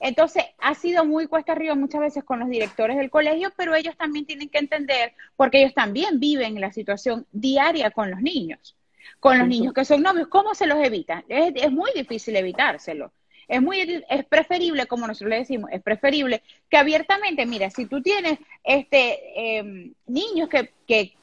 entonces, 0.00 0.44
ha 0.58 0.74
sido 0.74 1.06
muy 1.06 1.26
cuesta 1.26 1.52
arriba 1.52 1.74
muchas 1.74 2.02
veces 2.02 2.24
con 2.24 2.38
los 2.38 2.50
directores 2.50 2.98
del 2.98 3.08
colegio, 3.08 3.52
pero 3.56 3.74
ellos 3.74 3.96
también 3.96 4.26
tienen 4.26 4.50
que 4.50 4.58
entender, 4.58 5.14
porque 5.34 5.62
ellos 5.62 5.74
también 5.74 6.20
viven 6.20 6.60
la 6.60 6.72
situación 6.72 7.26
diaria 7.32 7.90
con 7.90 8.10
los 8.10 8.20
niños, 8.20 8.76
con 9.18 9.38
los 9.38 9.48
niños 9.48 9.72
que 9.72 9.86
son 9.86 10.02
novios, 10.02 10.28
¿cómo 10.28 10.54
se 10.54 10.66
los 10.66 10.78
evitan? 10.78 11.24
Es, 11.28 11.72
muy 11.72 11.90
difícil 11.94 12.36
evitárselo. 12.36 13.12
Es 13.48 13.62
muy 13.62 14.04
es 14.08 14.24
preferible, 14.26 14.86
como 14.86 15.06
nosotros 15.06 15.30
le 15.30 15.38
decimos, 15.38 15.70
es 15.72 15.82
preferible 15.82 16.42
que 16.68 16.76
abiertamente, 16.76 17.46
mira, 17.46 17.70
si 17.70 17.86
tú 17.86 18.02
tienes 18.02 18.38
este 18.62 19.58
em, 19.58 19.94
niños 20.06 20.48
que, 20.48 20.72
que 20.86 21.14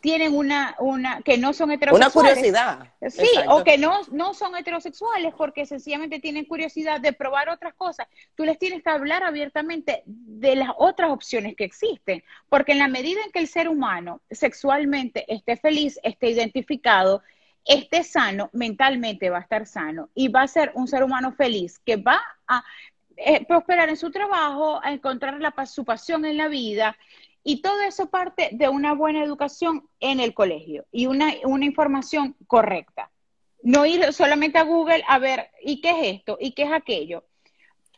tienen 0.00 0.34
una, 0.34 0.76
una, 0.78 1.20
que 1.22 1.36
no 1.36 1.52
son 1.52 1.70
heterosexuales. 1.72 2.14
Una 2.14 2.34
curiosidad. 2.34 2.94
Sí, 3.08 3.28
o 3.48 3.64
que 3.64 3.76
no, 3.76 4.02
no 4.12 4.34
son 4.34 4.56
heterosexuales 4.56 5.34
porque 5.36 5.66
sencillamente 5.66 6.20
tienen 6.20 6.44
curiosidad 6.44 7.00
de 7.00 7.12
probar 7.12 7.48
otras 7.48 7.74
cosas. 7.74 8.06
Tú 8.34 8.44
les 8.44 8.58
tienes 8.58 8.82
que 8.82 8.90
hablar 8.90 9.24
abiertamente 9.24 10.02
de 10.06 10.56
las 10.56 10.70
otras 10.76 11.10
opciones 11.10 11.56
que 11.56 11.64
existen, 11.64 12.22
porque 12.48 12.72
en 12.72 12.78
la 12.78 12.88
medida 12.88 13.20
en 13.24 13.32
que 13.32 13.40
el 13.40 13.48
ser 13.48 13.68
humano 13.68 14.20
sexualmente 14.30 15.24
esté 15.32 15.56
feliz, 15.56 15.98
esté 16.02 16.30
identificado, 16.30 17.22
esté 17.64 18.04
sano, 18.04 18.50
mentalmente 18.52 19.30
va 19.30 19.38
a 19.38 19.42
estar 19.42 19.66
sano 19.66 20.08
y 20.14 20.28
va 20.28 20.42
a 20.42 20.48
ser 20.48 20.72
un 20.74 20.88
ser 20.88 21.02
humano 21.02 21.32
feliz 21.32 21.78
que 21.78 21.96
va 21.96 22.20
a 22.46 22.64
eh, 23.16 23.44
prosperar 23.46 23.88
en 23.88 23.96
su 23.96 24.10
trabajo, 24.10 24.80
a 24.82 24.92
encontrar 24.92 25.40
la, 25.40 25.54
su 25.66 25.84
pasión 25.84 26.24
en 26.24 26.36
la 26.36 26.48
vida 26.48 26.96
y 27.42 27.62
todo 27.62 27.80
eso 27.82 28.10
parte 28.10 28.50
de 28.52 28.68
una 28.68 28.94
buena 28.94 29.24
educación 29.24 29.88
en 29.98 30.20
el 30.20 30.34
colegio 30.34 30.86
y 30.90 31.06
una, 31.06 31.34
información 31.44 32.36
correcta. 32.46 33.10
No 33.62 33.86
ir 33.86 34.12
solamente 34.12 34.58
a 34.58 34.62
Google 34.62 35.02
a 35.06 35.18
ver, 35.18 35.50
¿y 35.62 35.80
qué 35.80 35.90
es 35.90 36.16
esto? 36.18 36.38
¿Y 36.40 36.52
qué 36.52 36.62
es 36.62 36.72
aquello? 36.72 37.24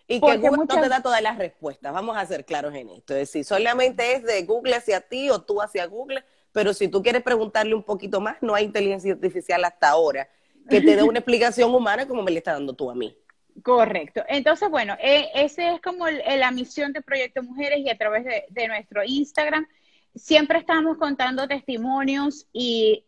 Y 0.08 0.20
que 0.20 0.36
Google 0.36 0.66
no 0.66 0.66
te 0.66 0.88
da 0.88 1.02
todas 1.02 1.22
las 1.22 1.38
respuestas, 1.38 1.92
vamos 1.92 2.16
a 2.16 2.26
ser 2.26 2.44
claros 2.44 2.74
en 2.74 2.90
esto. 2.90 3.14
Es 3.14 3.20
decir, 3.20 3.44
solamente 3.44 4.16
es 4.16 4.24
de 4.24 4.42
Google 4.44 4.74
hacia 4.74 5.00
ti 5.00 5.30
o 5.30 5.40
tú 5.40 5.62
hacia 5.62 5.86
Google, 5.86 6.24
pero 6.52 6.74
si 6.74 6.88
tú 6.88 7.02
quieres 7.02 7.22
preguntarle 7.22 7.74
un 7.74 7.82
poquito 7.82 8.20
más, 8.20 8.36
no 8.42 8.54
hay 8.54 8.64
inteligencia 8.64 9.12
artificial 9.12 9.64
hasta 9.64 9.88
ahora 9.88 10.28
que 10.68 10.80
te 10.80 10.96
dé 10.96 11.02
una 11.02 11.18
explicación 11.20 11.74
humana 11.74 12.06
como 12.06 12.22
me 12.22 12.30
le 12.30 12.38
está 12.38 12.52
dando 12.52 12.74
tú 12.74 12.90
a 12.90 12.94
mí. 12.94 13.16
Correcto. 13.62 14.22
Entonces, 14.28 14.70
bueno, 14.70 14.96
e, 15.00 15.28
esa 15.34 15.74
es 15.74 15.80
como 15.80 16.06
la 16.08 16.50
misión 16.50 16.92
de 16.92 17.02
Proyecto 17.02 17.42
Mujeres 17.42 17.80
y 17.80 17.90
a 17.90 17.98
través 17.98 18.24
de, 18.24 18.68
nuestro 18.68 19.02
Instagram 19.04 19.66
siempre 20.14 20.58
estamos 20.58 20.98
contando 20.98 21.48
testimonios 21.48 22.46
y, 22.52 23.02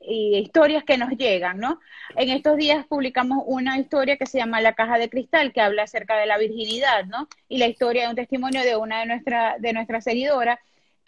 historias 0.00 0.84
que 0.84 0.98
nos 0.98 1.10
llegan, 1.10 1.58
¿no? 1.58 1.80
En 2.16 2.30
estos 2.30 2.56
días 2.56 2.86
publicamos 2.86 3.44
una 3.46 3.78
historia 3.78 4.16
que 4.16 4.26
se 4.26 4.38
llama 4.38 4.60
La 4.60 4.74
Caja 4.74 4.98
de 4.98 5.10
Cristal, 5.10 5.52
que 5.52 5.60
habla 5.60 5.84
acerca 5.84 6.16
de 6.16 6.26
la 6.26 6.38
virginidad, 6.38 7.04
¿no? 7.06 7.28
Y 7.48 7.58
la 7.58 7.66
historia 7.66 8.04
de 8.04 8.08
un 8.10 8.16
testimonio 8.16 8.62
de 8.62 8.76
una 8.76 9.00
de, 9.00 9.06
nuestra, 9.06 9.56
de 9.58 9.72
nuestras 9.72 10.04
seguidoras 10.04 10.58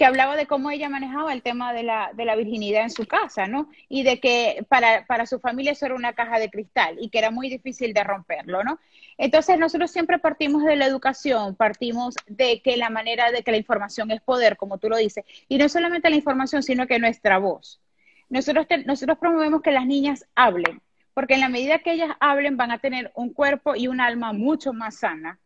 que 0.00 0.06
hablaba 0.06 0.34
de 0.34 0.46
cómo 0.46 0.70
ella 0.70 0.88
manejaba 0.88 1.34
el 1.34 1.42
tema 1.42 1.74
de 1.74 1.82
la, 1.82 2.10
de 2.14 2.24
la 2.24 2.34
virginidad 2.34 2.84
en 2.84 2.88
su 2.88 3.06
casa, 3.06 3.46
¿no? 3.46 3.68
Y 3.86 4.02
de 4.02 4.18
que 4.18 4.64
para, 4.66 5.04
para 5.04 5.26
su 5.26 5.40
familia 5.40 5.72
eso 5.72 5.84
era 5.84 5.94
una 5.94 6.14
caja 6.14 6.38
de 6.38 6.48
cristal 6.48 6.96
y 6.98 7.10
que 7.10 7.18
era 7.18 7.30
muy 7.30 7.50
difícil 7.50 7.92
de 7.92 8.02
romperlo, 8.02 8.64
¿no? 8.64 8.78
Entonces 9.18 9.58
nosotros 9.58 9.90
siempre 9.90 10.18
partimos 10.18 10.64
de 10.64 10.76
la 10.76 10.86
educación, 10.86 11.54
partimos 11.54 12.14
de 12.26 12.62
que 12.62 12.78
la 12.78 12.88
manera 12.88 13.30
de 13.30 13.42
que 13.42 13.50
la 13.50 13.58
información 13.58 14.10
es 14.10 14.22
poder, 14.22 14.56
como 14.56 14.78
tú 14.78 14.88
lo 14.88 14.96
dices, 14.96 15.22
y 15.48 15.58
no 15.58 15.68
solamente 15.68 16.08
la 16.08 16.16
información, 16.16 16.62
sino 16.62 16.86
que 16.86 16.98
nuestra 16.98 17.36
voz. 17.36 17.82
Nosotros, 18.30 18.66
nosotros 18.86 19.18
promovemos 19.18 19.60
que 19.60 19.70
las 19.70 19.84
niñas 19.84 20.24
hablen, 20.34 20.80
porque 21.12 21.34
en 21.34 21.40
la 21.40 21.50
medida 21.50 21.80
que 21.80 21.92
ellas 21.92 22.16
hablen 22.20 22.56
van 22.56 22.70
a 22.70 22.78
tener 22.78 23.12
un 23.14 23.34
cuerpo 23.34 23.76
y 23.76 23.86
un 23.86 24.00
alma 24.00 24.32
mucho 24.32 24.72
más 24.72 24.96
sana 24.96 25.38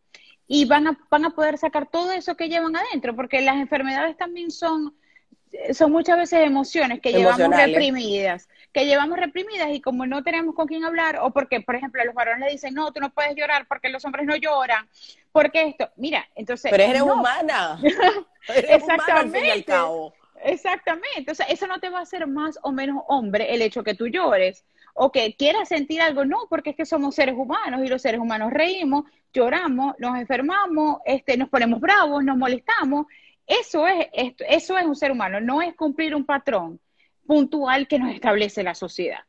y 0.47 0.65
van 0.67 0.87
a, 0.87 0.99
van 1.11 1.25
a 1.25 1.31
poder 1.31 1.59
sacar 1.59 1.89
todo 1.89 2.13
eso 2.13 2.37
que 2.37 2.49
llevan 2.49 2.77
adentro, 2.77 3.17
porque 3.17 3.41
las 3.41 3.57
enfermedades 3.57 4.17
también 4.17 4.51
son, 4.51 4.95
son 5.73 5.93
muchas 5.93 6.19
veces 6.19 6.41
emociones 6.47 7.01
que 7.01 7.13
llevamos 7.13 7.57
reprimidas, 7.57 8.49
que 8.73 8.87
llevamos 8.87 9.19
reprimidas 9.19 9.69
y 9.71 9.81
como 9.81 10.07
no 10.07 10.23
tenemos 10.23 10.55
con 10.55 10.67
quién 10.67 10.85
hablar, 10.85 11.19
o 11.21 11.31
porque, 11.31 11.61
por 11.61 11.77
ejemplo, 11.77 12.05
los 12.05 12.15
varones 12.15 12.47
le 12.47 12.53
dicen, 12.53 12.75
no, 12.75 12.93
tú 12.93 13.01
no 13.01 13.11
puedes 13.11 13.35
llorar 13.37 13.67
porque 13.67 13.89
los 13.89 14.05
hombres 14.05 14.27
no 14.27 14.37
lloran, 14.37 14.87
porque 15.33 15.69
esto, 15.69 15.91
mira, 15.97 16.29
entonces... 16.35 16.71
Pero 16.71 16.85
eres 16.85 17.03
humana. 17.03 17.81
Exactamente. 18.49 19.67
Exactamente. 20.45 21.33
O 21.33 21.35
sea, 21.35 21.47
eso 21.47 21.67
no 21.67 21.81
te 21.81 21.89
va 21.89 22.01
a 22.01 22.03
hacer 22.03 22.27
más 22.27 22.59
o 22.63 22.71
menos 22.71 23.03
hombre 23.09 23.55
el 23.55 23.63
hecho 23.63 23.83
que 23.83 23.95
tú 23.95 24.09
llores 24.09 24.65
o 24.95 25.11
que 25.11 25.35
quieras 25.35 25.69
sentir 25.69 26.01
algo, 26.01 26.25
no, 26.25 26.47
porque 26.49 26.71
es 26.71 26.77
que 26.77 26.87
somos 26.87 27.17
seres 27.17 27.35
humanos 27.37 27.83
y 27.85 27.89
los 27.89 28.01
seres 28.01 28.21
humanos 28.21 28.53
reímos, 28.53 29.05
lloramos, 29.33 29.95
nos 29.99 30.17
enfermamos, 30.17 30.99
este, 31.05 31.37
nos 31.37 31.49
ponemos 31.49 31.81
bravos, 31.81 32.25
nos 32.25 32.37
molestamos. 32.37 33.07
Eso 33.47 33.87
es, 33.87 34.07
eso 34.49 34.79
es 34.79 34.85
un 34.87 34.97
ser 34.97 35.11
humano, 35.11 35.41
no 35.41 35.61
es 35.61 35.75
cumplir 35.75 36.15
un 36.15 36.25
patrón 36.25 36.81
puntual 37.27 37.89
que 37.89 37.99
nos 37.99 38.15
establece 38.15 38.63
la 38.63 38.75
sociedad. 38.75 39.21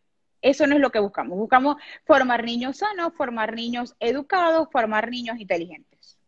Eso 0.42 0.68
no 0.68 0.76
es 0.76 0.82
lo 0.82 0.92
que 0.92 1.00
buscamos. 1.00 1.38
Buscamos 1.38 1.78
formar 2.06 2.44
niños 2.44 2.78
sanos, 2.78 3.14
formar 3.18 3.56
niños 3.56 3.96
educados, 4.00 4.70
formar 4.72 5.10
niños 5.10 5.40
inteligentes. 5.40 6.20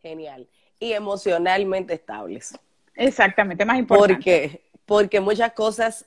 Genial. 0.00 0.48
Y 0.78 0.94
emocionalmente 0.94 1.92
estables. 1.92 2.58
Exactamente, 2.94 3.66
más 3.66 3.78
importante. 3.78 4.14
Porque, 4.14 4.62
porque 4.86 5.20
muchas 5.20 5.52
cosas 5.52 6.06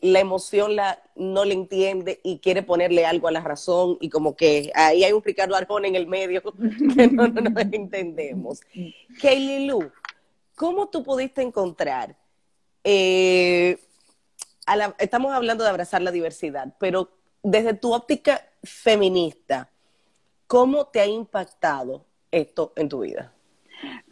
la 0.00 0.20
emoción 0.20 0.76
la, 0.76 1.02
no 1.16 1.44
le 1.44 1.54
entiende 1.54 2.20
y 2.22 2.38
quiere 2.38 2.62
ponerle 2.62 3.06
algo 3.06 3.28
a 3.28 3.32
la 3.32 3.40
razón 3.40 3.98
y 4.00 4.08
como 4.08 4.36
que 4.36 4.72
ahí 4.74 5.04
hay 5.04 5.12
un 5.12 5.22
Ricardo 5.22 5.54
Arjona 5.54 5.88
en 5.88 5.96
el 5.96 6.06
medio 6.06 6.42
que 6.94 7.08
no, 7.08 7.28
no, 7.28 7.60
entendemos. 7.72 8.60
Kaylee 9.20 9.66
Lu, 9.66 9.90
¿cómo 10.56 10.88
tú 10.88 11.02
pudiste 11.02 11.42
encontrar? 11.42 12.16
Eh, 12.82 13.78
estamos 14.98 15.32
hablando 15.32 15.64
de 15.64 15.70
abrazar 15.70 16.02
la 16.02 16.10
diversidad, 16.10 16.74
pero 16.78 17.10
desde 17.42 17.74
tu 17.74 17.92
óptica 17.92 18.48
feminista, 18.62 19.70
¿cómo 20.46 20.86
te 20.86 21.00
ha 21.00 21.06
impactado 21.06 22.04
esto 22.30 22.72
en 22.76 22.88
tu 22.88 23.00
vida? 23.00 23.32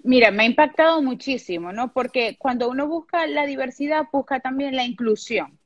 Mira, 0.02 0.30
me 0.30 0.42
ha 0.42 0.46
impactado 0.46 1.02
muchísimo, 1.02 1.72
¿no? 1.72 1.92
Porque 1.92 2.36
cuando 2.38 2.68
uno 2.68 2.86
busca 2.86 3.26
la 3.26 3.46
diversidad, 3.46 4.06
busca 4.12 4.40
también 4.40 4.76
la 4.76 4.84
inclusión. 4.84 5.58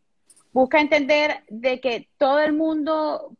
Busca 0.53 0.81
entender 0.81 1.45
de 1.49 1.81
que 1.81 2.09
todo 2.19 2.41
el 2.41 2.53
mundo 2.53 3.37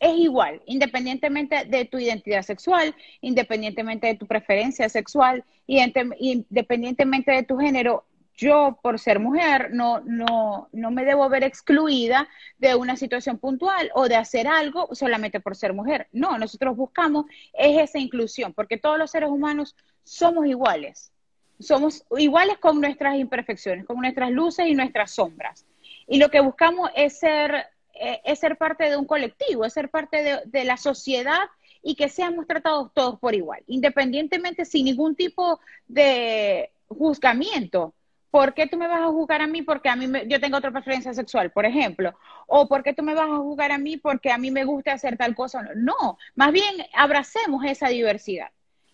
es 0.00 0.16
igual, 0.16 0.62
independientemente 0.66 1.66
de 1.66 1.84
tu 1.84 1.98
identidad 1.98 2.42
sexual, 2.42 2.94
independientemente 3.20 4.06
de 4.06 4.14
tu 4.14 4.26
preferencia 4.26 4.88
sexual, 4.88 5.44
independientemente 5.66 7.32
de 7.32 7.42
tu 7.42 7.58
género, 7.58 8.04
yo 8.40 8.78
por 8.82 8.98
ser 8.98 9.20
mujer 9.20 9.68
no, 9.70 10.00
no, 10.00 10.70
no 10.72 10.90
me 10.90 11.04
debo 11.04 11.28
ver 11.28 11.44
excluida 11.44 12.26
de 12.56 12.74
una 12.74 12.96
situación 12.96 13.36
puntual 13.36 13.90
o 13.94 14.08
de 14.08 14.16
hacer 14.16 14.48
algo 14.48 14.88
solamente 14.94 15.40
por 15.40 15.54
ser 15.56 15.74
mujer. 15.74 16.08
No, 16.10 16.38
nosotros 16.38 16.74
buscamos 16.74 17.26
es 17.52 17.78
esa 17.78 17.98
inclusión, 17.98 18.54
porque 18.54 18.78
todos 18.78 18.98
los 18.98 19.10
seres 19.10 19.28
humanos 19.28 19.76
somos 20.04 20.46
iguales. 20.46 21.12
Somos 21.58 22.02
iguales 22.16 22.56
con 22.56 22.80
nuestras 22.80 23.16
imperfecciones, 23.16 23.84
con 23.84 23.98
nuestras 23.98 24.30
luces 24.30 24.66
y 24.66 24.74
nuestras 24.74 25.10
sombras. 25.10 25.66
Y 26.06 26.18
lo 26.18 26.30
que 26.30 26.40
buscamos 26.40 26.90
es 26.96 27.18
ser, 27.18 27.66
eh, 27.92 28.22
es 28.24 28.38
ser 28.38 28.56
parte 28.56 28.88
de 28.88 28.96
un 28.96 29.04
colectivo, 29.04 29.66
es 29.66 29.74
ser 29.74 29.90
parte 29.90 30.22
de, 30.22 30.40
de 30.46 30.64
la 30.64 30.78
sociedad 30.78 31.42
y 31.82 31.94
que 31.94 32.08
seamos 32.08 32.46
tratados 32.46 32.90
todos 32.94 33.20
por 33.20 33.34
igual, 33.34 33.62
independientemente 33.66 34.64
sin 34.64 34.86
ningún 34.86 35.14
tipo 35.14 35.60
de 35.86 36.70
juzgamiento. 36.88 37.92
¿Por 38.30 38.54
qué 38.54 38.66
tú 38.66 38.76
me 38.76 38.86
vas 38.86 39.00
a 39.00 39.06
juzgar 39.06 39.42
a 39.42 39.46
mí 39.46 39.62
porque 39.62 39.88
a 39.88 39.96
mí 39.96 40.06
yo 40.26 40.40
tengo 40.40 40.56
otra 40.56 40.70
preferencia 40.70 41.12
sexual, 41.12 41.50
por 41.50 41.66
ejemplo? 41.66 42.14
¿O 42.46 42.68
por 42.68 42.82
qué 42.82 42.92
tú 42.92 43.02
me 43.02 43.14
vas 43.14 43.28
a 43.30 43.36
juzgar 43.38 43.72
a 43.72 43.78
mí 43.78 43.96
porque 43.96 44.30
a 44.30 44.38
mí 44.38 44.50
me 44.50 44.64
gusta 44.64 44.92
hacer 44.92 45.16
tal 45.16 45.34
cosa? 45.34 45.68
No, 45.74 46.18
más 46.34 46.52
bien 46.52 46.74
abracemos 46.94 47.64
esa 47.64 47.88
diversidad. 47.88 48.50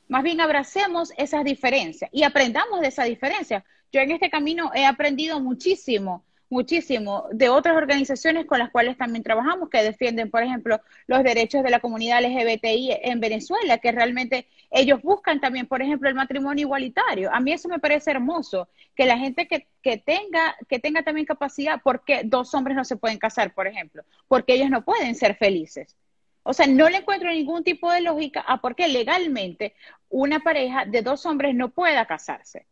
Más 0.08 0.22
bien 0.22 0.40
abracemos 0.40 1.12
esas 1.16 1.44
diferencias 1.44 2.10
y 2.12 2.22
aprendamos 2.22 2.80
de 2.80 2.88
esas 2.88 3.06
diferencias. 3.06 3.64
Yo 3.92 4.00
en 4.00 4.10
este 4.10 4.30
camino 4.30 4.70
he 4.74 4.86
aprendido 4.86 5.40
muchísimo 5.40 6.24
muchísimo 6.48 7.26
de 7.32 7.48
otras 7.48 7.76
organizaciones 7.76 8.46
con 8.46 8.58
las 8.58 8.70
cuales 8.70 8.96
también 8.96 9.22
trabajamos 9.22 9.68
que 9.68 9.82
defienden, 9.82 10.30
por 10.30 10.42
ejemplo, 10.42 10.80
los 11.06 11.22
derechos 11.22 11.62
de 11.62 11.70
la 11.70 11.80
comunidad 11.80 12.22
LGBTI 12.22 12.98
en 13.02 13.20
Venezuela, 13.20 13.78
que 13.78 13.92
realmente 13.92 14.46
ellos 14.70 15.02
buscan 15.02 15.40
también, 15.40 15.66
por 15.66 15.82
ejemplo, 15.82 16.08
el 16.08 16.14
matrimonio 16.14 16.66
igualitario. 16.66 17.32
A 17.32 17.40
mí 17.40 17.52
eso 17.52 17.68
me 17.68 17.78
parece 17.78 18.10
hermoso, 18.10 18.68
que 18.94 19.06
la 19.06 19.18
gente 19.18 19.46
que, 19.48 19.66
que 19.82 19.98
tenga 19.98 20.56
que 20.68 20.78
tenga 20.78 21.02
también 21.02 21.26
capacidad, 21.26 21.80
porque 21.82 22.22
dos 22.24 22.54
hombres 22.54 22.76
no 22.76 22.84
se 22.84 22.96
pueden 22.96 23.18
casar, 23.18 23.54
por 23.54 23.66
ejemplo, 23.66 24.04
porque 24.28 24.54
ellos 24.54 24.70
no 24.70 24.84
pueden 24.84 25.14
ser 25.14 25.36
felices. 25.36 25.96
O 26.42 26.52
sea, 26.52 26.68
no 26.68 26.88
le 26.88 26.98
encuentro 26.98 27.28
ningún 27.30 27.64
tipo 27.64 27.90
de 27.90 28.00
lógica 28.02 28.40
a 28.40 28.60
por 28.60 28.76
qué 28.76 28.86
legalmente 28.86 29.74
una 30.08 30.40
pareja 30.40 30.84
de 30.84 31.02
dos 31.02 31.26
hombres 31.26 31.56
no 31.56 31.70
pueda 31.70 32.06
casarse. 32.06 32.66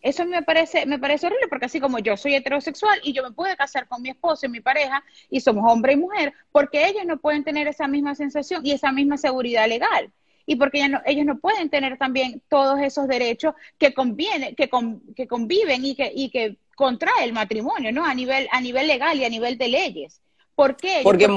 Eso 0.00 0.24
me 0.26 0.42
parece, 0.42 0.86
me 0.86 0.98
parece 0.98 1.26
horrible 1.26 1.48
porque 1.48 1.66
así 1.66 1.80
como 1.80 1.98
yo 1.98 2.16
soy 2.16 2.34
heterosexual 2.34 3.00
y 3.02 3.12
yo 3.12 3.22
me 3.22 3.32
puedo 3.32 3.54
casar 3.56 3.88
con 3.88 4.00
mi 4.00 4.10
esposo 4.10 4.46
y 4.46 4.48
mi 4.48 4.60
pareja 4.60 5.02
y 5.28 5.40
somos 5.40 5.70
hombre 5.70 5.94
y 5.94 5.96
mujer, 5.96 6.32
porque 6.52 6.86
ellos 6.86 7.04
no 7.04 7.18
pueden 7.18 7.42
tener 7.42 7.66
esa 7.66 7.88
misma 7.88 8.14
sensación 8.14 8.64
y 8.64 8.72
esa 8.72 8.92
misma 8.92 9.18
seguridad 9.18 9.68
legal. 9.68 10.12
Y 10.46 10.56
porque 10.56 10.88
ellos 11.04 11.26
no 11.26 11.38
pueden 11.38 11.68
tener 11.68 11.98
también 11.98 12.40
todos 12.48 12.80
esos 12.80 13.06
derechos 13.06 13.54
que 13.76 13.92
conviene, 13.92 14.54
que, 14.54 14.70
que 15.14 15.26
conviven 15.26 15.84
y 15.84 15.94
que, 15.94 16.10
y 16.14 16.30
que 16.30 16.56
contrae 16.74 17.24
el 17.24 17.34
matrimonio, 17.34 17.92
¿no? 17.92 18.04
A 18.04 18.14
nivel, 18.14 18.48
a 18.50 18.60
nivel 18.60 18.86
legal 18.86 19.18
y 19.18 19.24
a 19.24 19.28
nivel 19.28 19.58
de 19.58 19.68
leyes. 19.68 20.22
¿Por 20.54 20.76
qué? 20.76 21.00
Porque, 21.02 21.28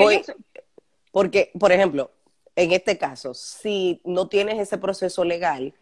porque, 1.11 1.51
por 1.59 1.71
ejemplo, 1.71 2.11
en 2.55 2.71
este 2.71 2.97
caso, 2.97 3.33
si 3.33 3.99
no 4.05 4.27
tienes 4.27 4.59
ese 4.59 4.77
proceso 4.77 5.25
legal, 5.25 5.73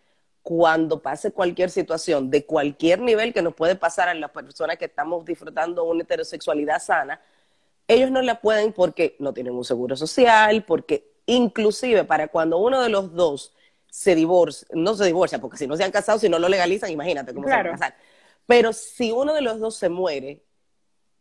cuando 0.42 1.02
pase 1.02 1.32
cualquier 1.32 1.70
situación 1.70 2.30
de 2.30 2.46
cualquier 2.46 3.00
nivel 3.00 3.34
que 3.34 3.42
nos 3.42 3.54
puede 3.54 3.76
pasar 3.76 4.10
a 4.10 4.14
las 4.14 4.32
personas 4.32 4.78
que 4.78 4.86
estamos 4.86 5.26
disfrutando 5.26 5.84
una 5.84 6.04
heterosexualidad 6.04 6.82
sana, 6.82 7.22
ellos 7.88 8.12
no 8.12 8.22
la 8.22 8.40
pueden 8.40 8.74
porque 8.74 9.16
no 9.20 9.34
tienen 9.34 9.54
un 9.54 9.66
seguro 9.66 9.96
social, 9.96 10.64
porque 10.64 11.12
inclusive 11.26 12.04
para 12.04 12.28
cuando 12.28 12.58
uno 12.58 12.82
de 12.82 12.90
los 12.90 13.14
dos 13.14 13.54
se 13.90 14.16
divorcia, 14.16 14.68
no 14.74 14.96
se 14.96 15.06
divorcia, 15.06 15.40
porque 15.40 15.58
si 15.58 15.68
no 15.68 15.76
se 15.76 15.84
han 15.84 15.92
casado, 15.92 16.20
si 16.20 16.30
no 16.30 16.40
lo 16.40 16.48
legalizan, 16.48 16.92
imagínate 16.92 17.34
cómo 17.34 17.48
se 17.48 17.54
van 17.54 17.68
a 17.68 17.72
casar. 17.72 17.96
Pero 18.46 18.74
si 18.74 19.12
uno 19.12 19.34
de 19.34 19.42
los 19.42 19.60
dos 19.60 19.76
se 19.76 19.90
muere, 19.90 20.44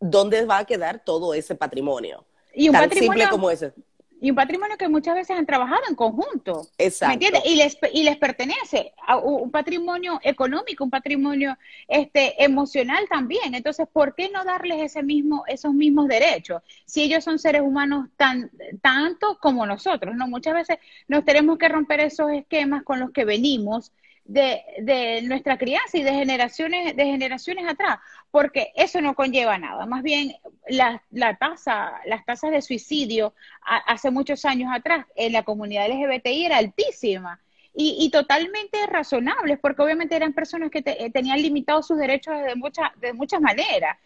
¿dónde 0.00 0.44
va 0.44 0.58
a 0.58 0.64
quedar 0.64 1.02
todo 1.04 1.34
ese 1.34 1.54
patrimonio? 1.54 2.24
Y 2.54 2.68
un 2.68 2.74
Tan 2.74 2.90
simple 2.90 3.28
como 3.28 3.50
ese 3.50 3.72
y 4.20 4.30
un 4.30 4.36
patrimonio 4.36 4.76
que 4.76 4.88
muchas 4.88 5.14
veces 5.14 5.36
han 5.36 5.46
trabajado 5.46 5.82
en 5.88 5.94
conjunto. 5.94 6.66
Exacto. 6.76 7.08
¿Me 7.08 7.14
entiendes? 7.14 7.42
Y 7.44 7.56
les, 7.56 7.78
y 7.92 8.02
les 8.02 8.16
pertenece 8.16 8.92
a 9.06 9.16
un 9.16 9.50
patrimonio 9.50 10.18
económico, 10.22 10.84
un 10.84 10.90
patrimonio 10.90 11.56
este, 11.86 12.42
emocional 12.42 13.06
también. 13.08 13.54
Entonces, 13.54 13.86
¿por 13.92 14.14
qué 14.14 14.30
no 14.30 14.44
darles 14.44 14.82
ese 14.82 15.02
mismo, 15.02 15.44
esos 15.46 15.72
mismos 15.72 16.08
derechos? 16.08 16.62
Si 16.84 17.02
ellos 17.02 17.24
son 17.24 17.38
seres 17.38 17.62
humanos 17.62 18.08
tan, 18.16 18.50
tanto 18.82 19.38
como 19.40 19.66
nosotros, 19.66 20.14
¿no? 20.16 20.26
Muchas 20.26 20.54
veces 20.54 20.78
nos 21.06 21.24
tenemos 21.24 21.58
que 21.58 21.68
romper 21.68 22.00
esos 22.00 22.30
esquemas 22.32 22.82
con 22.82 23.00
los 23.00 23.12
que 23.12 23.24
venimos 23.24 23.92
de, 24.28 24.62
de, 24.82 25.22
nuestra 25.22 25.56
crianza 25.56 25.96
y 25.96 26.02
de 26.02 26.12
generaciones, 26.12 26.94
de 26.94 27.04
generaciones 27.06 27.66
atrás, 27.66 27.98
porque 28.30 28.72
eso 28.74 29.00
no 29.00 29.14
conlleva 29.14 29.58
nada. 29.58 29.86
Más 29.86 30.02
bien, 30.02 30.36
la, 30.68 31.02
la 31.10 31.36
tasa, 31.36 31.92
las 32.06 32.24
tasas 32.24 32.50
de 32.50 32.62
suicidio 32.62 33.34
hace 33.62 34.10
muchos 34.10 34.44
años 34.44 34.70
atrás 34.74 35.06
en 35.16 35.32
la 35.32 35.44
comunidad 35.44 35.88
LGBTI 35.88 36.44
era 36.44 36.58
altísima. 36.58 37.40
Y, 37.74 37.96
y 38.00 38.10
totalmente 38.10 38.84
razonables, 38.86 39.58
porque 39.60 39.82
obviamente 39.82 40.16
eran 40.16 40.32
personas 40.32 40.70
que 40.70 40.82
eh, 40.84 41.10
tenían 41.12 41.40
limitados 41.40 41.86
sus 41.86 41.96
derechos 41.96 42.34
de, 42.42 42.56
muchas 42.56 42.90
de 42.96 43.12
muchas 43.12 43.40
maneras, 43.40 43.96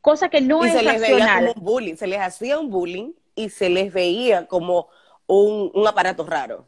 cosa 0.00 0.30
que 0.30 0.40
no 0.40 0.64
es 0.64 0.72
se 0.72 0.82
les 0.82 0.98
Veía 0.98 1.34
como 1.38 1.52
un 1.52 1.64
bullying, 1.64 1.94
se 1.96 2.06
les 2.06 2.20
hacía 2.20 2.58
un 2.58 2.70
bullying 2.70 3.12
y 3.34 3.50
se 3.50 3.68
les 3.68 3.92
veía 3.92 4.46
como 4.46 4.88
un, 5.26 5.70
un 5.74 5.86
aparato 5.86 6.24
raro. 6.24 6.66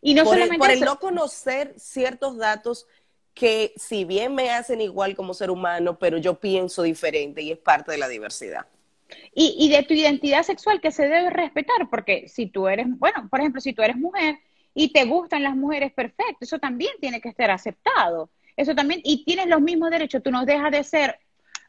Y 0.00 0.14
no 0.14 0.24
por 0.24 0.34
solamente 0.34 0.54
el, 0.54 0.58
por 0.58 0.70
el 0.70 0.80
no 0.80 0.98
conocer 0.98 1.74
ciertos 1.78 2.38
datos 2.38 2.88
que 3.34 3.72
si 3.76 4.04
bien 4.04 4.34
me 4.34 4.50
hacen 4.50 4.80
igual 4.80 5.16
como 5.16 5.34
ser 5.34 5.50
humano, 5.50 5.98
pero 5.98 6.18
yo 6.18 6.38
pienso 6.38 6.82
diferente 6.82 7.42
y 7.42 7.50
es 7.50 7.58
parte 7.58 7.92
de 7.92 7.98
la 7.98 8.08
diversidad. 8.08 8.66
Y, 9.34 9.56
y, 9.58 9.68
de 9.68 9.82
tu 9.82 9.94
identidad 9.94 10.42
sexual 10.42 10.80
que 10.80 10.90
se 10.90 11.02
debe 11.02 11.30
respetar, 11.30 11.90
porque 11.90 12.28
si 12.28 12.46
tú 12.46 12.68
eres, 12.68 12.86
bueno, 12.88 13.28
por 13.28 13.40
ejemplo, 13.40 13.60
si 13.60 13.72
tú 13.72 13.82
eres 13.82 13.96
mujer 13.96 14.38
y 14.74 14.92
te 14.92 15.04
gustan 15.04 15.42
las 15.42 15.56
mujeres, 15.56 15.92
perfecto, 15.92 16.38
eso 16.40 16.58
también 16.58 16.92
tiene 17.00 17.20
que 17.20 17.28
estar 17.28 17.50
aceptado. 17.50 18.30
Eso 18.56 18.74
también, 18.74 19.00
y 19.04 19.24
tienes 19.24 19.46
los 19.46 19.60
mismos 19.60 19.90
derechos, 19.90 20.22
tú 20.22 20.30
no 20.30 20.44
dejas 20.46 20.70
de 20.70 20.84
ser 20.84 21.18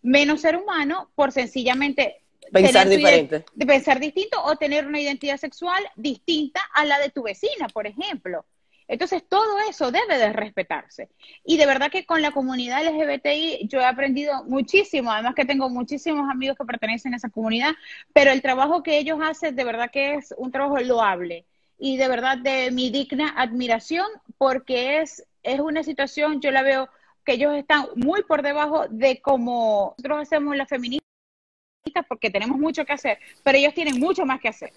menos 0.02 0.42
ser 0.42 0.56
humano 0.56 1.10
por 1.16 1.32
sencillamente 1.32 2.22
Pensar 2.52 2.88
diferente. 2.88 3.46
De 3.54 3.66
pensar 3.66 4.00
distinto 4.00 4.42
o 4.44 4.56
tener 4.56 4.86
una 4.86 5.00
identidad 5.00 5.38
sexual 5.38 5.84
distinta 5.96 6.62
a 6.74 6.86
la 6.86 7.00
de 7.00 7.10
tu 7.10 7.24
vecina, 7.24 7.68
por 7.70 7.88
ejemplo. 7.88 8.46
Entonces, 8.88 9.24
todo 9.28 9.60
eso 9.70 9.92
debe 9.92 10.18
de 10.18 10.32
respetarse. 10.32 11.10
Y 11.44 11.58
de 11.58 11.66
verdad 11.66 11.92
que 11.92 12.06
con 12.06 12.22
la 12.22 12.32
comunidad 12.32 12.86
LGBTI 12.86 13.68
yo 13.68 13.80
he 13.80 13.86
aprendido 13.86 14.44
muchísimo, 14.46 15.12
además 15.12 15.36
que 15.36 15.46
tengo 15.46 15.70
muchísimos 15.70 16.30
amigos 16.30 16.58
que 16.58 16.66
pertenecen 16.66 17.14
a 17.14 17.18
esa 17.18 17.30
comunidad, 17.30 17.74
pero 18.14 18.32
el 18.32 18.42
trabajo 18.42 18.84
que 18.84 18.98
ellos 18.98 19.20
hacen 19.24 19.56
de 19.56 19.64
verdad 19.64 19.90
que 19.92 20.16
es 20.16 20.34
un 20.38 20.52
trabajo 20.52 20.78
loable 20.80 21.46
y 21.78 21.98
de 21.98 22.08
verdad 22.08 22.38
de 22.38 22.72
mi 22.72 22.90
digna 22.90 23.34
admiración 23.36 24.06
porque 24.38 25.02
es, 25.02 25.26
es 25.44 25.60
una 25.60 25.84
situación, 25.84 26.40
yo 26.40 26.52
la 26.52 26.64
veo 26.64 26.90
que 27.26 27.34
ellos 27.34 27.56
están 27.56 27.88
muy 27.96 28.24
por 28.24 28.44
debajo 28.44 28.88
de 28.90 29.20
cómo 29.22 29.96
nosotros 29.98 30.22
hacemos 30.22 30.56
la 30.56 30.68
feminista 30.68 31.06
porque 32.08 32.30
tenemos 32.30 32.58
mucho 32.58 32.86
que 32.86 32.94
hacer, 32.94 33.20
pero 33.44 33.58
ellos 33.58 33.74
tienen 33.74 34.00
mucho 34.00 34.26
más 34.26 34.40
que 34.40 34.50
hacer. 34.50 34.72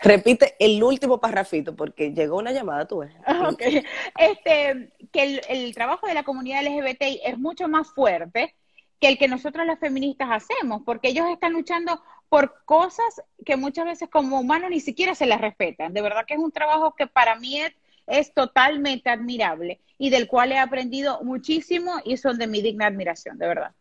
Repite 0.00 0.54
el 0.58 0.82
último 0.82 1.18
parrafito 1.20 1.74
porque 1.74 2.12
llegó 2.12 2.38
una 2.38 2.52
llamada, 2.52 2.86
tú 2.86 2.98
ves. 2.98 3.12
Este, 4.18 4.92
que 5.12 5.40
el, 5.48 5.74
trabajo 5.74 6.06
de 6.06 6.14
la 6.14 6.24
comunidad 6.24 6.62
LGBTI 6.62 7.20
es 7.24 7.38
mucho 7.38 7.68
más 7.68 7.90
fuerte 7.92 8.54
que 9.00 9.08
el 9.08 9.18
que 9.18 9.28
nosotros 9.28 9.66
las 9.66 9.78
feministas 9.78 10.28
hacemos, 10.30 10.82
porque 10.84 11.08
ellos 11.08 11.26
están 11.30 11.52
luchando 11.52 12.02
por 12.28 12.64
cosas 12.64 13.22
que 13.44 13.56
muchas 13.56 13.84
veces 13.84 14.08
como 14.10 14.40
humanos 14.40 14.70
ni 14.70 14.80
siquiera 14.80 15.14
se 15.14 15.26
las 15.26 15.40
respetan. 15.40 15.92
De 15.92 16.02
verdad 16.02 16.24
que 16.26 16.34
es 16.34 16.40
un 16.40 16.52
trabajo 16.52 16.94
que 16.94 17.06
para 17.06 17.36
mí 17.36 17.60
es, 17.60 17.72
es 18.06 18.34
totalmente 18.34 19.10
admirable 19.10 19.80
y 19.98 20.10
del 20.10 20.26
cual 20.26 20.52
he 20.52 20.58
aprendido 20.58 21.22
muchísimo 21.22 21.94
y 22.04 22.16
son 22.16 22.38
de 22.38 22.46
mi 22.46 22.60
digna 22.60 22.86
admiración, 22.86 23.38
de 23.38 23.46
verdad. 23.46 23.72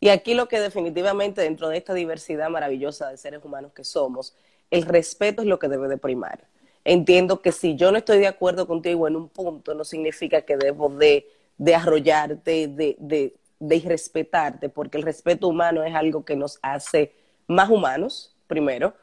Y 0.00 0.08
aquí 0.08 0.32
lo 0.32 0.48
que 0.48 0.58
definitivamente 0.58 1.42
dentro 1.42 1.68
de 1.68 1.76
esta 1.76 1.92
diversidad 1.92 2.48
maravillosa 2.48 3.08
de 3.08 3.18
seres 3.18 3.44
humanos 3.44 3.72
que 3.72 3.84
somos, 3.84 4.34
el 4.70 4.82
respeto 4.82 5.42
es 5.42 5.48
lo 5.48 5.58
que 5.58 5.68
debe 5.68 5.88
de 5.88 5.98
primar. 5.98 6.40
Entiendo 6.84 7.42
que 7.42 7.52
si 7.52 7.76
yo 7.76 7.92
no 7.92 7.98
estoy 7.98 8.18
de 8.18 8.26
acuerdo 8.26 8.66
contigo 8.66 9.06
en 9.06 9.16
un 9.16 9.28
punto, 9.28 9.74
no 9.74 9.84
significa 9.84 10.42
que 10.42 10.56
debo 10.56 10.88
de, 10.88 11.28
de 11.58 11.74
arrollarte, 11.74 12.68
de, 12.68 12.96
de, 12.98 13.34
de 13.58 13.76
irrespetarte, 13.76 14.68
porque 14.68 14.96
el 14.96 15.04
respeto 15.04 15.48
humano 15.48 15.84
es 15.84 15.94
algo 15.94 16.24
que 16.24 16.36
nos 16.36 16.58
hace 16.62 17.12
más 17.46 17.68
humanos, 17.68 18.34
primero, 18.46 18.94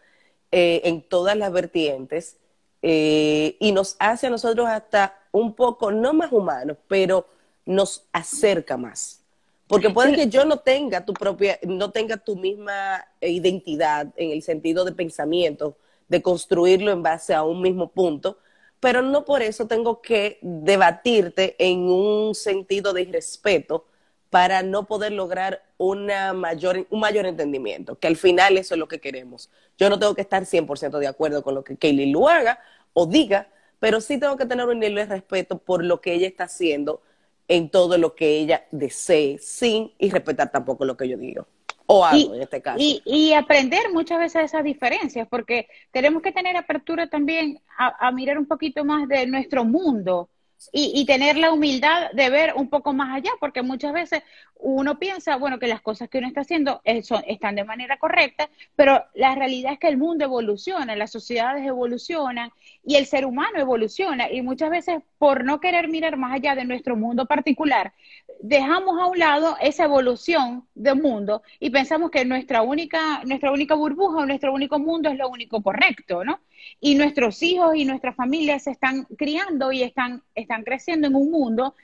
eh, 0.51 0.82
en 0.86 1.01
todas 1.01 1.38
las 1.38 1.51
vertientes, 1.51 2.38
eh, 2.82 3.57
y 3.59 3.72
nos 3.72 3.95
hace 3.99 4.28
a 4.28 4.30
nosotros 4.30 4.68
hasta 4.68 5.20
un 5.32 5.53
poco, 5.53 5.91
no 5.91 6.13
más 6.13 6.32
humanos, 6.32 6.78
pero 6.88 7.28
nos 7.65 8.07
acerca 8.11 8.78
más. 8.78 9.22
Porque 9.68 9.89
puede 9.89 10.15
que 10.15 10.30
yo 10.30 10.45
no 10.45 10.59
tenga 10.59 11.05
tu 11.05 11.13
propia, 11.13 11.59
no 11.63 11.91
tenga 11.91 12.18
tu 12.18 12.38
misma 12.38 13.05
identidad 13.20 14.07
en 14.15 14.32
el 14.32 14.41
sentido 14.41 14.86
de 14.86 14.93
pensamiento, 14.93 15.76
de 16.07 16.22
construirlo 16.22 16.91
en 16.91 17.03
base 17.03 17.34
a 17.34 17.43
un 17.43 17.61
mismo 17.61 17.89
punto, 17.89 18.38
pero 18.80 19.01
no 19.01 19.26
por 19.26 19.41
eso 19.41 19.68
tengo 19.68 20.01
que 20.01 20.39
debatirte 20.41 21.55
en 21.59 21.89
un 21.89 22.34
sentido 22.34 22.93
de 22.93 23.01
irrespeto 23.01 23.86
para 24.30 24.61
no 24.61 24.86
poder 24.86 25.11
lograr 25.11 25.63
una 25.78 26.34
mayor, 26.34 26.86
un 26.89 26.99
mayor 26.99 27.26
entendimiento, 27.26 27.97
que 27.97 28.07
al 28.07 28.15
final 28.15 28.57
eso 28.57 28.76
es 28.76 28.80
lo 28.80 28.88
que 28.88 28.99
queremos. 28.99 29.49
Yo 29.78 29.89
no 29.89 29.99
tengo 29.99 30.15
que 30.15 30.22
estar 30.22 30.45
100% 30.45 30.99
de 30.99 31.07
acuerdo 31.07 31.43
con 31.43 31.55
lo 31.55 31.63
que 31.63 31.78
Kaylee 31.78 32.11
lo 32.11 32.28
haga 32.28 32.59
o 32.93 33.05
diga, 33.05 33.49
pero 33.80 34.01
sí 34.01 34.20
tengo 34.20 34.38
que 34.38 34.45
tener 34.45 34.65
un 34.68 34.80
nivel 34.80 34.95
de 34.95 35.05
respeto 35.05 35.57
por 35.57 35.84
lo 35.84 36.01
que 36.01 36.13
ella 36.13 36.28
está 36.28 36.45
haciendo 36.45 37.01
en 37.48 37.70
todo 37.70 37.98
lo 37.98 38.16
que 38.16 38.39
ella 38.39 38.66
desee, 38.72 39.38
sin 39.39 39.91
y 39.98 40.10
respetar 40.10 40.52
tampoco 40.52 40.86
lo 40.86 40.98
que 40.98 41.08
yo 41.08 41.18
digo. 41.18 41.48
O 41.86 42.04
hago 42.04 42.36
en 42.36 42.41
este 42.41 42.62
caso. 42.62 42.80
Y, 42.80 43.34
aprender 43.34 43.91
muchas 43.93 44.20
veces 44.20 44.43
esas 44.43 44.64
diferencias, 44.64 45.28
porque 45.30 45.68
tenemos 45.91 46.22
que 46.22 46.34
tener 46.34 46.58
apertura 46.58 47.08
también 47.08 47.62
a 47.78 48.12
mirar 48.12 48.38
un 48.38 48.45
poquito 48.45 48.84
más 48.84 49.08
de 49.08 49.26
nuestro 49.28 49.64
mundo 49.64 50.30
y, 50.72 51.05
tener 51.05 51.38
la 51.38 51.51
humildad 51.51 52.12
de 52.12 52.30
ver 52.30 52.53
un 52.55 52.70
poco 52.70 52.93
más 52.93 53.16
allá, 53.16 53.32
porque 53.39 53.62
muchas 53.62 53.93
veces 53.93 54.24
uno 54.55 54.97
piensa, 54.97 55.36
bueno, 55.38 55.60
que 55.60 55.68
las 55.68 55.82
cosas 55.82 56.10
que 56.10 56.18
uno 56.18 56.28
está 56.28 56.41
haciendo 56.41 56.82
están 56.84 57.55
de 57.55 57.64
manera 57.64 57.97
correcta, 57.97 58.49
pero 58.76 59.03
la 59.14 59.36
realidad 59.36 59.74
es 59.74 59.80
que 59.80 59.88
el 59.88 59.97
mundo 59.97 60.26
evoluciona, 60.26 60.95
las 60.95 61.12
sociedades 61.12 61.66
evolucionan 61.66 62.51
y 62.84 62.95
el 62.95 63.05
ser 63.05 63.26
humano 63.26 63.60
evoluciona 63.60 64.32
y 64.32 64.41
muchas 64.41 64.70
veces 64.70 64.99
por 65.18 65.43
no 65.43 65.60
querer 65.60 65.88
mirar 65.89 66.18
más 66.18 66.34
allá 66.34 66.55
de 66.55 66.66
nuestro 66.66 66.95
mundo 66.95 67.26
particular, 67.26 67.93
dejamos 68.41 68.99
a 68.99 69.05
un 69.05 69.20
lado 69.20 69.58
esa 69.62 69.86
evolución 69.86 70.68
del 70.76 71.01
mundo 71.01 71.43
y 71.60 71.70
pensamos 71.70 72.12
que 72.12 72.26
nuestra 72.26 72.62
única, 72.62 73.22
nuestra 73.26 73.51
única 73.51 73.76
burbuja 73.76 74.20
o 74.20 74.26
nuestro 74.26 74.53
único 74.53 74.80
mundo 74.80 75.10
es 75.10 75.18
lo 75.18 75.30
único 75.30 75.62
correcto, 75.62 76.24
¿no? 76.24 76.39
Y 76.80 76.95
nuestros 76.95 77.41
hijos 77.43 77.76
y 77.76 77.86
nuestras 77.86 78.16
familias 78.16 78.64
se 78.64 78.72
están 78.72 79.05
criando 79.18 79.72
y 79.72 79.84
están, 79.84 80.24
están 80.36 80.64
creciendo 80.64 81.08
en 81.08 81.16
un 81.16 81.32
mundo 81.32 81.76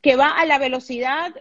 que 0.00 0.16
va 0.16 0.30
a 0.30 0.44
la 0.44 0.58
velocidad 0.58 1.34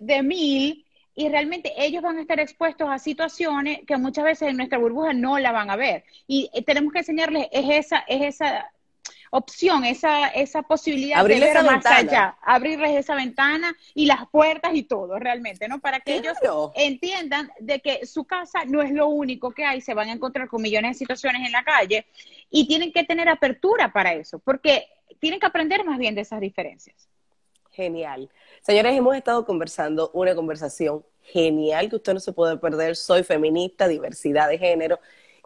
de 0.00 0.22
mil 0.22 0.84
y 1.14 1.28
realmente 1.28 1.72
ellos 1.76 2.02
van 2.02 2.18
a 2.18 2.20
estar 2.20 2.38
expuestos 2.38 2.88
a 2.88 2.98
situaciones 2.98 3.80
que 3.86 3.96
muchas 3.96 4.24
veces 4.24 4.48
en 4.50 4.56
nuestra 4.56 4.78
burbuja 4.78 5.12
no 5.12 5.38
la 5.38 5.50
van 5.50 5.68
a 5.68 5.76
ver. 5.76 6.04
Y 6.28 6.48
eh, 6.54 6.62
tenemos 6.62 6.92
que 6.92 7.00
enseñarles 7.00 7.48
es 7.50 7.86
esa, 7.86 8.04
es 8.06 8.22
esa 8.36 8.70
opción, 9.30 9.84
esa, 9.84 10.28
esa 10.28 10.62
posibilidad 10.62 11.24
de 11.24 11.40
ver 11.40 11.62
más 11.64 11.84
allá, 11.86 12.36
abrirles 12.42 12.96
esa 12.96 13.14
ventana 13.14 13.76
y 13.94 14.06
las 14.06 14.28
puertas 14.28 14.74
y 14.74 14.82
todo 14.82 15.18
realmente, 15.18 15.68
¿no? 15.68 15.80
Para 15.80 16.00
que 16.00 16.16
ellos 16.16 16.36
entiendan 16.74 17.50
de 17.58 17.80
que 17.80 18.06
su 18.06 18.24
casa 18.24 18.64
no 18.66 18.82
es 18.82 18.92
lo 18.92 19.08
único 19.08 19.50
que 19.50 19.64
hay, 19.64 19.80
se 19.80 19.94
van 19.94 20.08
a 20.08 20.12
encontrar 20.12 20.48
con 20.48 20.62
millones 20.62 20.92
de 20.92 20.98
situaciones 20.98 21.46
en 21.46 21.52
la 21.52 21.64
calle 21.64 22.06
y 22.50 22.66
tienen 22.66 22.92
que 22.92 23.04
tener 23.04 23.28
apertura 23.28 23.92
para 23.92 24.12
eso, 24.14 24.38
porque 24.38 24.86
tienen 25.18 25.40
que 25.40 25.46
aprender 25.46 25.84
más 25.84 25.98
bien 25.98 26.14
de 26.14 26.22
esas 26.22 26.40
diferencias. 26.40 27.08
Genial. 27.70 28.28
Señores, 28.60 28.96
hemos 28.96 29.14
estado 29.14 29.44
conversando 29.44 30.10
una 30.12 30.34
conversación 30.34 31.04
genial 31.22 31.88
que 31.88 31.96
usted 31.96 32.14
no 32.14 32.20
se 32.20 32.32
puede 32.32 32.56
perder. 32.56 32.96
Soy 32.96 33.22
feminista, 33.22 33.86
diversidad 33.86 34.48
de 34.48 34.58
género, 34.58 34.98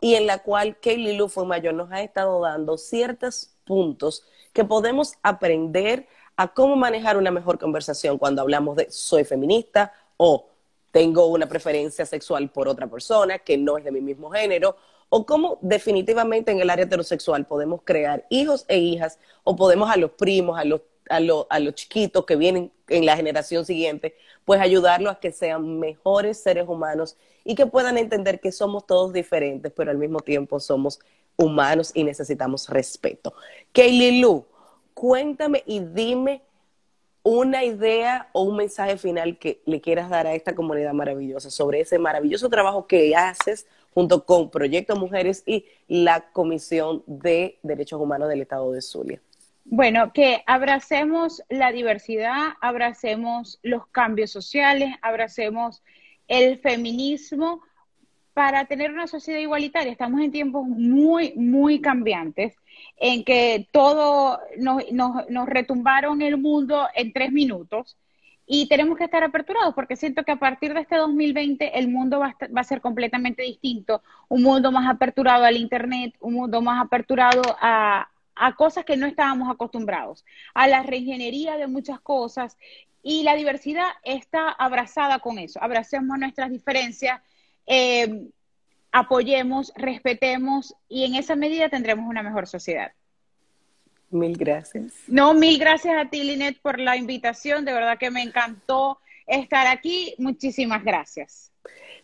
y 0.02 0.16
en 0.16 0.26
la 0.26 0.38
cual 0.38 0.76
Kaylee 0.80 1.16
Lu 1.16 1.30
Mayor 1.46 1.74
nos 1.74 1.92
ha 1.92 2.02
estado 2.02 2.40
dando 2.40 2.76
ciertos 2.76 3.54
puntos 3.64 4.24
que 4.52 4.64
podemos 4.64 5.14
aprender 5.22 6.08
a 6.36 6.52
cómo 6.52 6.74
manejar 6.74 7.16
una 7.16 7.30
mejor 7.30 7.56
conversación 7.56 8.18
cuando 8.18 8.42
hablamos 8.42 8.74
de 8.74 8.90
soy 8.90 9.22
feminista 9.22 9.92
o 10.16 10.48
tengo 10.90 11.26
una 11.26 11.48
preferencia 11.48 12.04
sexual 12.04 12.50
por 12.50 12.66
otra 12.66 12.88
persona 12.88 13.38
que 13.38 13.56
no 13.56 13.78
es 13.78 13.84
de 13.84 13.92
mi 13.92 14.00
mismo 14.00 14.28
género 14.30 14.76
o 15.08 15.24
cómo 15.24 15.58
definitivamente 15.60 16.50
en 16.50 16.60
el 16.60 16.68
área 16.68 16.84
heterosexual 16.84 17.46
podemos 17.46 17.82
crear 17.84 18.26
hijos 18.28 18.64
e 18.66 18.78
hijas 18.78 19.20
o 19.44 19.54
podemos 19.54 19.88
a 19.88 19.96
los 19.96 20.10
primos, 20.10 20.58
a 20.58 20.64
los, 20.64 20.80
a, 21.08 21.20
a 21.50 21.58
los 21.60 21.74
chiquitos 21.74 22.24
que 22.24 22.36
vienen 22.36 22.72
en 22.88 23.06
la 23.06 23.16
generación 23.16 23.64
siguiente, 23.64 24.14
pues 24.44 24.60
ayudarlos 24.60 25.12
a 25.12 25.20
que 25.20 25.32
sean 25.32 25.78
mejores 25.78 26.38
seres 26.38 26.68
humanos 26.68 27.16
y 27.44 27.54
que 27.54 27.66
puedan 27.66 27.98
entender 27.98 28.40
que 28.40 28.52
somos 28.52 28.86
todos 28.86 29.12
diferentes, 29.12 29.72
pero 29.74 29.90
al 29.90 29.98
mismo 29.98 30.20
tiempo 30.20 30.60
somos 30.60 31.00
humanos 31.36 31.92
y 31.94 32.04
necesitamos 32.04 32.68
respeto. 32.68 33.34
Kaylee 33.72 34.20
Lu, 34.20 34.44
cuéntame 34.94 35.62
y 35.66 35.80
dime 35.80 36.42
una 37.22 37.64
idea 37.64 38.28
o 38.32 38.42
un 38.42 38.56
mensaje 38.56 38.96
final 38.96 39.38
que 39.38 39.62
le 39.64 39.80
quieras 39.80 40.10
dar 40.10 40.26
a 40.26 40.34
esta 40.34 40.54
comunidad 40.54 40.92
maravillosa 40.92 41.50
sobre 41.50 41.80
ese 41.80 41.98
maravilloso 41.98 42.48
trabajo 42.48 42.86
que 42.86 43.14
haces 43.14 43.66
junto 43.94 44.24
con 44.24 44.50
Proyecto 44.50 44.96
Mujeres 44.96 45.42
y 45.46 45.66
la 45.86 46.32
Comisión 46.32 47.02
de 47.06 47.58
Derechos 47.62 48.00
Humanos 48.00 48.28
del 48.28 48.42
Estado 48.42 48.72
de 48.72 48.82
Zulia. 48.82 49.20
Bueno, 49.64 50.12
que 50.12 50.42
abracemos 50.46 51.42
la 51.48 51.72
diversidad, 51.72 52.54
abracemos 52.60 53.58
los 53.62 53.86
cambios 53.86 54.30
sociales, 54.30 54.94
abracemos 55.02 55.82
el 56.28 56.58
feminismo 56.58 57.62
para 58.34 58.64
tener 58.64 58.90
una 58.90 59.06
sociedad 59.06 59.38
igualitaria. 59.38 59.92
Estamos 59.92 60.20
en 60.20 60.32
tiempos 60.32 60.66
muy, 60.66 61.32
muy 61.36 61.80
cambiantes 61.80 62.56
en 62.96 63.24
que 63.24 63.68
todo 63.72 64.40
nos, 64.58 65.46
retumbaron 65.46 66.22
el 66.22 66.38
mundo 66.38 66.88
en 66.94 67.12
tres 67.12 67.30
minutos 67.32 67.96
y 68.46 68.68
tenemos 68.68 68.98
que 68.98 69.04
estar 69.04 69.22
aperturados 69.22 69.74
porque 69.74 69.96
siento 69.96 70.24
que 70.24 70.32
a 70.32 70.38
partir 70.38 70.74
de 70.74 70.80
este 70.80 70.96
2020 70.96 71.78
el 71.78 71.88
mundo 71.88 72.18
va 72.18 72.28
a, 72.38 72.48
va 72.48 72.62
a, 72.62 72.64
ser 72.64 72.80
completamente 72.80 73.42
distinto, 73.42 74.02
un 74.28 74.42
mundo 74.42 74.72
más 74.72 74.88
aperturado 74.88 75.44
al 75.44 75.56
Internet, 75.56 76.14
un 76.20 76.34
mundo 76.34 76.60
más 76.60 76.84
aperturado 76.84 77.42
a, 77.60 78.08
a 78.34 78.54
cosas 78.54 78.84
que 78.84 78.96
no 78.96 79.06
estábamos 79.06 79.50
acostumbrados, 79.50 80.24
a 80.54 80.66
la 80.66 80.82
reingeniería 80.82 81.56
de 81.56 81.66
muchas 81.66 82.00
cosas 82.00 82.56
y 83.02 83.22
la 83.24 83.34
diversidad 83.34 83.88
está 84.04 84.50
abrazada 84.50 85.18
con 85.18 85.38
eso. 85.38 85.62
Abracemos 85.62 86.18
nuestras 86.18 86.50
diferencias, 86.50 87.20
eh, 87.66 88.28
apoyemos, 88.92 89.72
respetemos 89.76 90.74
y 90.88 91.04
en 91.04 91.16
esa 91.16 91.34
medida 91.34 91.68
tendremos 91.68 92.08
una 92.08 92.22
mejor 92.22 92.46
sociedad. 92.46 92.92
Mil 94.10 94.36
gracias. 94.36 94.92
No, 95.06 95.32
mil 95.32 95.58
gracias 95.58 95.94
a 95.96 96.10
ti, 96.10 96.22
Linet, 96.22 96.60
por 96.60 96.78
la 96.78 96.96
invitación. 96.96 97.64
De 97.64 97.72
verdad 97.72 97.98
que 97.98 98.10
me 98.10 98.22
encantó 98.22 98.98
estar 99.26 99.66
aquí. 99.66 100.14
Muchísimas 100.18 100.84
gracias. 100.84 101.50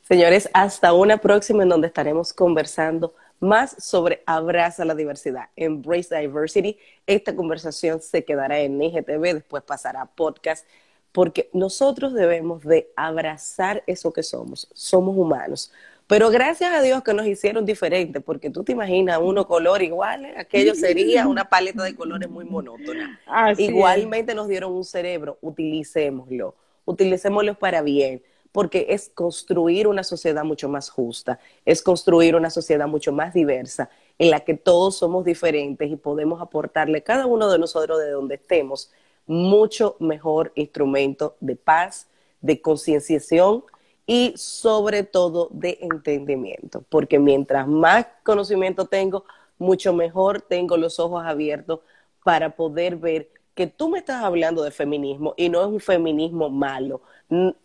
Señores, 0.02 0.48
hasta 0.54 0.94
una 0.94 1.18
próxima 1.18 1.64
en 1.64 1.68
donde 1.68 1.88
estaremos 1.88 2.32
conversando 2.32 3.14
más 3.40 3.76
sobre 3.78 4.22
Abraza 4.26 4.84
la 4.84 4.94
Diversidad, 4.94 5.48
Embrace 5.56 6.14
Diversity. 6.18 6.76
Esta 7.06 7.34
conversación 7.34 8.00
se 8.00 8.24
quedará 8.24 8.58
en 8.60 8.80
IGTV, 8.82 9.34
después 9.34 9.62
pasará 9.62 10.02
a 10.02 10.06
podcast, 10.06 10.66
porque 11.12 11.48
nosotros 11.52 12.14
debemos 12.14 12.62
de 12.64 12.90
abrazar 12.96 13.82
eso 13.86 14.12
que 14.12 14.22
somos. 14.22 14.68
Somos 14.74 15.16
humanos. 15.16 15.72
Pero 16.06 16.30
gracias 16.30 16.72
a 16.72 16.80
Dios 16.80 17.02
que 17.02 17.12
nos 17.12 17.26
hicieron 17.26 17.66
diferentes, 17.66 18.22
porque 18.22 18.48
tú 18.48 18.64
te 18.64 18.72
imaginas 18.72 19.18
uno 19.22 19.46
color 19.46 19.82
igual, 19.82 20.26
aquello 20.38 20.74
sería 20.74 21.26
una 21.26 21.50
paleta 21.50 21.82
de 21.82 21.94
colores 21.94 22.30
muy 22.30 22.46
monótona. 22.46 23.20
Igualmente 23.58 24.34
nos 24.34 24.48
dieron 24.48 24.72
un 24.72 24.84
cerebro, 24.84 25.36
utilicémoslo, 25.42 26.54
utilicémoslo 26.86 27.58
para 27.58 27.82
bien 27.82 28.22
porque 28.52 28.86
es 28.90 29.10
construir 29.14 29.86
una 29.86 30.02
sociedad 30.02 30.44
mucho 30.44 30.68
más 30.68 30.90
justa, 30.90 31.38
es 31.64 31.82
construir 31.82 32.34
una 32.34 32.50
sociedad 32.50 32.86
mucho 32.86 33.12
más 33.12 33.34
diversa, 33.34 33.90
en 34.18 34.30
la 34.30 34.40
que 34.40 34.54
todos 34.54 34.96
somos 34.96 35.24
diferentes 35.24 35.90
y 35.90 35.96
podemos 35.96 36.40
aportarle 36.40 37.02
cada 37.02 37.26
uno 37.26 37.50
de 37.50 37.58
nosotros 37.58 37.98
de 37.98 38.10
donde 38.10 38.36
estemos 38.36 38.90
mucho 39.26 39.96
mejor 40.00 40.52
instrumento 40.54 41.36
de 41.40 41.54
paz, 41.56 42.08
de 42.40 42.60
concienciación 42.60 43.64
y 44.06 44.32
sobre 44.36 45.02
todo 45.02 45.48
de 45.52 45.78
entendimiento, 45.82 46.82
porque 46.88 47.18
mientras 47.18 47.68
más 47.68 48.06
conocimiento 48.24 48.86
tengo, 48.86 49.24
mucho 49.58 49.92
mejor 49.92 50.40
tengo 50.40 50.76
los 50.76 50.98
ojos 50.98 51.24
abiertos 51.24 51.80
para 52.24 52.56
poder 52.56 52.96
ver 52.96 53.28
que 53.54 53.66
tú 53.66 53.88
me 53.88 53.98
estás 53.98 54.22
hablando 54.22 54.62
de 54.62 54.70
feminismo 54.70 55.34
y 55.36 55.48
no 55.48 55.60
es 55.60 55.66
un 55.66 55.80
feminismo 55.80 56.48
malo. 56.48 57.02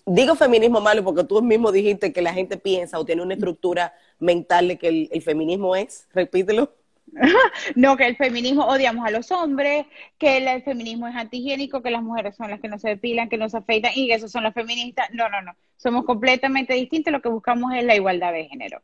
Digo 0.06 0.36
feminismo 0.36 0.82
malo 0.82 1.04
porque 1.04 1.24
tú 1.24 1.42
mismo 1.42 1.72
dijiste 1.72 2.12
que 2.12 2.22
la 2.22 2.34
gente 2.34 2.58
piensa 2.58 3.00
o 3.00 3.06
tiene 3.06 3.22
una 3.22 3.36
estructura 3.36 3.94
mental 4.20 4.68
de 4.68 4.78
que 4.78 5.08
el, 5.10 5.22
feminismo 5.22 5.76
es, 5.76 6.08
repítelo. 6.14 6.74
No, 7.76 7.96
que 7.96 8.08
el 8.08 8.18
feminismo 8.18 8.66
odiamos 8.66 9.06
a 9.06 9.12
los 9.12 9.32
hombres, 9.32 9.86
que 10.18 10.38
el, 10.38 10.64
feminismo 10.64 11.08
es 11.08 11.16
antihigiénico, 11.16 11.82
que 11.82 11.92
las 11.92 12.02
mujeres 12.02 12.36
son 12.36 12.50
las 12.50 12.60
que 12.60 12.68
no 12.68 12.80
se 12.80 12.90
depilan, 12.90 13.30
que 13.30 13.38
no 13.38 13.50
se 13.50 13.58
afeitan 13.58 13.92
y 13.96 14.08
que 14.08 14.16
esos 14.16 14.32
son 14.32 14.44
las 14.44 14.54
feministas. 14.54 15.10
No, 15.12 15.30
no, 15.30 15.42
no. 15.42 15.56
Somos 15.78 16.06
completamente 16.06 16.74
distintos. 16.74 17.14
Lo 17.14 17.22
que 17.22 17.30
buscamos 17.30 17.74
es 17.74 17.84
la 17.84 17.96
igualdad 17.96 18.34
de 18.34 18.46
género. 18.46 18.82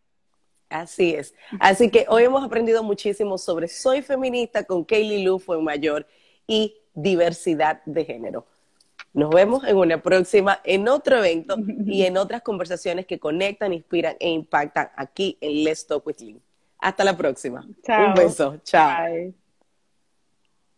Así 0.69 1.15
es. 1.15 1.34
Así 1.59 1.89
que 1.89 2.05
hoy 2.09 2.23
hemos 2.23 2.43
aprendido 2.43 2.84
muchísimo 2.84 3.38
sobre 3.38 3.67
Soy 3.67 4.01
Feminista 4.01 4.63
con 4.63 4.86
Kaylee 4.86 5.23
Lu, 5.23 5.39
fue 5.39 5.61
mayor, 5.61 6.05
y 6.45 6.75
diversidad 6.93 7.82
de 7.86 8.05
género. 8.05 8.45
Nos 9.14 9.30
vemos 9.32 9.64
en 9.66 9.78
una 9.78 10.01
próxima, 10.01 10.60
en 10.64 10.88
otro 10.88 11.18
evento 11.18 11.55
y 11.86 12.03
en 12.05 12.18
otras 12.18 12.41
conversaciones 12.41 13.05
que 13.05 13.20
conectan, 13.20 13.74
inspiran 13.74 14.16
e 14.20 14.30
impactan 14.30 14.89
aquí 14.95 15.38
en 15.41 15.64
Let's 15.64 15.88
Talk 15.88 16.05
with 16.05 16.20
Lynn. 16.20 16.41
Hasta 16.78 17.03
la 17.03 17.18
próxima. 17.18 17.68
Un 17.88 18.14
beso. 18.14 18.57
Chao. 18.64 19.34